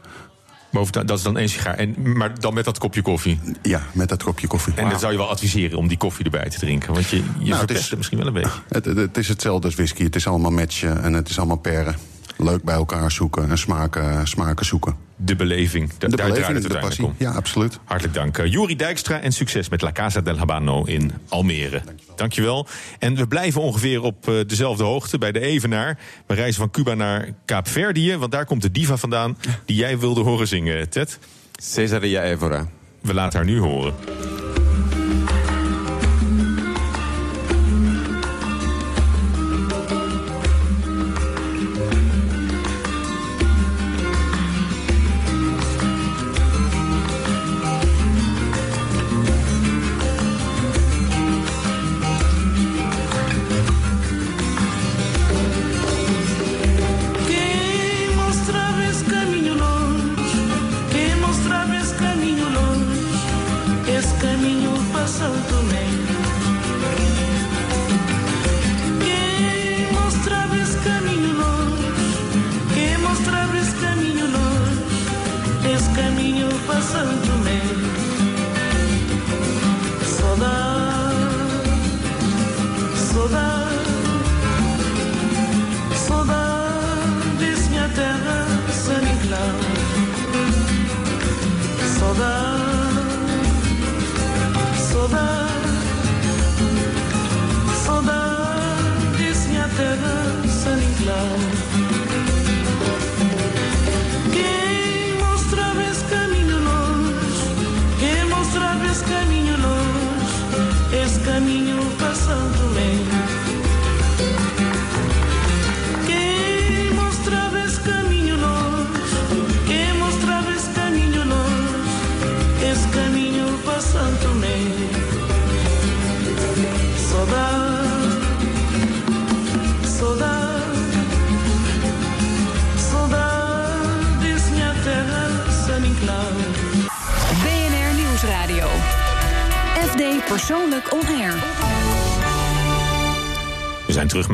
Boven, 0.71 1.05
dat 1.05 1.17
is 1.17 1.23
dan 1.23 1.37
één 1.37 1.49
sigaar. 1.49 1.75
En, 1.75 2.17
maar 2.17 2.39
dan 2.39 2.53
met 2.53 2.65
dat 2.65 2.77
kopje 2.77 3.01
koffie? 3.01 3.39
Ja, 3.61 3.81
met 3.91 4.09
dat 4.09 4.23
kopje 4.23 4.47
koffie. 4.47 4.73
En 4.75 4.89
dat 4.89 4.99
zou 4.99 5.11
je 5.11 5.17
wel 5.17 5.29
adviseren 5.29 5.77
om 5.77 5.87
die 5.87 5.97
koffie 5.97 6.25
erbij 6.25 6.49
te 6.49 6.59
drinken. 6.59 6.93
Want 6.93 7.09
je, 7.09 7.23
je 7.39 7.47
het 7.49 7.57
verpest 7.57 7.79
is- 7.79 7.87
het 7.89 7.97
misschien 7.97 8.17
wel 8.17 8.27
een 8.27 8.33
beetje. 8.33 8.59
Het, 8.69 8.85
het, 8.85 8.97
het 8.97 9.17
is 9.17 9.27
hetzelfde 9.27 9.65
als 9.65 9.75
whisky. 9.75 10.03
Het 10.03 10.15
is 10.15 10.27
allemaal 10.27 10.51
matchen 10.51 11.03
en 11.03 11.13
het 11.13 11.29
is 11.29 11.37
allemaal 11.37 11.57
peren. 11.57 11.95
Leuk 12.37 12.63
bij 12.63 12.75
elkaar 12.75 13.11
zoeken 13.11 13.49
en 13.49 13.57
smaken, 13.57 14.27
smaken 14.27 14.65
zoeken. 14.65 14.95
De 15.15 15.35
beleving. 15.35 15.89
De 15.89 15.95
daar 15.97 16.09
draait 16.09 16.33
beleving, 16.33 16.53
het 16.53 16.67
de 16.67 16.73
uiteindelijk 16.73 16.85
passie. 16.85 17.05
om. 17.05 17.15
Ja, 17.17 17.31
absoluut. 17.31 17.79
Hartelijk 17.83 18.13
dank. 18.15 18.37
Uh, 18.37 18.51
Juri 18.51 18.75
Dijkstra 18.75 19.19
en 19.19 19.31
succes 19.31 19.69
met 19.69 19.81
La 19.81 19.91
Casa 19.91 20.21
del 20.21 20.37
Habano 20.37 20.83
in 20.83 21.11
Almere. 21.29 21.81
Dankjewel. 22.15 22.67
En 22.99 23.15
we 23.15 23.27
blijven 23.27 23.61
ongeveer 23.61 24.01
op 24.01 24.27
eh, 24.27 24.35
dezelfde 24.47 24.83
hoogte 24.83 25.17
bij 25.17 25.31
de 25.31 25.39
Evenaar. 25.39 25.99
We 26.27 26.33
reizen 26.33 26.59
van 26.59 26.71
Cuba 26.71 26.93
naar 26.93 27.29
Kaapverdië, 27.45 28.17
want 28.17 28.31
daar 28.31 28.45
komt 28.45 28.61
de 28.61 28.71
diva 28.71 28.97
vandaan... 28.97 29.37
die 29.65 29.75
jij 29.75 29.99
wilde 29.99 30.21
horen 30.21 30.47
zingen, 30.47 30.89
Ted. 30.89 31.19
Cesaria 31.51 32.23
Evora. 32.23 32.67
We 33.01 33.13
laten 33.13 33.37
haar 33.39 33.47
nu 33.47 33.59
horen. 33.59 33.93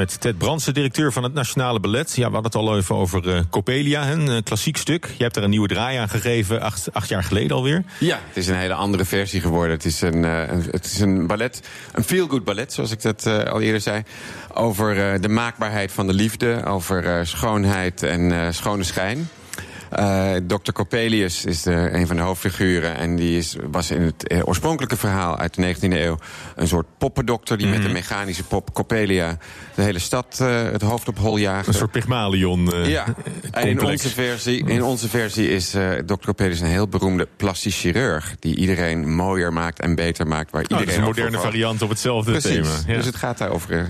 Met 0.10 0.22
Ted 0.22 0.38
Brandsen, 0.38 0.74
directeur 0.74 1.14
van 1.14 1.24
het 1.24 1.34
Nationale 1.34 1.80
Ballet. 1.80 2.16
Ja, 2.16 2.28
we 2.28 2.34
hadden 2.34 2.52
het 2.52 2.56
al 2.56 2.78
even 2.78 2.96
over 2.96 3.30
eh, 3.30 3.40
Coppelia, 3.50 4.12
een 4.12 4.30
eh, 4.30 4.38
klassiek 4.44 4.78
stuk. 4.78 5.14
Je 5.18 5.24
hebt 5.24 5.36
er 5.36 5.44
een 5.44 5.50
nieuwe 5.50 5.68
draai 5.68 5.98
aan 5.98 6.10
gegeven, 6.10 6.62
acht, 6.62 7.08
jaar 7.08 7.24
geleden 7.24 7.56
alweer. 7.56 7.84
Ja, 8.00 8.20
het 8.28 8.38
is 8.38 8.48
een 8.48 8.56
hele 8.56 8.74
andere 8.74 9.06
versie 9.06 9.42
geworden. 9.42 9.76
Het 9.76 9.86
is 9.86 10.02
een, 10.02 10.26
eh, 10.26 10.42
het 10.72 10.86
is 10.86 11.00
een 11.00 11.28
ballet, 11.28 11.62
een 11.92 12.04
feel-good 12.04 12.44
ballet, 12.44 12.74
zoals 12.74 12.92
ik 12.92 13.02
dat 13.02 13.26
al 13.26 13.62
eerder 13.62 13.82
zei. 13.82 14.04
Over 14.54 15.22
de 15.22 15.30
maakbaarheid 15.30 15.92
van 15.92 16.08
de 16.08 16.14
liefde, 16.14 16.64
over 16.66 17.28
schoonheid 17.28 18.04
en 18.04 18.54
schone 18.54 18.84
schijn. 18.84 19.30
Eh 19.90 20.36
Dr. 20.48 20.72
Coppelius 20.72 21.46
is 21.46 21.62
de, 21.62 21.90
een 21.94 22.08
van 22.08 22.16
de 22.16 22.22
hoofdfiguren. 22.22 22.96
En 22.96 23.16
die 23.16 23.38
is, 23.38 23.56
was 23.72 23.92
in 23.92 24.02
het 24.02 24.28
eh, 24.28 24.48
oorspronkelijke 24.48 24.98
verhaal 24.98 25.38
uit 25.38 25.54
de 25.54 25.76
19e 25.76 25.80
eeuw... 25.80 26.18
een 26.56 26.68
soort 26.68 26.86
poppendokter 26.98 27.58
die 27.58 27.68
met 27.68 27.86
een 27.86 27.92
mechanische 27.92 28.44
pop 28.44 28.74
Coppelia... 28.74 29.38
de 29.76 29.82
hele 29.82 30.00
stad 30.00 30.38
eh, 30.42 30.64
het 30.64 30.82
hoofd 30.82 31.08
op 31.08 31.18
hol 31.18 31.38
jaagde. 31.38 31.68
Een 31.72 31.78
soort 31.78 31.92
Pygmalion 31.92 32.70
Ja, 32.86 33.06
en 33.52 33.68
in 33.68 33.82
onze 33.86 34.10
versie, 34.10 34.66
in 34.66 34.84
onze 34.84 35.10
versie 35.10 35.50
is 35.50 35.70
Dr. 36.06 36.26
Coppelius 36.26 36.60
een 36.60 36.68
heel 36.68 36.88
beroemde 36.88 37.28
plastisch 37.38 37.80
chirurg... 37.80 38.36
die 38.40 38.56
iedereen 38.56 39.16
mooier 39.16 39.54
maakt 39.54 39.80
en 39.80 39.96
beter 39.96 40.28
maakt. 40.28 40.52
Waar 40.52 40.64
Nou, 40.68 40.86
dat 40.86 40.90
is 40.90 40.96
iedereen 40.96 41.18
een 41.18 41.24
moderne 41.24 41.48
variant 41.48 41.82
op 41.82 41.90
hetzelfde 41.90 42.32
Precies, 42.32 42.52
thema. 42.52 42.76
Ja. 42.88 42.94
dus 42.96 43.06
het 43.06 43.16
gaat 43.16 43.38
daar 43.38 43.50
over 43.50 43.78
eh, 43.78 43.84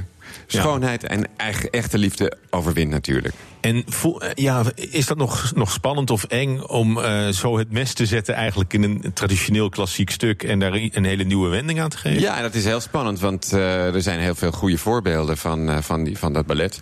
schoonheid 0.47 1.03
en 1.03 1.27
eigen, 1.37 1.69
echte 1.69 1.97
liefde 1.97 2.37
overwint 2.49 2.89
natuurlijk. 2.89 3.33
En 3.61 3.83
voel- 3.87 4.21
eh, 4.21 4.29
ja, 4.33 4.63
is 4.75 5.05
dat 5.05 5.17
nog, 5.17 5.51
nog 5.55 5.71
spannend 5.71 6.09
of 6.09 6.23
eng 6.23 6.59
om 6.59 6.99
eh, 6.99 7.27
zo 7.27 7.57
het 7.57 7.71
mes 7.71 7.93
te 7.93 8.05
zetten 8.05 8.35
eigenlijk 8.35 8.73
in 8.73 8.83
een 8.83 9.11
traditioneel 9.13 9.69
klassiek 9.69 10.09
stuk 10.09 10.43
en 10.43 10.59
daar 10.59 10.73
een 10.73 11.05
hele 11.05 11.23
nieuwe 11.23 11.49
wending 11.49 11.81
aan 11.81 11.89
te 11.89 11.97
geven? 11.97 12.21
Ja, 12.21 12.41
dat 12.41 12.55
is 12.55 12.65
heel 12.65 12.79
spannend, 12.79 13.19
want 13.19 13.53
eh, 13.53 13.93
er 13.95 14.01
zijn 14.01 14.19
heel 14.19 14.35
veel 14.35 14.51
goede 14.51 14.77
voorbeelden 14.77 15.37
van, 15.37 15.83
van, 15.83 16.03
die, 16.03 16.17
van 16.17 16.33
dat 16.33 16.45
ballet. 16.45 16.79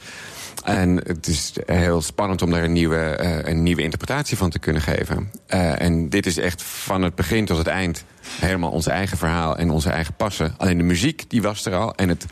En 0.63 1.01
het 1.03 1.27
is 1.27 1.53
heel 1.65 2.01
spannend 2.01 2.41
om 2.41 2.51
daar 2.51 2.63
een 2.63 2.73
nieuwe, 2.73 3.19
een 3.47 3.63
nieuwe 3.63 3.81
interpretatie 3.81 4.37
van 4.37 4.49
te 4.49 4.59
kunnen 4.59 4.81
geven. 4.81 5.31
En 5.47 6.09
dit 6.09 6.25
is 6.25 6.37
echt 6.37 6.63
van 6.63 7.01
het 7.01 7.15
begin 7.15 7.45
tot 7.45 7.57
het 7.57 7.67
eind 7.67 8.03
helemaal 8.39 8.71
ons 8.71 8.87
eigen 8.87 9.17
verhaal 9.17 9.57
en 9.57 9.69
onze 9.69 9.89
eigen 9.89 10.13
passen. 10.13 10.53
Alleen 10.57 10.77
de 10.77 10.83
muziek, 10.83 11.23
die 11.27 11.41
was 11.41 11.65
er 11.65 11.75
al. 11.75 11.95
En 11.95 12.09
het, 12.09 12.25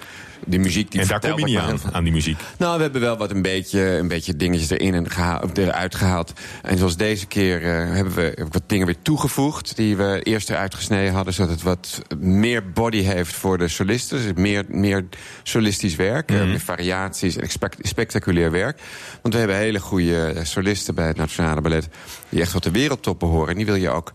de 0.46 0.58
muziek 0.58 0.92
die 0.92 1.02
en 1.02 1.08
daar 1.08 1.20
kom 1.20 1.40
je 1.40 1.46
niet 1.46 1.58
aan, 1.58 1.80
aan 1.92 2.04
die 2.04 2.14
muziek. 2.14 2.40
Nou, 2.58 2.76
we 2.78 2.84
hebben 2.84 3.02
wel 3.02 3.18
wat 3.18 3.32
een 3.32 3.42
beetje, 3.42 3.82
een 3.82 4.08
beetje 4.08 4.36
dingetjes 4.36 4.70
erin 4.70 4.94
en 4.94 5.08
eruit 5.54 5.96
gehaald. 5.96 6.34
En 6.62 6.78
zoals 6.78 6.98
deze 6.98 7.26
keer 7.26 7.62
eh, 7.62 7.96
hebben 7.96 8.14
we 8.14 8.22
heb 8.22 8.48
ik 8.48 8.54
wat 8.54 8.64
dingen 8.66 8.86
weer 8.86 9.02
toegevoegd... 9.02 9.76
die 9.76 9.98
we 9.98 10.20
eerst 10.24 10.50
eruit 10.50 10.76
gesneden 10.76 11.14
hadden... 11.14 11.34
zodat 11.34 11.52
het 11.52 11.62
wat 11.62 12.02
meer 12.20 12.72
body 12.72 13.02
heeft 13.02 13.34
voor 13.34 13.58
de 13.58 13.68
solisten. 13.68 14.18
Dus 14.22 14.34
meer, 14.36 14.64
meer 14.68 15.06
solistisch 15.44 15.96
werk, 15.96 16.32
eh, 16.32 16.38
meer 16.38 16.60
variaties 16.60 17.38
en 17.38 17.50
spec- 17.50 17.78
spectaculair 17.82 18.52
werk. 18.52 18.82
Want 19.22 19.34
we 19.34 19.40
hebben 19.40 19.58
hele 19.58 19.80
goede 19.80 20.40
solisten 20.44 20.96
bij 20.96 21.08
het 21.08 21.18
Nationale 21.18 21.62
Ballet... 21.62 21.88
die 22.30 22.42
echt 22.42 22.52
tot 22.52 22.64
de 22.64 22.72
wereldtop 22.72 23.20
behoren. 23.20 23.50
En 23.50 23.56
die 23.56 23.66
wil 23.66 23.76
je 23.76 23.90
ook 23.90 24.14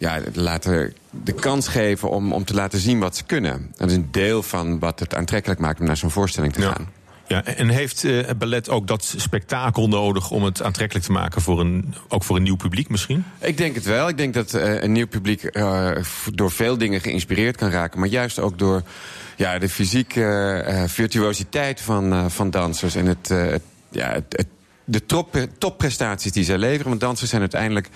ja, 0.00 0.18
laten, 0.32 0.94
de 1.10 1.32
kans 1.32 1.68
geven 1.68 2.10
om, 2.10 2.32
om 2.32 2.44
te 2.44 2.54
laten 2.54 2.78
zien 2.78 2.98
wat 2.98 3.16
ze 3.16 3.24
kunnen. 3.24 3.72
Dat 3.76 3.90
is 3.90 3.96
een 3.96 4.08
deel 4.10 4.42
van 4.42 4.78
wat 4.78 5.00
het 5.00 5.14
aantrekkelijk 5.14 5.60
maakt 5.60 5.80
om 5.80 5.86
naar 5.86 5.96
zo'n 5.96 6.10
voorstelling 6.10 6.52
te 6.52 6.62
gaan. 6.62 6.88
Ja, 7.26 7.44
en 7.44 7.68
heeft 7.68 8.04
eh, 8.04 8.26
het 8.26 8.38
ballet 8.38 8.68
ook 8.68 8.86
dat 8.86 9.14
spektakel 9.16 9.88
nodig 9.88 10.30
om 10.30 10.44
het 10.44 10.62
aantrekkelijk 10.62 11.06
te 11.06 11.12
maken 11.12 11.42
voor 11.42 11.60
een, 11.60 11.94
ook 12.08 12.24
voor 12.24 12.36
een 12.36 12.42
nieuw 12.42 12.56
publiek 12.56 12.88
misschien? 12.88 13.24
Ik 13.38 13.56
denk 13.56 13.74
het 13.74 13.84
wel. 13.84 14.08
Ik 14.08 14.16
denk 14.16 14.34
dat 14.34 14.54
eh, 14.54 14.82
een 14.82 14.92
nieuw 14.92 15.06
publiek 15.06 15.42
eh, 15.44 15.90
door 16.34 16.50
veel 16.50 16.78
dingen 16.78 17.00
geïnspireerd 17.00 17.56
kan 17.56 17.70
raken. 17.70 18.00
Maar 18.00 18.08
juist 18.08 18.38
ook 18.38 18.58
door 18.58 18.82
ja, 19.36 19.58
de 19.58 19.68
fysieke 19.68 20.84
virtuositeit 20.86 21.80
van, 21.80 22.30
van 22.30 22.50
dansers. 22.50 22.94
En 22.94 23.06
het, 23.06 23.28
het- 23.28 23.62
ja, 23.90 24.12
het, 24.12 24.24
het- 24.28 24.46
de 24.90 25.06
top, 25.06 25.46
topprestaties 25.58 26.32
die 26.32 26.44
zij 26.44 26.58
leveren. 26.58 26.88
Want 26.88 27.00
dansers 27.00 27.30
zijn 27.30 27.40
uiteindelijk 27.40 27.88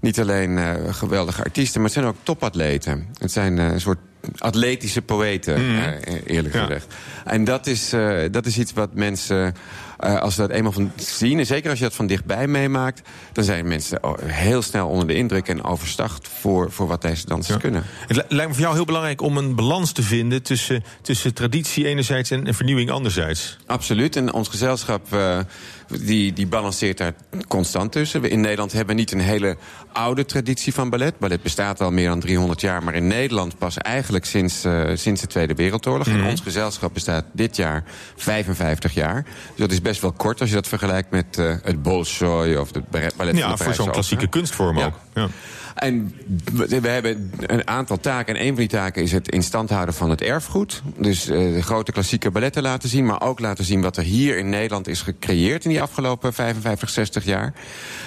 niet 0.00 0.20
alleen 0.20 0.58
eh, 0.58 0.74
geweldige 0.94 1.42
artiesten, 1.44 1.80
maar 1.80 1.90
het 1.90 1.98
zijn 1.98 2.12
ook 2.12 2.16
topatleten. 2.22 3.06
Het 3.18 3.32
zijn 3.32 3.58
eh, 3.58 3.66
een 3.66 3.80
soort 3.80 3.98
atletische 4.38 5.02
poëten, 5.02 5.54
eh, 5.56 6.14
eerlijk 6.26 6.54
Ja. 6.54 6.60
gezegd. 6.64 6.94
En 7.24 7.44
dat 7.44 7.66
is, 7.66 7.90
dat 8.30 8.46
is 8.46 8.58
iets 8.58 8.72
wat 8.72 8.94
mensen, 8.94 9.54
als 9.96 10.34
ze 10.34 10.40
dat 10.40 10.50
eenmaal 10.50 10.72
van 10.72 10.92
zien... 10.96 11.38
en 11.38 11.46
zeker 11.46 11.70
als 11.70 11.78
je 11.78 11.84
dat 11.84 11.94
van 11.94 12.06
dichtbij 12.06 12.46
meemaakt... 12.46 13.08
dan 13.32 13.44
zijn 13.44 13.68
mensen 13.68 14.00
heel 14.24 14.62
snel 14.62 14.88
onder 14.88 15.06
de 15.06 15.14
indruk 15.14 15.48
en 15.48 15.64
overstagt... 15.64 16.28
voor, 16.40 16.72
voor 16.72 16.86
wat 16.86 17.02
deze 17.02 17.26
dansers 17.26 17.58
kunnen. 17.58 17.82
Het 18.06 18.16
li- 18.16 18.22
lijkt 18.28 18.48
me 18.48 18.54
voor 18.54 18.62
jou 18.62 18.74
heel 18.74 18.84
belangrijk 18.84 19.22
om 19.22 19.36
een 19.36 19.54
balans 19.54 19.92
te 19.92 20.02
vinden 20.02 20.42
tussen, 20.42 20.84
tussen 21.02 21.34
traditie 21.34 21.86
enerzijds 21.86 22.30
en, 22.30 22.46
en 22.46 22.54
vernieuwing 22.54 22.90
anderzijds. 22.90 23.58
Absoluut. 23.66 24.16
En 24.16 24.32
ons 24.32 24.48
gezelschap 24.48 25.06
die, 25.88 26.32
die 26.32 26.46
balanceert 26.46 26.98
daar 26.98 27.12
constant 27.48 27.92
tussen. 27.92 28.20
We 28.20 28.28
in 28.28 28.40
Nederland 28.40 28.72
hebben 28.72 28.96
niet 28.96 29.12
een 29.12 29.20
hele 29.20 29.56
oude 29.92 30.24
traditie 30.24 30.74
van 30.74 30.90
ballet. 30.90 31.18
Ballet 31.18 31.42
bestaat 31.42 31.80
al 31.80 31.90
meer 31.90 32.08
dan 32.08 32.20
300 32.20 32.60
jaar, 32.60 32.82
maar 32.82 32.94
in 32.94 33.06
Nederland 33.06 33.58
pas 33.58 33.76
eigenlijk 33.78 34.24
sinds, 34.24 34.64
eh, 34.64 34.82
sinds 34.94 35.20
de 35.20 35.26
Tweede 35.26 35.54
Wereldoorlog. 35.54 36.06
En 36.06 36.24
ons 36.24 36.40
gezelschap 36.40 36.94
bestaat 36.94 37.24
dit 37.32 37.56
jaar 37.56 37.84
55 38.16 38.94
jaar. 38.94 39.22
Dus 39.22 39.32
dat 39.56 39.72
is 39.72 39.82
best 39.82 40.00
wel 40.00 40.12
kort 40.12 40.40
als 40.40 40.48
je 40.48 40.54
dat 40.54 40.68
vergelijkt 40.68 41.10
met 41.10 41.38
eh, 41.38 41.54
het 41.62 41.82
Bolshoi 41.82 42.56
of 42.56 42.74
het 42.74 42.88
ballet 42.90 43.14
van 43.16 43.26
de 43.26 43.36
Ja, 43.36 43.48
voor 43.48 43.56
Parijse 43.56 43.82
zo'n 43.82 43.90
klassieke 43.90 44.26
kunstvorm 44.26 44.78
Ja. 44.78 44.86
ook. 44.86 44.94
Ja. 45.14 45.28
En 45.78 46.14
we 46.52 46.88
hebben 46.88 47.30
een 47.40 47.68
aantal 47.68 48.00
taken. 48.00 48.34
En 48.34 48.40
een 48.40 48.48
van 48.48 48.56
die 48.56 48.68
taken 48.68 49.02
is 49.02 49.12
het 49.12 49.30
in 49.30 49.42
stand 49.42 49.70
houden 49.70 49.94
van 49.94 50.10
het 50.10 50.22
erfgoed. 50.22 50.82
Dus 50.96 51.28
eh, 51.28 51.38
de 51.38 51.62
grote 51.62 51.92
klassieke 51.92 52.30
balletten 52.30 52.62
laten 52.62 52.88
zien. 52.88 53.06
Maar 53.06 53.22
ook 53.22 53.40
laten 53.40 53.64
zien 53.64 53.80
wat 53.80 53.96
er 53.96 54.02
hier 54.02 54.38
in 54.38 54.48
Nederland 54.48 54.88
is 54.88 55.02
gecreëerd... 55.02 55.64
in 55.64 55.70
die 55.70 55.82
afgelopen 55.82 56.32
55, 56.32 56.88
60 56.90 57.24
jaar. 57.24 57.52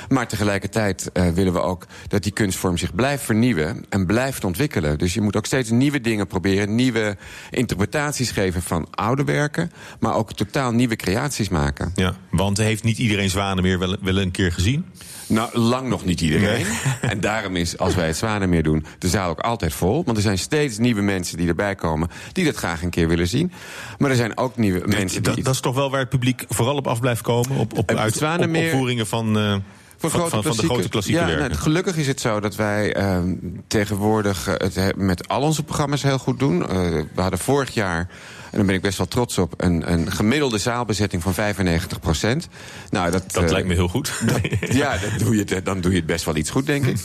Maar 0.09 0.27
tegelijkertijd 0.27 1.11
eh, 1.11 1.29
willen 1.29 1.53
we 1.53 1.61
ook 1.61 1.85
dat 2.07 2.23
die 2.23 2.31
kunstvorm 2.31 2.77
zich 2.77 2.95
blijft 2.95 3.23
vernieuwen... 3.23 3.85
en 3.89 4.05
blijft 4.05 4.43
ontwikkelen. 4.43 4.97
Dus 4.97 5.13
je 5.13 5.21
moet 5.21 5.35
ook 5.35 5.45
steeds 5.45 5.69
nieuwe 5.69 6.01
dingen 6.01 6.27
proberen. 6.27 6.75
Nieuwe 6.75 7.17
interpretaties 7.49 8.31
geven 8.31 8.61
van 8.61 8.87
oude 8.91 9.23
werken. 9.23 9.71
Maar 9.99 10.15
ook 10.15 10.33
totaal 10.33 10.71
nieuwe 10.71 10.95
creaties 10.95 11.49
maken. 11.49 11.91
Ja, 11.95 12.15
want 12.31 12.57
heeft 12.57 12.83
niet 12.83 12.97
iedereen 12.97 13.29
Zwanen 13.29 13.63
meer 13.63 13.79
wel, 13.79 13.97
wel 14.01 14.17
een 14.17 14.31
keer 14.31 14.51
gezien? 14.51 14.85
Nou, 15.31 15.59
lang 15.59 15.87
nog 15.87 16.05
niet 16.05 16.21
iedereen. 16.21 16.65
En 17.01 17.19
daarom 17.19 17.55
is, 17.55 17.77
als 17.77 17.95
wij 17.95 18.07
het 18.07 18.17
Zwanenmeer 18.17 18.63
doen, 18.63 18.85
de 18.97 19.07
zaal 19.07 19.29
ook 19.29 19.39
altijd 19.39 19.73
vol. 19.73 20.03
Want 20.05 20.17
er 20.17 20.23
zijn 20.23 20.37
steeds 20.37 20.77
nieuwe 20.77 21.01
mensen 21.01 21.37
die 21.37 21.47
erbij 21.47 21.75
komen... 21.75 22.09
die 22.31 22.45
dat 22.45 22.55
graag 22.55 22.83
een 22.83 22.89
keer 22.89 23.07
willen 23.07 23.27
zien. 23.27 23.51
Maar 23.97 24.09
er 24.09 24.15
zijn 24.15 24.37
ook 24.37 24.57
nieuwe 24.57 24.81
mensen 24.85 25.23
die... 25.23 25.33
Dat, 25.35 25.43
dat 25.43 25.53
is 25.53 25.59
toch 25.59 25.75
wel 25.75 25.89
waar 25.89 25.99
het 25.99 26.09
publiek 26.09 26.45
vooral 26.49 26.75
op 26.75 26.87
af 26.87 26.99
blijft 26.99 27.21
komen? 27.21 27.57
Op, 27.57 27.77
op, 27.77 27.91
uit, 27.91 28.21
op 28.21 28.55
opvoeringen 28.55 29.07
van, 29.07 29.37
eh, 29.37 29.55
Voor 29.97 30.09
van, 30.09 30.19
grote 30.19 30.35
van, 30.35 30.43
van 30.43 30.65
de 30.65 30.73
grote 30.73 30.89
klassieke 30.89 31.19
ja, 31.19 31.37
nou, 31.37 31.53
gelukkig 31.53 31.97
is 31.97 32.07
het 32.07 32.21
zo 32.21 32.39
dat 32.39 32.55
wij 32.55 32.93
eh, 32.93 33.19
tegenwoordig 33.67 34.45
het 34.45 34.75
he- 34.75 34.95
met 34.95 35.27
al 35.27 35.41
onze 35.41 35.63
programma's 35.63 36.03
heel 36.03 36.17
goed 36.17 36.39
doen. 36.39 36.61
Eh, 36.69 36.77
we 37.13 37.21
hadden 37.21 37.39
vorig 37.39 37.73
jaar, 37.73 38.07
en 38.51 38.57
daar 38.57 38.65
ben 38.65 38.75
ik 38.75 38.81
best 38.81 38.97
wel 38.97 39.07
trots 39.07 39.37
op... 39.37 39.53
een, 39.57 39.91
een 39.91 40.11
gemiddelde 40.11 40.57
zaalbezetting 40.57 41.21
van 41.23 41.33
95 41.33 41.99
procent. 41.99 42.47
Nou, 42.89 43.11
dat, 43.11 43.31
Dat 43.31 43.43
eh, 43.43 43.49
lijkt 43.51 43.67
me 43.67 43.73
heel 43.73 43.87
goed. 43.87 44.11
ja, 44.69 44.97
dat 44.97 45.19
doe 45.19 45.35
je 45.35 45.43
het, 45.55 45.65
dan 45.65 45.81
doe 45.81 45.91
je 45.91 45.97
het 45.97 46.05
best 46.05 46.25
wel 46.25 46.35
iets 46.35 46.49
goed, 46.49 46.65
denk 46.65 46.85
ik. 46.85 46.97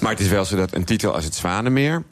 Maar 0.00 0.10
het 0.10 0.20
is 0.20 0.28
wel 0.28 0.44
zo 0.44 0.56
dat 0.56 0.74
een 0.74 0.84
titel 0.84 1.14
als 1.14 1.24
het 1.24 1.34
Zwanenmeer... 1.34 2.02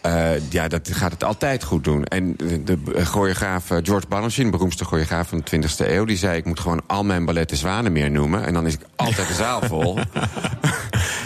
eh, 0.00 0.50
ja, 0.50 0.68
dat 0.68 0.88
gaat 0.92 1.12
het 1.12 1.24
altijd 1.24 1.64
goed 1.64 1.84
doen. 1.84 2.04
En 2.04 2.36
de, 2.36 2.64
de 2.64 3.04
choreograaf 3.04 3.70
eh, 3.70 3.78
George 3.82 4.06
Balanchine, 4.08 4.50
beroemdste 4.50 4.84
choreograaf 4.84 5.28
van 5.28 5.42
de 5.44 5.60
20e 5.62 5.86
eeuw... 5.88 6.04
die 6.04 6.16
zei, 6.16 6.36
ik 6.36 6.44
moet 6.44 6.60
gewoon 6.60 6.82
al 6.86 7.04
mijn 7.04 7.24
balletten 7.24 7.56
Zwanenmeer 7.56 8.10
noemen... 8.10 8.44
en 8.46 8.54
dan 8.54 8.66
is 8.66 8.74
ik 8.74 8.80
altijd 8.96 9.28
de 9.28 9.34
zaal 9.34 9.60
vol. 9.62 9.98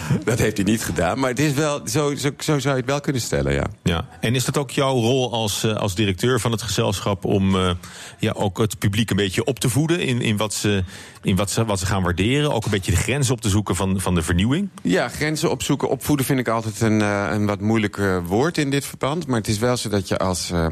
dat 0.25 0.39
heeft 0.39 0.57
hij 0.57 0.67
niet 0.67 0.85
gedaan. 0.85 1.19
Maar 1.19 1.31
het 1.31 1.39
is 1.39 1.53
wel, 1.53 1.81
zo, 1.85 2.15
zo, 2.15 2.31
zo 2.39 2.59
zou 2.59 2.75
je 2.75 2.81
het 2.81 2.91
wel 2.91 3.01
kunnen 3.01 3.23
stellen, 3.23 3.53
ja. 3.53 3.67
Ja. 3.83 4.09
En 4.21 4.35
is 4.35 4.45
dat 4.45 4.59
ook 4.59 4.71
jouw 4.71 4.95
rol 4.95 5.33
als, 5.33 5.65
eh, 5.65 5.77
als 5.77 5.95
directeur 5.95 6.41
van 6.41 6.53
het 6.53 6.63
gezelschap 6.63 7.25
om 7.25 7.57
eh, 7.57 7.71
ja, 8.19 8.33
ook 8.33 8.59
het 8.59 8.79
publiek 8.79 9.11
een 9.11 9.17
beetje 9.17 9.45
op 9.45 9.59
te 9.59 9.69
voeden 9.69 10.01
in, 10.01 10.21
in, 10.21 10.37
wat, 10.37 10.55
ze, 10.55 10.85
in 11.23 11.37
wat, 11.37 11.51
ze, 11.51 11.65
wat 11.65 11.79
ze 11.79 11.87
gaan 11.87 12.03
waarderen? 12.03 12.53
Ook 12.53 12.65
een 12.65 12.71
beetje 12.71 12.93
de 12.93 12.97
grens 12.97 13.31
op 13.31 13.41
te 13.41 13.49
zoeken 13.49 13.77
van, 13.77 14.01
van 14.01 14.15
de 14.15 14.23
vernieuwing? 14.23 14.69
Ja, 14.83 15.09
grenzen 15.09 15.51
opzoeken, 15.51 15.89
opvoeden 15.89 16.27
vind 16.27 16.39
ik 16.39 16.49
altijd 16.49 16.81
een, 16.81 17.03
eh, 17.03 17.29
een 17.31 17.47
wat 17.47 17.61
moeilijk 17.61 18.01
woord 18.27 18.59
in 18.59 18.71
dit 18.71 18.85
verband. 18.85 19.27
Maar 19.27 19.39
het 19.39 19.49
is 19.49 19.59
wel 19.59 19.77
zo 19.77 19.89
dat 19.89 20.09
je 20.09 20.19
als 20.19 20.51
eh, 20.51 20.67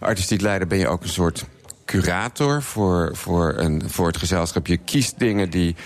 artistiek 0.00 0.40
leider 0.40 0.68
ben 0.68 0.78
je 0.78 0.88
ook 0.88 1.02
een 1.02 1.08
soort 1.08 1.44
curator 1.84 2.62
voor, 2.62 3.16
voor, 3.16 3.54
een, 3.56 3.82
voor 3.86 4.06
het 4.06 4.16
gezelschap. 4.16 4.66
Je 4.66 4.76
kiest 4.76 5.18
dingen 5.18 5.50
die 5.50 5.76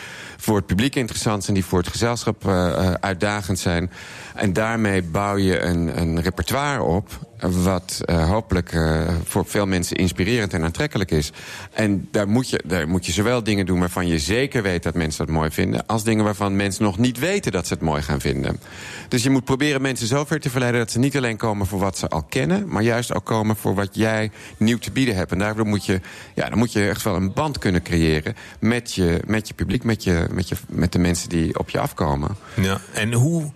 voor 0.41 0.57
het 0.57 0.67
publiek 0.67 0.95
interessant 0.95 1.45
zijn, 1.45 1.57
die 1.57 1.65
voor 1.65 1.79
het 1.79 1.89
gezelschap 1.89 2.47
eh, 2.47 2.69
eh, 2.69 2.95
uitdagend 3.01 3.59
zijn. 3.59 3.91
En 4.35 4.53
daarmee 4.53 5.03
bouw 5.03 5.37
je 5.37 5.61
een, 5.61 6.01
een 6.01 6.21
repertoire 6.21 6.83
op. 6.83 7.28
Wat 7.41 8.01
eh, 8.05 8.29
hopelijk 8.29 8.73
eh, 8.73 9.09
voor 9.25 9.47
veel 9.47 9.67
mensen 9.67 9.97
inspirerend 9.97 10.53
en 10.53 10.65
aantrekkelijk 10.65 11.11
is. 11.11 11.33
En 11.73 12.09
daar 12.11 12.29
moet, 12.29 12.51
je, 12.51 12.63
daar 12.65 12.89
moet 12.89 13.07
je 13.07 13.13
zowel 13.13 13.43
dingen 13.43 13.67
doen 13.67 13.79
waarvan 13.79 14.07
je 14.07 14.19
zeker 14.19 14.63
weet 14.63 14.83
dat 14.83 14.95
mensen 14.95 15.27
dat 15.27 15.35
mooi 15.35 15.51
vinden. 15.51 15.87
als 15.87 16.05
dingen 16.05 16.25
waarvan 16.25 16.57
mensen 16.57 16.85
nog 16.85 16.99
niet 16.99 17.19
weten 17.19 17.53
dat 17.53 17.67
ze 17.67 17.73
het 17.73 17.83
mooi 17.83 18.03
gaan 18.03 18.21
vinden. 18.21 18.61
Dus 19.09 19.23
je 19.23 19.31
moet 19.31 19.45
proberen 19.45 19.83
mensen 19.83 20.07
zover 20.07 20.41
te 20.41 20.51
verleiden 20.51 20.81
dat 20.81 20.91
ze 20.91 20.99
niet 20.99 21.17
alleen 21.17 21.37
komen 21.37 21.67
voor 21.67 21.79
wat 21.79 21.99
ze 21.99 22.09
al 22.09 22.23
kennen. 22.23 22.69
maar 22.69 22.83
juist 22.83 23.15
ook 23.15 23.25
komen 23.25 23.57
voor 23.57 23.75
wat 23.75 23.89
jij 23.93 24.31
nieuw 24.57 24.79
te 24.79 24.91
bieden 24.91 25.15
hebt. 25.15 25.33
En 25.33 25.39
daardoor 25.39 25.67
moet 25.67 25.87
je, 25.87 26.01
ja, 26.35 26.49
dan 26.49 26.59
moet 26.59 26.73
je 26.73 26.89
echt 26.89 27.03
wel 27.03 27.17
een 27.17 27.33
band 27.33 27.59
kunnen 27.59 27.83
creëren 27.83 28.37
met 28.61 28.95
je, 28.95 29.21
met 29.27 29.49
je 29.49 29.55
publiek, 29.55 29.85
met, 29.85 30.05
je, 30.05 30.27
met, 30.33 30.49
je, 30.49 30.57
met 30.69 30.93
de 30.93 30.99
mensen 30.99 31.29
die 31.29 31.59
op 31.59 31.71
je 31.71 31.79
afkomen. 31.79 32.37
Ja. 32.55 32.81
En 32.93 33.13
hoe, 33.13 33.53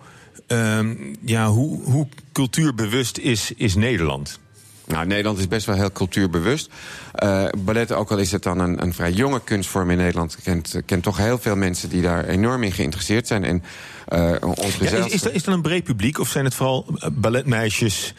ehm, 0.47 0.95
ja, 1.21 1.47
hoe, 1.47 1.83
hoe 1.83 2.07
cultuurbewust 2.31 3.17
is, 3.17 3.51
is 3.55 3.75
Nederland? 3.75 4.39
Nou, 4.85 5.05
Nederland 5.05 5.37
is 5.37 5.47
best 5.47 5.65
wel 5.65 5.75
heel 5.75 5.91
cultuurbewust. 5.91 6.69
Eh 7.13 7.45
ballet, 7.57 7.91
ook 7.91 8.11
al 8.11 8.17
is 8.17 8.31
het 8.31 8.43
dan 8.43 8.59
een, 8.59 8.81
een 8.81 8.93
vrij 8.93 9.11
jonge 9.11 9.41
kunstvorm 9.43 9.89
in 9.89 9.97
Nederland... 9.97 10.37
kent, 10.43 10.81
kent 10.85 11.03
toch 11.03 11.17
heel 11.17 11.37
veel 11.37 11.55
mensen 11.55 11.89
die 11.89 12.01
daar 12.01 12.25
enorm 12.25 12.63
in 12.63 12.71
geïnteresseerd 12.71 13.27
zijn. 13.27 13.43
En 13.43 13.63
eh 14.07 14.35
Ja, 14.79 15.05
is, 15.05 15.23
is, 15.23 15.43
dat, 15.43 15.53
een 15.53 15.61
breed 15.61 15.83
publiek 15.83 16.19
of 16.19 16.29
zijn 16.29 16.45
het 16.45 16.53
vooral 16.55 16.85
eh, 16.97 17.09
balletmeisjes 17.11 18.13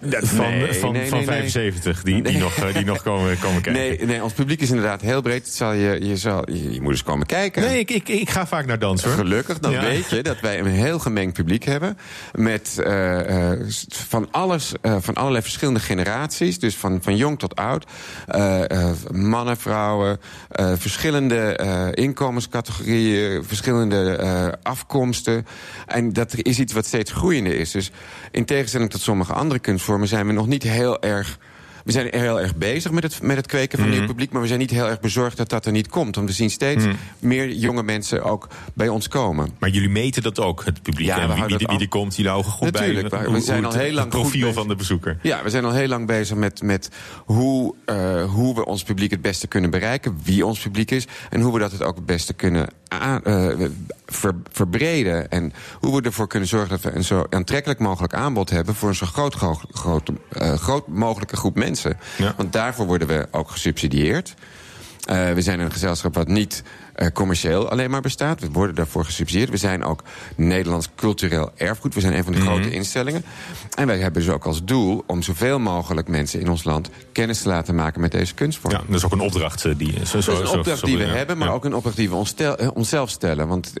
van, 0.00 0.50
nee, 0.50 0.72
van, 0.74 0.92
nee, 0.92 1.08
van 1.08 1.18
nee, 1.18 1.26
nee. 1.26 1.50
75 1.50 2.02
die, 2.02 2.22
die 2.22 2.38
nog, 2.38 2.56
eh, 2.56 2.74
die 2.74 2.84
nog 2.84 3.02
komen, 3.02 3.38
komen 3.38 3.62
kijken? 3.62 3.82
Nee, 3.82 4.04
nee, 4.06 4.22
ons 4.22 4.32
publiek 4.32 4.60
is 4.60 4.68
inderdaad 4.68 5.00
heel 5.00 5.20
breed. 5.20 5.44
Het 5.44 5.54
zal 5.54 5.72
je, 5.72 6.06
je, 6.06 6.16
zal, 6.16 6.50
je, 6.50 6.72
je 6.72 6.80
moet 6.80 6.90
eens 6.90 7.02
komen 7.02 7.26
kijken. 7.26 7.62
Nee, 7.62 7.78
ik, 7.78 7.90
ik, 7.90 8.08
ik 8.08 8.30
ga 8.30 8.46
vaak 8.46 8.66
naar 8.66 8.78
dansen. 8.78 9.08
hoor. 9.08 9.18
Gelukkig, 9.18 9.58
dan 9.58 9.70
Ja. 9.70 9.80
weet 9.80 10.10
je 10.10 10.22
dat 10.22 10.40
wij 10.40 10.58
een 10.58 10.66
heel 10.66 10.98
gemengd 10.98 11.32
publiek 11.32 11.64
hebben. 11.64 11.98
Met 12.32 12.82
van, 13.88 14.28
alles, 14.30 14.72
van 14.82 15.14
allerlei 15.14 15.42
verschillende 15.42 15.80
generaties. 15.80 16.58
Dus 16.58 16.76
van, 16.76 16.98
van 17.02 17.16
jong 17.16 17.38
tot 17.38 17.56
oud. 17.56 17.86
Mannen, 19.12 19.56
vrouwen. 19.56 20.20
verschillende 20.76 21.92
inkomenscategorieën. 21.94 23.44
Verschillende 23.44 24.16
eh, 24.16 24.48
En 25.86 26.12
dat 26.12 26.34
is 26.42 26.58
iets 26.58 26.72
wat 26.72 26.86
steeds 26.86 27.12
groeiende 27.12 27.56
is. 27.56 27.70
Dus 27.70 27.90
in 28.30 28.44
tegenstelling 28.44 28.90
tot 28.90 29.00
sommige 29.00 29.32
andere 29.32 29.60
kunstvormen... 29.60 30.08
zijn 30.08 30.26
we 30.26 30.32
nog 30.32 30.46
niet 30.46 30.62
heel 30.62 31.02
erg... 31.02 31.38
We 31.84 31.94
zijn 31.94 32.08
heel 32.10 32.40
erg 32.40 32.56
bezig 32.56 32.90
met 32.90 33.02
het, 33.02 33.22
met 33.22 33.36
het 33.36 33.46
kweken 33.46 33.78
van 33.78 33.88
Mhm. 33.88 33.96
nieuw 33.98 34.06
publiek... 34.06 34.30
maar 34.32 34.40
we 34.42 34.46
zijn 34.46 34.58
niet 34.58 34.70
heel 34.70 34.88
erg 34.88 35.00
bezorgd 35.00 35.36
dat 35.36 35.48
dat 35.50 35.66
er 35.66 35.72
niet 35.72 35.88
komt. 35.88 36.14
Want 36.14 36.28
we 36.28 36.34
zien 36.34 36.50
steeds 36.50 36.84
Mhm. 36.84 36.94
meer 37.18 37.52
jonge 37.52 37.82
mensen 37.82 38.22
ook 38.24 38.48
bij 38.74 38.88
ons 38.88 39.08
komen. 39.08 39.50
Maar 39.58 39.68
jullie 39.70 39.88
meten 39.88 40.22
dat 40.22 40.40
ook, 40.40 40.64
het 40.64 40.82
publiek. 40.82 41.06
Ja, 41.06 41.18
en 41.20 41.46
wie, 41.46 41.56
wie, 41.56 41.78
er 41.80 41.88
komt, 41.88 42.16
jullie 42.16 42.30
houden 42.30 42.52
goed 42.52 42.70
Natuurlijk, 42.72 43.08
bij. 43.08 43.18
we- 43.20 43.24
hoe- 43.26 43.34
we 43.34 43.40
zijn 43.40 43.64
al 43.64 43.70
het- 43.72 43.80
heel 43.80 43.92
lang 43.92 44.12
het 44.12 44.20
profiel 44.20 44.52
van 44.52 44.68
de 44.68 44.74
bezoeker. 44.76 45.18
Ja, 45.22 45.42
we 45.42 45.50
zijn 45.50 45.64
al 45.64 45.72
heel 45.72 45.88
lang 45.88 46.06
bezig 46.06 46.36
met, 46.36 46.62
met 46.62 46.88
hoe, 47.24 47.74
eh, 47.84 48.24
hoe 48.24 48.54
we 48.54 48.64
ons 48.64 48.82
publiek 48.82 49.10
het 49.10 49.22
beste 49.22 49.46
kunnen 49.46 49.70
bereiken. 49.70 50.18
Wie 50.24 50.46
ons 50.46 50.58
publiek 50.58 50.90
is. 50.90 51.06
En 51.30 51.40
hoe 51.40 51.52
we 51.52 51.58
dat 51.58 51.72
het 51.72 51.82
ook 51.82 51.96
het 51.96 52.06
beste 52.06 52.32
kunnen 52.32 52.68
eh, 52.88 53.16
ver- 54.08 54.42
verbreden. 54.50 55.30
En 55.30 55.52
hoe 55.80 55.96
we 55.96 56.06
ervoor 56.06 56.26
kunnen 56.26 56.48
zorgen 56.48 56.68
dat 56.68 56.80
we 56.80 56.92
een 56.92 57.04
zo 57.04 57.26
aantrekkelijk 57.30 57.80
mogelijk 57.80 58.14
aanbod 58.14 58.50
hebben... 58.50 58.74
voor 58.74 58.88
een 58.88 58.94
zo 58.94 59.06
groot, 59.06 59.34
groot, 59.34 59.60
groot, 59.72 60.10
eh, 60.28 60.52
groot 60.54 60.88
mogelijke 60.88 61.36
groep 61.36 61.56
mensen. 61.56 61.98
Want 62.36 62.52
daarvoor 62.52 62.86
worden 62.86 63.08
we 63.08 63.28
ook 63.30 63.50
gesubsidieerd. 63.50 64.34
Eh, 65.08 65.32
we 65.32 65.42
zijn 65.42 65.60
een 65.60 65.72
gezelschap 65.72 66.14
wat 66.14 66.28
niet 66.28 66.62
eh, 66.94 67.06
commercieel 67.12 67.70
alleen 67.70 67.90
maar 67.90 68.00
bestaat. 68.00 68.40
We 68.40 68.50
worden 68.50 68.74
daarvoor 68.74 69.04
gesubsidieerd. 69.04 69.50
We 69.50 69.56
zijn 69.56 69.84
ook 69.84 70.02
Nederlands 70.36 70.88
cultureel 70.96 71.50
erfgoed. 71.56 71.94
We 71.94 72.00
zijn 72.00 72.16
een 72.16 72.24
van 72.24 72.32
de 72.32 72.38
Mhm. 72.38 72.48
grote 72.48 72.70
instellingen. 72.70 73.24
En 73.74 73.86
wij 73.86 73.98
hebben 73.98 74.22
dus 74.22 74.32
ook 74.32 74.44
als 74.44 74.64
doel 74.64 75.04
om 75.06 75.22
zoveel 75.22 75.58
mogelijk 75.58 76.08
mensen 76.08 76.40
in 76.40 76.48
ons 76.50 76.64
land 76.64 76.90
kennis 77.12 77.42
te 77.42 77.48
laten 77.48 77.74
maken 77.74 78.00
met 78.00 78.12
deze 78.12 78.34
kunstvorm. 78.34 78.74
Ja, 78.74 78.82
dat 78.86 78.96
is 78.96 79.04
ook 79.04 79.12
een 79.12 79.20
opdracht 79.20 79.64
eh, 79.64 79.72
die... 79.76 79.92
Zo, 80.06 80.20
zo, 80.20 80.32
Dat 80.32 80.42
is 80.42 80.50
een 80.50 80.58
opdracht 80.58 80.78
zo- 80.78 80.86
die 80.86 80.96
we 80.96 81.04
ja. 81.06 81.12
hebben, 81.14 81.38
maar 81.38 81.48
Ja. 81.48 81.54
ook 81.54 81.64
een 81.64 81.74
opdracht 81.74 81.96
die 81.96 82.10
we 82.10 82.24
eh, 82.36 82.68
onszelf 82.74 83.10
stellen. 83.10 83.48
Want 83.48 83.72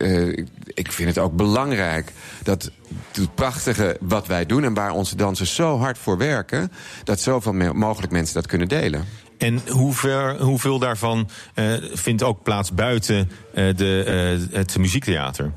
ik- 0.74 0.92
vind 0.92 1.08
het 1.08 1.18
ook 1.18 1.32
belangrijk 1.36 2.12
dat 2.42 2.70
het 3.12 3.34
prachtige 3.34 3.96
wat 4.00 4.26
wij 4.26 4.46
doen... 4.46 4.64
en 4.64 4.74
waar 4.74 4.92
onze 4.92 5.16
dansers 5.16 5.54
zo 5.54 5.78
hard 5.78 5.98
voor 5.98 6.18
werken... 6.18 6.72
dat 7.04 7.20
zoveel 7.20 7.52
mogelijk 7.72 8.12
mensen 8.12 8.34
dat 8.34 8.46
kunnen 8.46 8.68
delen. 8.68 9.04
En 9.38 9.60
hoe 9.68 9.94
hoeveel 10.38 10.78
daarvan 10.78 11.28
eh, 11.54 11.72
vindt 11.92 12.22
ook 12.22 12.42
plaats 12.42 12.74
buiten 12.74 13.30
eh, 13.54 13.76
de, 13.76 14.02
eh, 14.50 14.58
het 14.58 14.78
muziektheater? 14.78 15.52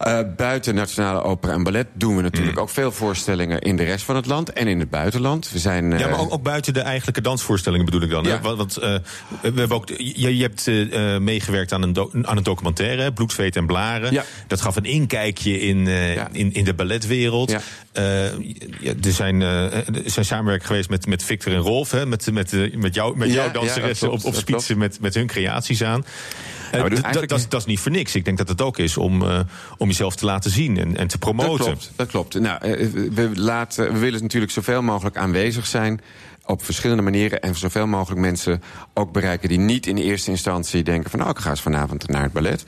Eh, 0.00 0.20
buiten 0.36 0.74
Nationale 0.74 1.22
Opera 1.22 1.52
en 1.52 1.62
Ballet 1.62 1.86
doen 1.92 2.16
we 2.16 2.22
natuurlijk 2.22 2.56
Mm. 2.56 2.62
ook 2.62 2.68
veel 2.70 2.92
voorstellingen 2.92 3.60
in 3.60 3.76
de 3.76 3.82
rest 3.84 4.04
van 4.04 4.16
het 4.16 4.26
land 4.26 4.52
en 4.52 4.66
in 4.66 4.78
het 4.80 4.90
buitenland. 4.90 5.50
We 5.50 5.58
zijn, 5.58 5.90
Ja, 5.90 5.98
eh, 5.98 6.10
maar 6.10 6.18
ook, 6.20 6.32
ook 6.32 6.42
buiten 6.42 6.74
de 6.74 6.80
eigenlijke 6.80 7.20
dansvoorstellingen 7.20 7.84
bedoel 7.84 8.02
ik 8.02 8.10
dan. 8.10 8.24
Ja. 8.24 8.30
Hè? 8.30 8.40
Want, 8.40 8.56
want, 8.56 8.76
eh, 8.76 8.94
we 9.40 9.58
hebben 9.60 9.72
ook, 9.76 9.88
je, 9.88 10.36
je 10.36 10.42
hebt 10.42 10.66
eh, 10.66 11.14
eh, 11.14 11.20
meegewerkt 11.20 11.72
aan 11.72 11.82
een, 11.82 11.92
do- 11.92 12.10
aan 12.22 12.36
een 12.36 12.42
documentaire, 12.42 13.02
hè, 13.02 13.12
Bloed, 13.12 13.32
Zweet 13.32 13.56
en 13.56 13.66
Blaren. 13.66 14.12
Ja. 14.12 14.24
Dat 14.46 14.60
gaf 14.60 14.76
een 14.76 14.84
inkijkje 14.84 15.60
in, 15.60 15.86
eh, 15.88 16.14
in, 16.32 16.52
in 16.54 16.64
de 16.64 16.74
balletwereld. 16.74 17.56
Eh, 17.92 18.24
er, 18.24 18.32
zijn, 19.02 19.42
eh, 19.42 19.74
er 19.74 19.84
zijn 20.04 20.24
samenwerking 20.24 20.66
geweest 20.66 20.88
met, 20.90 21.06
met 21.06 21.22
Victor 21.24 21.52
en 21.52 21.58
Rolf, 21.60 21.90
hè, 21.90 22.06
met, 22.06 22.32
met, 22.32 22.52
eh, 22.52 22.74
met, 22.76 22.94
jou, 22.94 23.16
met 23.16 23.32
jouw 23.32 23.50
danseressen 23.50 24.08
klopt, 24.08 24.24
op, 24.24 24.32
op 24.34 24.38
Spitsen 24.38 24.78
met, 24.78 25.00
met 25.00 25.14
hun 25.14 25.26
creaties 25.26 25.82
aan. 25.82 26.04
Eh, 26.70 26.80
eigenlijk- 26.80 27.28
dat, 27.28 27.38
is- 27.38 27.48
dat 27.48 27.60
is 27.60 27.66
niet 27.66 27.80
voor 27.80 27.90
niks. 27.92 28.14
Ik 28.14 28.24
denk 28.24 28.38
dat 28.38 28.48
het 28.48 28.62
ook 28.62 28.78
is 28.78 28.96
om, 28.96 29.22
eh, 29.22 29.40
om 29.78 29.86
jezelf 29.88 30.16
te 30.16 30.24
laten 30.24 30.50
zien 30.50 30.78
en, 30.78 30.96
en 30.96 31.06
te 31.08 31.18
promoten. 31.18 31.56
Dat 31.58 31.66
klopt, 31.66 31.92
dat 31.96 32.06
klopt. 32.08 32.40
Nou, 32.40 32.60
eh, 32.64 32.88
we, 33.12 33.30
laten, 33.34 33.92
we 33.92 33.98
willen 33.98 34.22
natuurlijk 34.22 34.52
zoveel 34.52 34.82
mogelijk 34.82 35.16
aanwezig 35.16 35.66
zijn 35.66 36.00
op 36.50 36.64
verschillende 36.64 37.02
manieren... 37.02 37.40
en 37.40 37.54
zoveel 37.54 37.86
mogelijk 37.86 38.20
mensen 38.20 38.62
ook 38.94 39.12
bereiken 39.12 39.48
die 39.48 39.58
niet 39.58 39.86
in 39.86 39.96
eerste 39.96 40.30
instantie 40.30 40.82
denken... 40.82 41.10
van 41.10 41.18
nou, 41.18 41.30
ik 41.30 41.38
ga 41.38 41.50
eens 41.50 41.60
vanavond 41.60 42.08
naar 42.08 42.22
het 42.22 42.32
ballet. 42.32 42.64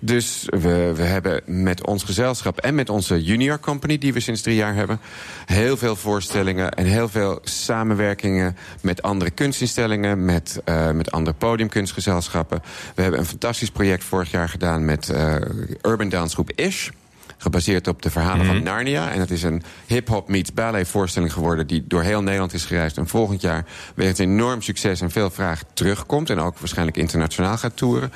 Dus 0.00 0.46
we, 0.46 0.92
we 0.96 1.02
hebben 1.02 1.42
met 1.46 1.86
ons 1.86 2.02
gezelschap 2.02 2.58
en 2.58 2.74
met 2.74 2.88
onze 2.88 3.22
junior 3.22 3.60
company... 3.60 3.98
die 3.98 4.12
we 4.12 4.20
sinds 4.20 4.42
drie 4.42 4.56
jaar 4.56 4.74
hebben, 4.74 5.00
heel 5.46 5.76
veel 5.76 5.96
voorstellingen... 5.96 6.70
en 6.70 6.84
heel 6.84 7.08
veel 7.08 7.38
samenwerkingen 7.42 8.56
met 8.80 9.02
andere 9.02 9.30
kunstinstellingen... 9.30 10.24
met, 10.24 10.60
eh, 10.64 10.90
met 10.90 11.10
andere 11.10 11.36
podiumkunstgezelschappen. 11.36 12.62
We 12.94 13.02
hebben 13.02 13.20
een 13.20 13.26
fantastisch 13.26 13.70
project 13.70 14.04
vorig 14.04 14.30
jaar 14.30 14.48
gedaan 14.48 14.84
met 14.84 15.08
eh, 15.08 15.36
urban 15.82 16.08
dansgroep 16.08 16.50
Ish 16.54 16.88
gebaseerd 17.38 17.88
op 17.88 18.02
de 18.02 18.10
verhalen 18.10 18.46
van 18.46 18.62
Narnia. 18.62 19.10
En 19.10 19.20
het 19.20 19.30
is 19.30 19.42
een 19.42 19.62
hip-hop 19.86 20.28
meets 20.28 20.52
ballet 20.52 20.88
voorstelling 20.88 21.32
geworden... 21.32 21.66
die 21.66 21.84
door 21.86 22.02
heel 22.02 22.22
Nederland 22.22 22.52
is 22.52 22.64
gereisd. 22.64 22.96
En 22.96 23.08
volgend 23.08 23.40
jaar 23.40 23.64
wegens 23.94 24.18
enorm 24.18 24.62
succes 24.62 25.00
en 25.00 25.10
veel 25.10 25.30
vraag 25.30 25.62
terugkomt... 25.72 26.30
en 26.30 26.38
ook 26.38 26.58
waarschijnlijk 26.58 26.96
internationaal 26.96 27.56
gaat 27.56 27.76
toeren. 27.76 28.12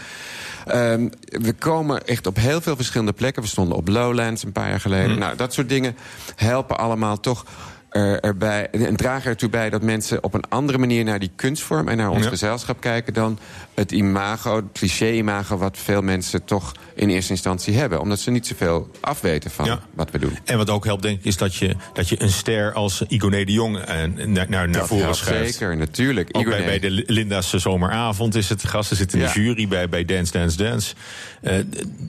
Ehm, 0.66 1.08
we 1.24 1.52
komen 1.52 2.06
echt 2.06 2.26
op 2.26 2.36
heel 2.36 2.60
veel 2.60 2.76
verschillende 2.76 3.12
plekken. 3.12 3.42
We 3.42 3.48
stonden 3.48 3.76
op 3.76 3.88
Lowlands 3.88 4.44
een 4.44 4.52
paar 4.52 4.68
jaar 4.68 4.80
geleden. 4.80 5.18
Nou, 5.18 5.36
dat 5.36 5.52
soort 5.52 5.68
dingen 5.68 5.96
helpen 6.36 6.78
allemaal 6.78 7.20
toch... 7.20 7.44
er- 7.92 8.20
erbij, 8.20 8.68
en 8.70 8.96
dragen 8.96 9.30
ertoe 9.30 9.48
bij 9.48 9.70
dat 9.70 9.82
mensen 9.82 10.22
op 10.24 10.34
een 10.34 10.44
andere 10.48 10.78
manier 10.78 11.04
naar 11.04 11.18
die 11.18 11.30
kunstvorm 11.36 11.88
en 11.88 11.96
naar 11.96 12.10
ons 12.10 12.22
Ja. 12.24 12.28
gezelschap 12.28 12.80
kijken 12.80 13.14
dan 13.14 13.38
het 13.74 13.92
imago, 13.92 14.56
het 14.56 14.64
cliché-imago, 14.72 15.56
wat 15.56 15.78
veel 15.78 16.02
mensen 16.02 16.44
toch 16.44 16.72
in 16.94 17.08
eerste 17.10 17.30
instantie 17.32 17.74
hebben. 17.76 18.00
Omdat 18.00 18.18
ze 18.20 18.30
niet 18.30 18.46
zoveel 18.46 18.90
afweten 19.00 19.50
van 19.50 19.64
Ja. 19.64 19.80
wat 19.94 20.10
we 20.10 20.18
doen. 20.18 20.38
En 20.44 20.56
wat 20.56 20.70
ook 20.70 20.84
helpt, 20.84 21.02
denk 21.02 21.18
ik, 21.18 21.24
is 21.24 21.36
dat 21.36 21.54
je, 21.54 21.76
dat 21.92 22.08
je 22.08 22.22
een 22.22 22.30
ster 22.30 22.72
als 22.72 23.02
Igoné 23.08 23.44
de 23.44 23.52
Jong 23.52 23.78
eh, 23.78 23.96
naar, 24.26 24.48
naar, 24.68 24.86
voren 24.86 25.14
schuift. 25.14 25.52
Zeker, 25.52 25.76
natuurlijk. 25.76 26.28
Ook 26.32 26.44
bij, 26.44 26.78
de 26.78 26.90
Li- 26.90 27.04
Linda's 27.06 27.50
Zomeravond 27.54 28.34
is 28.34 28.48
het 28.48 28.64
gast. 28.68 28.88
Ze 28.88 28.94
zit 28.94 29.12
in 29.12 29.20
Ja. 29.20 29.32
de 29.32 29.40
jury 29.42 29.68
bij, 29.68 29.88
bij 29.88 30.04
Dance 30.04 30.32
Dance 30.32 30.56
Dance. 30.56 30.94
Eh, 31.40 31.54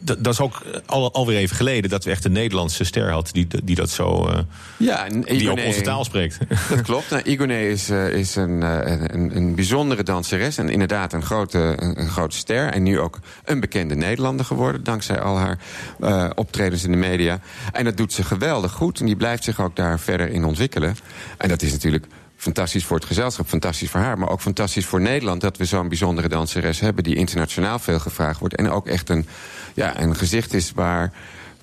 dat 0.02 0.34
is 0.34 0.40
ook 0.40 0.62
al, 0.86 1.14
alweer 1.14 1.38
even 1.38 1.56
geleden 1.56 1.90
dat 1.90 2.04
we 2.04 2.12
echt 2.12 2.26
een 2.26 2.32
Nederlandse 2.32 2.84
ster 2.84 3.12
hadden... 3.12 3.34
die, 3.34 3.48
die 3.64 3.76
dat 3.76 3.90
zo... 3.90 4.28
eh, 4.28 4.40
Ja, 4.78 5.06
en 5.06 5.24
Igoné- 5.36 5.62
onze 5.74 5.90
taal 5.90 6.04
spreekt. 6.04 6.38
Dat 6.70 6.82
klopt. 6.82 7.10
Nou, 7.10 7.24
Igoné 7.24 7.60
is, 7.60 7.90
eh, 7.90 8.10
is 8.10 8.36
een, 8.36 8.64
eh, 8.64 9.08
een, 9.08 9.36
een 9.36 9.56
bijzondere 9.56 10.04
danseres. 10.04 10.58
En 10.58 10.70
inderdaad 10.70 11.14
een 11.14 11.24
grote, 11.24 11.76
een, 11.78 12.00
een 12.00 12.10
grote 12.10 12.36
ster. 12.36 12.72
En 12.72 12.84
nu 12.84 13.00
ook 13.00 13.20
een 13.46 13.60
bekende 13.60 13.96
Nederlander 13.96 14.46
geworden. 14.46 14.84
Dankzij 14.84 15.20
al 15.20 15.38
haar 15.38 15.58
eh, 16.00 16.30
optredens 16.36 16.84
in 16.84 16.92
de 16.92 16.98
media. 16.98 17.40
En 17.72 17.84
dat 17.84 17.98
doet 17.98 18.14
ze 18.14 18.24
geweldig 18.24 18.72
goed. 18.72 19.00
En 19.00 19.06
die 19.06 19.16
blijft 19.16 19.44
zich 19.44 19.62
ook 19.62 19.76
daar 19.76 20.00
verder 20.00 20.30
in 20.30 20.46
ontwikkelen. 20.46 20.96
En 21.38 21.50
dat 21.50 21.62
is 21.62 21.72
natuurlijk 21.72 22.06
fantastisch 22.44 22.86
voor 22.86 22.98
het 22.98 23.06
gezelschap, 23.06 23.48
fantastisch 23.48 23.90
voor 23.90 24.00
haar... 24.00 24.18
maar 24.18 24.30
ook 24.30 24.42
fantastisch 24.42 24.86
voor 24.86 25.02
Nederland 25.02 25.42
dat 25.42 25.58
we 25.58 25.66
zo'n 25.66 25.88
bijzondere 25.88 26.28
danseres 26.28 26.80
hebben... 26.80 27.04
die 27.04 27.16
internationaal 27.16 27.80
veel 27.80 28.00
gevraagd 28.00 28.40
wordt. 28.40 28.56
En 28.56 28.70
ook 28.70 28.88
echt 28.88 29.10
een, 29.10 29.26
ja, 29.74 30.00
een 30.00 30.16
gezicht 30.16 30.54
is 30.54 30.72
waar 30.72 31.12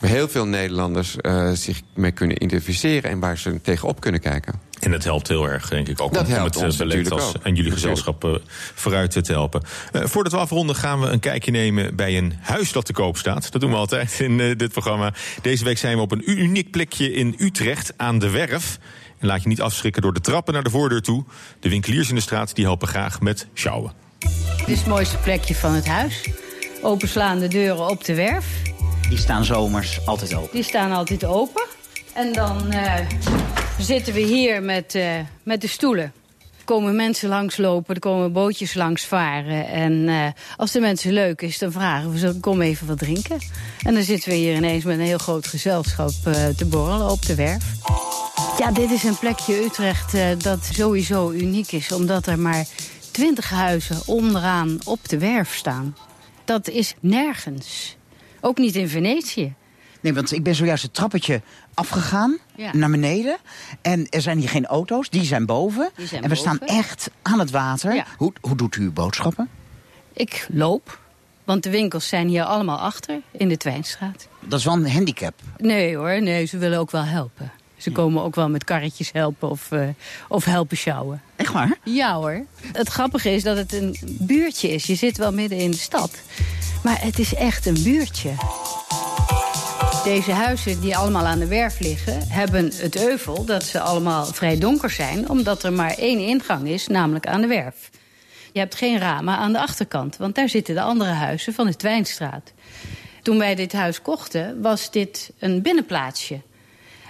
waar 0.01 0.11
heel 0.11 0.28
veel 0.28 0.46
Nederlanders 0.46 1.16
eh, 1.16 1.51
zich 1.51 1.80
mee 1.94 2.12
kunnen 2.12 2.42
identificeren... 2.42 3.11
en 3.11 3.20
waar 3.20 3.38
ze 3.38 3.61
tegenop 3.61 4.01
kunnen 4.01 4.20
kijken. 4.20 4.68
En 4.80 4.90
dat 4.90 5.05
helpt 5.05 5.28
heel 5.28 5.48
erg, 5.48 5.68
denk 5.68 5.88
ik, 5.88 6.01
ook 6.01 6.12
Dat 6.12 6.26
om 6.26 6.32
helpt 6.32 6.55
het 6.55 6.64
ons 6.64 6.74
eh, 6.74 6.86
natuurlijk 6.86 7.11
als, 7.11 7.32
en 7.42 7.55
jullie 7.55 7.72
gezelschap 7.72 8.24
eh, 8.24 8.34
vooruit 8.74 9.11
te 9.11 9.32
helpen. 9.32 9.62
Eh, 9.92 10.05
voordat 10.05 10.32
we 10.32 10.38
afronden 10.38 10.76
gaan 10.76 11.01
we 11.01 11.07
een 11.07 11.20
kijkje 11.20 11.51
nemen 11.51 11.96
bij 11.96 12.18
een 12.18 12.34
huis 12.40 12.72
dat 12.72 12.84
te 12.84 12.92
koop 12.92 13.16
staat. 13.16 13.53
Dat 13.53 13.61
doen 13.61 13.70
we 13.70 13.76
altijd 13.76 14.20
in 14.20 14.36
dit 14.36 14.72
programma. 14.72 15.14
Deze 15.42 15.64
week 15.64 15.78
zijn 15.78 15.96
we 15.96 16.03
op 16.03 16.12
een 16.12 16.30
uniek 16.30 16.70
plekje 16.70 17.12
in 17.12 17.34
Utrecht 17.38 17.92
aan 17.96 18.18
de 18.18 18.30
Werf. 18.30 18.78
En 19.18 19.26
laat 19.26 19.42
je 19.42 19.48
niet 19.48 19.61
afschrikken 19.61 20.03
door 20.03 20.12
de 20.12 20.20
trappen 20.20 20.55
naar 20.55 20.62
de 20.62 20.70
voordeur 20.70 21.03
toe. 21.03 21.24
De 21.61 21.68
winkeliers 21.68 22.09
in 22.09 22.14
de 22.14 22.20
straat 22.20 22.55
die 22.55 22.64
helpen 22.64 22.88
graag 22.88 23.20
met 23.20 23.46
sjouwen. 23.55 23.92
Dit 24.57 24.68
is 24.68 24.78
het 24.78 24.86
mooiste 24.86 25.16
plekje 25.16 25.55
van 25.55 25.74
het 25.74 25.86
huis. 25.86 26.28
Openslaande 26.82 27.48
deuren 27.48 27.88
op 27.88 28.05
de 28.05 28.14
werf. 28.14 28.69
Die 29.11 29.18
staan 29.18 29.44
zomers 29.44 30.06
altijd 30.06 30.34
open. 30.34 30.48
Die 30.52 30.62
staan 30.62 30.92
altijd 30.92 31.24
open. 31.24 31.66
En 32.14 32.32
dan 32.32 32.70
eh, 32.70 33.06
zitten 33.78 34.14
we 34.14 34.20
hier 34.20 34.62
met, 34.62 34.94
eh, 34.94 35.18
met 35.42 35.61
de 35.61 35.66
stoelen. 35.66 36.12
Er 36.58 36.64
komen 36.64 36.96
mensen 36.96 37.28
langslopen, 37.28 37.94
er 37.94 38.00
komen 38.00 38.32
bootjes 38.32 38.74
langs 38.74 39.04
varen. 39.04 39.68
En 39.68 40.08
eh, 40.08 40.26
als 40.56 40.72
de 40.72 40.80
mensen 40.80 41.12
leuk 41.12 41.42
is, 41.42 41.58
dan 41.58 41.72
vragen 41.72 42.12
we 42.12 42.18
ze, 42.18 42.40
kom 42.40 42.61
even 42.61 42.86
wat 42.86 42.98
drinken. 42.98 43.38
En 43.82 43.94
dan 43.94 44.02
zitten 44.02 44.30
we 44.30 44.36
hier 44.36 44.54
ineens 44.54 44.84
met 44.84 44.98
een 44.98 45.04
heel 45.04 45.18
groot 45.18 45.46
gezelschap 45.46 46.12
te 46.56 46.66
borrelen 46.66 47.11
op 47.11 47.26
de 47.26 47.34
werf. 47.34 47.64
Ja, 48.58 48.70
dit 48.70 48.90
is 48.90 49.04
een 49.04 49.18
plekje 49.18 49.64
Utrecht 49.64 50.42
dat 50.42 50.68
sowieso 50.72 51.30
uniek 51.30 51.72
is. 51.72 51.92
Omdat 51.92 52.26
er 52.26 52.38
maar 52.38 52.64
twintig 53.11 53.50
huizen 53.50 54.00
onderaan 54.06 54.78
op 54.84 55.08
de 55.08 55.18
werf 55.18 55.54
staan. 55.54 55.96
Dat 56.44 56.68
is 56.68 56.94
nergens. 57.00 57.98
Ook 58.41 58.59
niet 58.59 58.76
in 58.76 58.88
Venetië. 58.88 59.55
Nee, 60.01 60.14
want 60.14 60.32
ik 60.32 60.43
ben 60.43 60.55
zojuist 60.55 60.82
het 60.82 60.95
trappetje 60.95 61.41
afgegaan 61.74 62.38
Ja. 62.57 62.70
naar 62.76 62.91
beneden. 62.91 63.36
En 63.82 64.07
er 64.09 64.20
zijn 64.20 64.38
hier 64.38 64.49
geen 64.49 64.66
auto's, 64.66 65.11
die 65.11 65.24
zijn 65.24 65.47
boven. 65.47 65.91
Die 65.97 66.07
zijn 66.07 66.22
en 66.22 66.28
we 66.28 66.34
boven. 66.34 66.57
staan 66.57 66.68
echt 66.68 67.11
aan 67.22 67.38
het 67.38 67.51
water. 67.51 67.95
Ja. 67.95 68.07
Hoe, 68.16 68.32
hoe 68.41 68.57
doet 68.57 68.76
u 68.76 68.82
uw 68.82 68.93
boodschappen? 68.93 69.49
Ik 70.12 70.47
loop, 70.53 70.99
want 71.45 71.62
de 71.62 71.70
winkels 71.70 72.09
zijn 72.09 72.28
hier 72.28 72.45
allemaal 72.45 72.78
achter 72.78 73.20
in 73.30 73.49
de 73.49 73.57
Twijnstraat. 73.57 74.28
Dat 74.41 74.59
is 74.59 74.64
wel 74.64 74.74
een 74.74 74.91
handicap. 74.91 75.34
Nee 75.57 75.97
hoor, 75.97 76.22
nee, 76.22 76.45
ze 76.45 76.59
willen 76.59 76.78
ook 76.78 76.91
wel 76.91 77.05
helpen. 77.05 77.53
Ze 77.76 77.93
komen 77.93 78.22
ook 78.22 78.34
wel 78.34 78.49
met 78.49 78.64
karretjes 78.64 79.11
helpen 79.12 79.51
of, 79.51 79.72
eh, 79.72 79.88
of 80.28 80.45
helpen 80.45 80.76
sjouwen. 80.76 81.22
Echt 81.36 81.53
waar? 81.53 81.78
Ja 81.84 82.14
hoor. 82.14 82.45
Het 82.72 82.88
grappige 82.88 83.30
is 83.30 83.43
dat 83.43 83.57
het 83.57 83.72
een 83.72 83.97
buurtje 84.20 84.68
is. 84.68 84.84
Je 84.84 84.95
zit 84.95 85.16
wel 85.16 85.32
midden 85.32 85.59
in 85.59 85.70
de 85.70 85.76
stad. 85.76 86.11
Maar 86.83 87.03
het 87.03 87.18
is 87.18 87.35
echt 87.35 87.66
een 87.66 87.83
buurtje. 87.83 88.31
Deze 90.05 90.33
huizen 90.33 90.81
die 90.81 90.97
allemaal 90.97 91.26
aan 91.26 91.39
de 91.39 91.47
werf 91.47 91.81
liggen... 91.81 92.28
hebben 92.28 92.70
het 92.74 92.97
euvel 92.97 93.45
dat 93.45 93.64
ze 93.64 93.81
allemaal 93.81 94.24
vrij 94.24 94.59
donker 94.59 94.91
zijn... 94.91 95.28
omdat 95.28 95.62
er 95.62 95.72
maar 95.72 95.95
één 95.95 96.18
ingang 96.18 96.68
is, 96.68 96.87
namelijk 96.87 97.26
aan 97.26 97.41
de 97.41 97.47
werf. 97.47 97.91
Je 98.53 98.59
hebt 98.59 98.74
geen 98.74 98.99
ramen 98.99 99.37
aan 99.37 99.53
de 99.53 99.59
achterkant, 99.59 100.16
want 100.16 100.35
daar 100.35 100.49
zitten 100.49 100.74
de 100.74 100.81
andere 100.81 101.11
huizen 101.11 101.53
van 101.53 101.66
de 101.66 101.76
Twijnstraat. 101.76 102.53
Toen 103.22 103.39
wij 103.39 103.55
dit 103.55 103.72
huis 103.72 104.03
kochten, 104.03 104.62
was 104.62 104.91
dit 104.91 105.33
een 105.39 105.62
binnenplaatsje. 105.62 106.41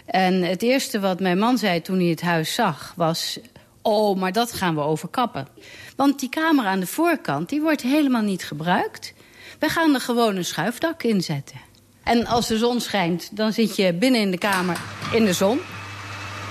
En 0.05 0.43
het 0.43 0.63
eerste 0.63 1.01
wat 1.01 1.21
mijn 1.21 1.39
man 1.39 1.59
zei 1.59 1.83
toen 1.83 1.99
hij 1.99 2.09
het 2.09 2.21
huis 2.21 2.55
zag 2.55 2.93
was... 2.97 3.39
oh, 3.83 4.19
maar 4.19 4.33
dat 4.33 4.53
gaan 4.53 4.75
we 4.75 4.81
overkappen. 4.81 5.49
Want 5.97 6.21
die 6.21 6.29
kamer 6.29 6.65
aan 6.65 6.81
de 6.81 6.87
voorkant, 6.87 7.49
die 7.49 7.61
wordt 7.61 7.83
helemaal 7.83 8.23
niet 8.23 8.45
gebruikt. 8.45 9.13
We 9.61 9.69
gaan 9.69 9.95
er 9.95 10.01
gewoon 10.01 10.37
een 10.37 10.45
schuifdak 10.45 11.03
in 11.03 11.21
zetten. 11.23 11.57
En 12.03 12.27
als 12.27 12.47
de 12.47 12.59
zon 12.59 12.81
schijnt, 12.81 13.29
dan 13.33 13.53
zit 13.53 13.77
je 13.77 13.93
binnen 13.93 14.21
in 14.21 14.31
de 14.31 14.39
kamer 14.39 14.77
in 15.13 15.25
de 15.25 15.33
zon. 15.33 15.61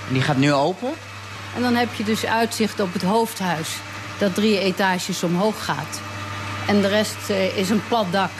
Die 0.08 0.22
gaat 0.22 0.36
nu 0.36 0.52
open. 0.52 0.90
En 1.56 1.62
dan 1.62 1.74
heb 1.74 1.94
je 1.94 2.04
dus 2.04 2.26
uitzicht 2.26 2.80
op 2.80 2.92
het 2.92 3.02
hoofdhuis 3.02 3.68
dat 4.18 4.34
drie 4.34 4.58
etages 4.58 5.22
omhoog 5.22 5.64
gaat. 5.64 6.00
En 6.66 6.80
de 6.80 6.88
rest 6.88 7.16
eh, 7.30 7.56
is 7.58 7.70
een 7.70 7.82
plat 7.88 8.06
dak 8.12 8.30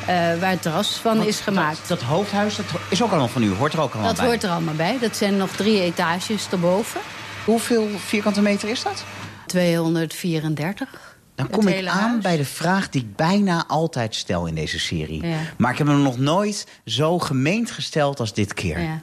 eh, 0.00 0.06
waar 0.16 0.50
het 0.50 0.62
terras 0.62 0.90
van 0.96 1.22
is 1.22 1.40
gemaakt. 1.40 1.78
Dat, 1.88 1.98
dat 1.98 2.08
hoofdhuis 2.08 2.56
dat 2.56 2.66
is 2.88 3.02
ook 3.02 3.10
allemaal 3.10 3.28
van 3.28 3.42
u, 3.42 3.52
hoort 3.54 3.72
er 3.72 3.80
ook 3.80 3.92
allemaal 3.92 4.08
Dat 4.08 4.16
bij. 4.20 4.26
hoort 4.26 4.42
er 4.42 4.50
allemaal 4.50 4.74
bij. 4.74 4.98
Dat 5.00 5.16
zijn 5.16 5.36
nog 5.36 5.50
drie 5.50 5.80
etages 5.80 6.46
erboven. 6.50 7.00
Hoeveel 7.44 7.88
vierkante 8.06 8.40
meter 8.40 8.68
is 8.68 8.82
dat? 8.82 9.04
234. 9.46 11.07
Dan 11.38 11.50
kom 11.50 11.68
ik 11.68 11.86
aan 11.86 12.08
huis. 12.10 12.22
bij 12.22 12.36
de 12.36 12.44
vraag 12.44 12.88
die 12.88 13.02
ik 13.02 13.16
bijna 13.16 13.64
altijd 13.66 14.14
stel 14.14 14.46
in 14.46 14.54
deze 14.54 14.78
serie. 14.78 15.26
Ja. 15.26 15.38
Maar 15.56 15.72
ik 15.72 15.78
heb 15.78 15.86
hem 15.86 16.02
nog 16.02 16.18
nooit 16.18 16.66
zo 16.84 17.18
gemeend 17.18 17.70
gesteld 17.70 18.20
als 18.20 18.34
dit 18.34 18.54
keer. 18.54 18.80
Ja. 18.80 18.98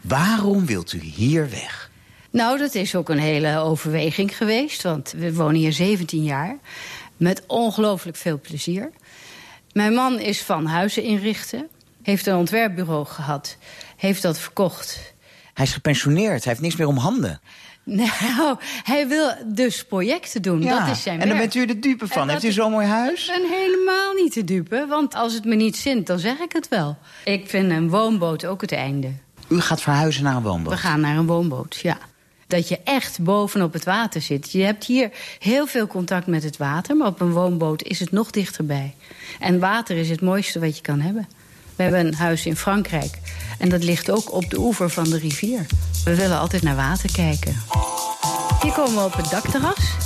Waarom 0.00 0.66
wilt 0.66 0.92
u 0.92 0.98
hier 0.98 1.50
weg? 1.50 1.90
Nou, 2.30 2.58
dat 2.58 2.74
is 2.74 2.94
ook 2.94 3.08
een 3.08 3.18
hele 3.18 3.58
overweging 3.58 4.36
geweest. 4.36 4.82
Want 4.82 5.14
we 5.16 5.34
wonen 5.34 5.54
hier 5.54 5.72
17 5.72 6.22
jaar. 6.22 6.56
Met 7.16 7.42
ongelooflijk 7.46 8.16
veel 8.16 8.40
plezier. 8.40 8.90
Mijn 9.72 9.94
man 9.94 10.18
is 10.18 10.42
van 10.42 10.66
huizen 10.66 11.02
inrichten. 11.02 11.68
Heeft 12.02 12.26
een 12.26 12.36
ontwerpbureau 12.36 13.06
gehad. 13.06 13.56
Heeft 13.96 14.22
dat 14.22 14.38
verkocht. 14.38 15.14
Hij 15.54 15.64
is 15.64 15.72
gepensioneerd, 15.72 16.44
hij 16.44 16.52
heeft 16.52 16.60
niks 16.60 16.76
meer 16.76 16.86
om 16.86 16.96
handen. 16.96 17.40
Nou, 18.36 18.56
hij 18.82 19.08
wil 19.08 19.32
dus 19.46 19.84
projecten 19.84 20.42
doen. 20.42 20.62
Ja, 20.62 20.86
Dat 20.86 20.96
is 20.96 21.02
zijn 21.02 21.20
en 21.20 21.28
dan 21.28 21.36
werk. 21.38 21.52
bent 21.52 21.70
u 21.70 21.74
de 21.74 21.78
dupe 21.78 22.06
van. 22.08 22.28
Heeft 22.28 22.42
dat- 22.42 22.50
u 22.50 22.54
zo'n 22.54 22.70
mooi 22.70 22.86
huis? 22.86 23.28
Ik 23.28 23.34
ben 23.42 23.50
helemaal 23.58 24.12
niet 24.14 24.32
te 24.32 24.44
dupe. 24.44 24.86
Want 24.88 25.14
als 25.14 25.32
het 25.32 25.44
me 25.44 25.54
niet 25.54 25.76
zint, 25.76 26.06
dan 26.06 26.18
zeg 26.18 26.38
ik 26.38 26.52
het 26.52 26.68
wel. 26.68 26.96
Ik 27.24 27.48
vind 27.48 27.70
een 27.70 27.88
woonboot 27.88 28.44
ook 28.46 28.60
het 28.60 28.72
einde. 28.72 29.10
U 29.48 29.60
gaat 29.60 29.80
verhuizen 29.82 30.22
naar 30.24 30.36
een 30.36 30.42
woonboot. 30.42 30.72
We 30.72 30.78
gaan 30.78 31.00
naar 31.00 31.16
een 31.16 31.26
woonboot, 31.26 31.76
ja. 31.82 31.98
Dat 32.46 32.68
je 32.68 32.78
echt 32.84 33.20
bovenop 33.22 33.72
het 33.72 33.84
water 33.84 34.20
zit. 34.22 34.52
Je 34.52 34.62
hebt 34.62 34.84
hier 34.84 35.10
heel 35.38 35.66
veel 35.66 35.86
contact 35.86 36.26
met 36.26 36.42
het 36.42 36.56
water, 36.56 36.96
maar 36.96 37.06
op 37.06 37.20
een 37.20 37.32
woonboot 37.32 37.82
is 37.82 38.00
het 38.00 38.10
nog 38.10 38.30
dichterbij. 38.30 38.94
En 39.40 39.58
water 39.58 39.96
is 39.96 40.10
het 40.10 40.20
mooiste 40.20 40.60
wat 40.60 40.76
je 40.76 40.82
kan 40.82 41.00
hebben. 41.00 41.28
We 41.76 41.82
hebben 41.82 42.06
een 42.06 42.14
huis 42.14 42.46
in 42.46 42.56
Frankrijk 42.56 43.18
en 43.58 43.68
dat 43.68 43.84
ligt 43.84 44.10
ook 44.10 44.32
op 44.32 44.50
de 44.50 44.58
oever 44.58 44.90
van 44.90 45.04
de 45.04 45.18
rivier. 45.18 45.66
We 46.04 46.14
willen 46.14 46.38
altijd 46.38 46.62
naar 46.62 46.76
water 46.76 47.12
kijken. 47.12 47.56
Hier 48.62 48.72
komen 48.72 48.94
we 48.94 49.04
op 49.04 49.16
het 49.16 49.30
dakterras. 49.30 49.96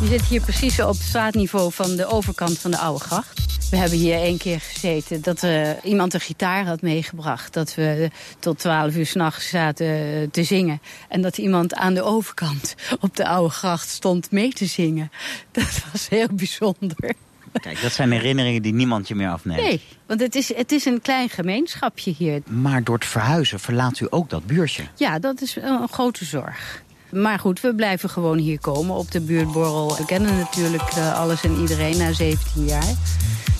Je 0.00 0.06
zit 0.06 0.22
hier 0.22 0.40
precies 0.40 0.80
op 0.80 0.94
straatniveau 0.94 1.72
van 1.72 1.96
de 1.96 2.06
overkant 2.06 2.58
van 2.58 2.70
de 2.70 2.78
Oude 2.78 3.04
Gracht. 3.04 3.46
We 3.70 3.76
hebben 3.76 3.98
hier 3.98 4.14
één 4.14 4.38
keer 4.38 4.60
gezeten 4.60 5.22
dat 5.22 5.46
iemand 5.82 6.14
een 6.14 6.20
gitaar 6.20 6.66
had 6.66 6.82
meegebracht. 6.82 7.52
Dat 7.52 7.74
we 7.74 8.10
tot 8.38 8.58
twaalf 8.58 8.96
uur 8.96 9.06
s'nachts 9.06 9.48
zaten 9.48 10.30
te 10.30 10.44
zingen. 10.44 10.80
En 11.08 11.22
dat 11.22 11.38
iemand 11.38 11.74
aan 11.74 11.94
de 11.94 12.02
overkant 12.02 12.74
op 13.00 13.16
de 13.16 13.26
Oude 13.26 13.54
Gracht 13.54 13.88
stond 13.88 14.30
mee 14.30 14.52
te 14.52 14.66
zingen. 14.66 15.10
Dat 15.52 15.82
was 15.92 16.08
heel 16.08 16.28
bijzonder. 16.32 17.14
Kijk, 17.52 17.82
dat 17.82 17.92
zijn 17.92 18.12
herinneringen 18.12 18.62
die 18.62 18.74
niemand 18.74 19.08
je 19.08 19.14
meer 19.14 19.28
afneemt. 19.28 19.62
Nee, 19.62 19.80
want 20.06 20.20
het 20.20 20.34
is, 20.34 20.54
het 20.54 20.72
is 20.72 20.84
een 20.84 21.00
klein 21.00 21.28
gemeenschapje 21.28 22.14
hier. 22.18 22.42
Maar 22.46 22.84
door 22.84 22.94
het 22.94 23.04
verhuizen 23.04 23.60
verlaat 23.60 24.00
u 24.00 24.06
ook 24.10 24.30
dat 24.30 24.46
buurtje. 24.46 24.82
Ja, 24.94 25.18
dat 25.18 25.40
is 25.40 25.56
een 25.56 25.88
grote 25.88 26.24
zorg. 26.24 26.82
Maar 27.10 27.38
goed, 27.38 27.60
we 27.60 27.74
blijven 27.74 28.10
gewoon 28.10 28.38
hier 28.38 28.60
komen 28.60 28.96
op 28.96 29.10
de 29.10 29.20
buurtborrel. 29.20 29.96
We 29.96 30.04
kennen 30.04 30.36
natuurlijk 30.36 30.82
eh, 30.82 31.18
alles 31.18 31.44
en 31.44 31.56
iedereen 31.60 31.96
na 31.96 32.12
17 32.12 32.64
jaar. 32.64 32.94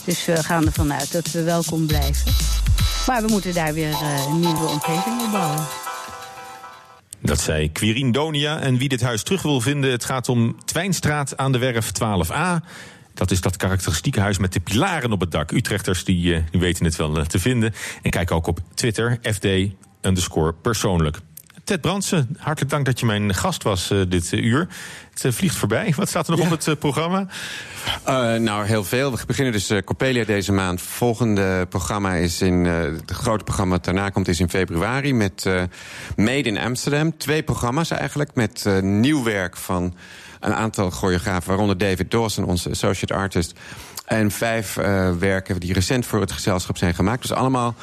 Dus 0.04 0.24
we 0.24 0.42
gaan 0.42 0.66
ervan 0.66 0.92
uit 0.92 1.12
dat 1.12 1.30
we 1.30 1.42
welkom 1.42 1.86
blijven. 1.86 2.32
Maar 3.06 3.22
we 3.22 3.28
moeten 3.30 3.54
daar 3.54 3.74
weer 3.74 3.90
eh, 3.90 4.26
een 4.28 4.40
nieuwe 4.40 4.66
omgeving 4.66 5.22
opbouwen. 5.22 5.66
Dat 7.20 7.40
zei 7.40 7.72
Quirine 7.72 8.12
Donia. 8.12 8.60
En 8.60 8.78
wie 8.78 8.88
dit 8.88 9.00
huis 9.00 9.22
terug 9.22 9.42
wil 9.42 9.60
vinden, 9.60 9.90
het 9.90 10.04
gaat 10.04 10.28
om 10.28 10.56
Twijnstraat 10.64 11.36
aan 11.36 11.52
de 11.52 11.58
Werf 11.58 11.90
12a. 12.02 12.64
Dat 13.18 13.30
is 13.30 13.40
dat 13.40 13.56
karakteristieke 13.56 14.20
huis 14.20 14.38
met 14.38 14.52
de 14.52 14.60
pilaren 14.60 15.12
op 15.12 15.20
het 15.20 15.30
dak. 15.30 15.50
Utrechters 15.50 16.04
die, 16.04 16.34
eh, 16.34 16.42
die 16.50 16.60
weten 16.60 16.84
het 16.84 16.96
wel 16.96 17.18
eh, 17.18 17.24
te 17.24 17.38
vinden. 17.38 17.74
En 18.02 18.10
kijk 18.10 18.30
ook 18.30 18.46
op 18.46 18.60
Twitter, 18.74 19.18
FD 19.22 19.46
underscore 20.00 20.52
persoonlijk. 20.52 21.18
Ted 21.64 21.80
Brandsen, 21.80 22.36
hartelijk 22.38 22.70
dank 22.70 22.84
dat 22.84 23.00
je 23.00 23.06
mijn 23.06 23.34
gast 23.34 23.62
was 23.62 23.90
eh, 23.90 24.00
dit 24.08 24.32
uur. 24.32 24.68
Het 25.20 25.34
vliegt 25.34 25.56
voorbij. 25.56 25.92
Wat 25.96 26.08
staat 26.08 26.28
er 26.28 26.36
nog 26.36 26.52
op 26.52 26.64
het 26.64 26.78
programma? 26.78 27.26
Nou, 28.38 28.66
heel 28.66 28.84
veel. 28.84 29.10
We 29.10 29.26
beginnen 29.26 29.52
dus 29.52 29.72
Coppelia 29.84 30.24
deze 30.24 30.52
maand. 30.52 30.80
Volgende 30.82 31.66
programma 31.68 32.14
is 32.14 32.40
in. 32.40 32.64
het 32.64 33.10
grote 33.10 33.44
programma 33.44 33.74
dat 33.74 33.84
daarna 33.84 34.10
komt 34.10 34.28
is 34.28 34.40
in 34.40 34.48
februari 34.48 35.14
met 35.14 35.44
Made 36.16 36.48
in 36.48 36.58
Amsterdam. 36.58 37.16
Twee 37.16 37.42
programma's 37.42 37.90
eigenlijk 37.90 38.34
met 38.34 38.64
nieuw 38.82 39.24
werk 39.24 39.56
van 39.56 39.94
een 40.40 40.54
aantal 40.54 40.90
choreografen, 40.90 41.48
waaronder 41.48 41.78
David 41.78 42.10
Dawson, 42.10 42.44
onze 42.44 42.70
associate 42.70 43.14
artist. 43.14 43.58
En 44.04 44.30
vijf 44.30 44.76
eh, 44.76 45.10
werken 45.18 45.60
die 45.60 45.72
recent 45.72 46.06
voor 46.06 46.20
het 46.20 46.32
gezelschap 46.32 46.76
zijn 46.76 46.94
gemaakt. 46.94 47.22
Dus 47.22 47.32
allemaal 47.32 47.74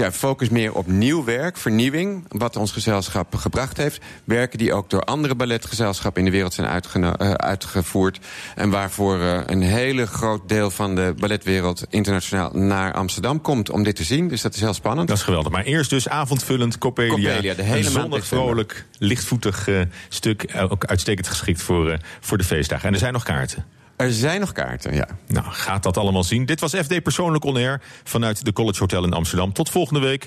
ja, 0.00 0.12
focus 0.12 0.48
meer 0.48 0.74
op 0.74 0.86
nieuw 0.86 1.24
werk, 1.24 1.56
vernieuwing, 1.56 2.24
wat 2.28 2.56
ons 2.56 2.72
gezelschap 2.72 3.34
gebracht 3.34 3.76
heeft. 3.76 4.00
Werken 4.24 4.58
die 4.58 4.72
ook 4.72 4.90
door 4.90 5.02
andere 5.02 5.34
balletgezelschappen 5.34 6.20
in 6.20 6.26
de 6.30 6.34
wereld 6.34 6.54
zijn 6.54 6.68
eh, 6.68 7.30
uitgevoerd. 7.30 8.18
En 8.54 8.70
waarvoor 8.70 9.20
eh, 9.20 9.40
een 9.46 9.62
hele 9.62 10.06
groot 10.06 10.48
deel 10.48 10.70
van 10.70 10.94
de 10.94 11.14
balletwereld 11.18 11.86
internationaal 11.88 12.50
naar 12.52 12.92
Amsterdam 12.92 13.40
komt 13.40 13.70
om 13.70 13.82
dit 13.82 13.96
te 13.96 14.04
zien. 14.04 14.28
Dus 14.28 14.42
dat 14.42 14.54
is 14.54 14.60
heel 14.60 14.74
spannend. 14.74 15.08
Dat 15.08 15.16
is 15.16 15.22
geweldig. 15.22 15.52
Maar 15.52 15.64
eerst 15.64 15.90
dus 15.90 16.08
avondvullend 16.08 16.78
Coppelia. 16.78 17.10
Coppelia, 17.10 17.54
de 17.54 17.62
hele 17.62 17.86
een 17.86 17.92
zonnig, 17.92 18.26
vrolijk, 18.26 18.86
lichtvoetig 18.98 19.68
eh, 19.68 19.80
stuk. 20.08 20.54
Ook 20.68 20.84
uitstekend 20.84 21.28
geschikt 21.28 21.62
voor, 21.62 21.98
voor 22.20 22.38
de 22.38 22.44
feestdagen. 22.44 22.86
En 22.86 22.92
er 22.92 23.00
zijn 23.00 23.12
nog 23.12 23.22
kaarten. 23.22 23.64
Er 24.00 24.12
zijn 24.12 24.40
nog 24.40 24.52
kaarten, 24.52 24.94
ja. 24.94 25.08
Nou, 25.26 25.46
gaat 25.50 25.82
dat 25.82 25.96
allemaal 25.96 26.24
zien. 26.24 26.46
Dit 26.46 26.60
was 26.60 26.74
FD 26.74 27.02
Persoonlijk 27.02 27.44
On 27.44 27.56
Air 27.56 27.82
vanuit 28.04 28.44
de 28.44 28.52
College 28.52 28.78
Hotel 28.78 29.04
in 29.04 29.12
Amsterdam. 29.12 29.52
Tot 29.52 29.70
volgende 29.70 30.00
week. 30.00 30.26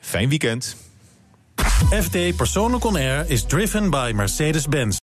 Fijn 0.00 0.28
weekend. 0.28 0.76
FD 2.02 2.36
Persoonlijk 2.36 2.84
On 2.84 2.96
Air 2.96 3.24
is 3.30 3.44
driven 3.44 3.90
by 3.90 4.12
Mercedes-Benz. 4.14 5.00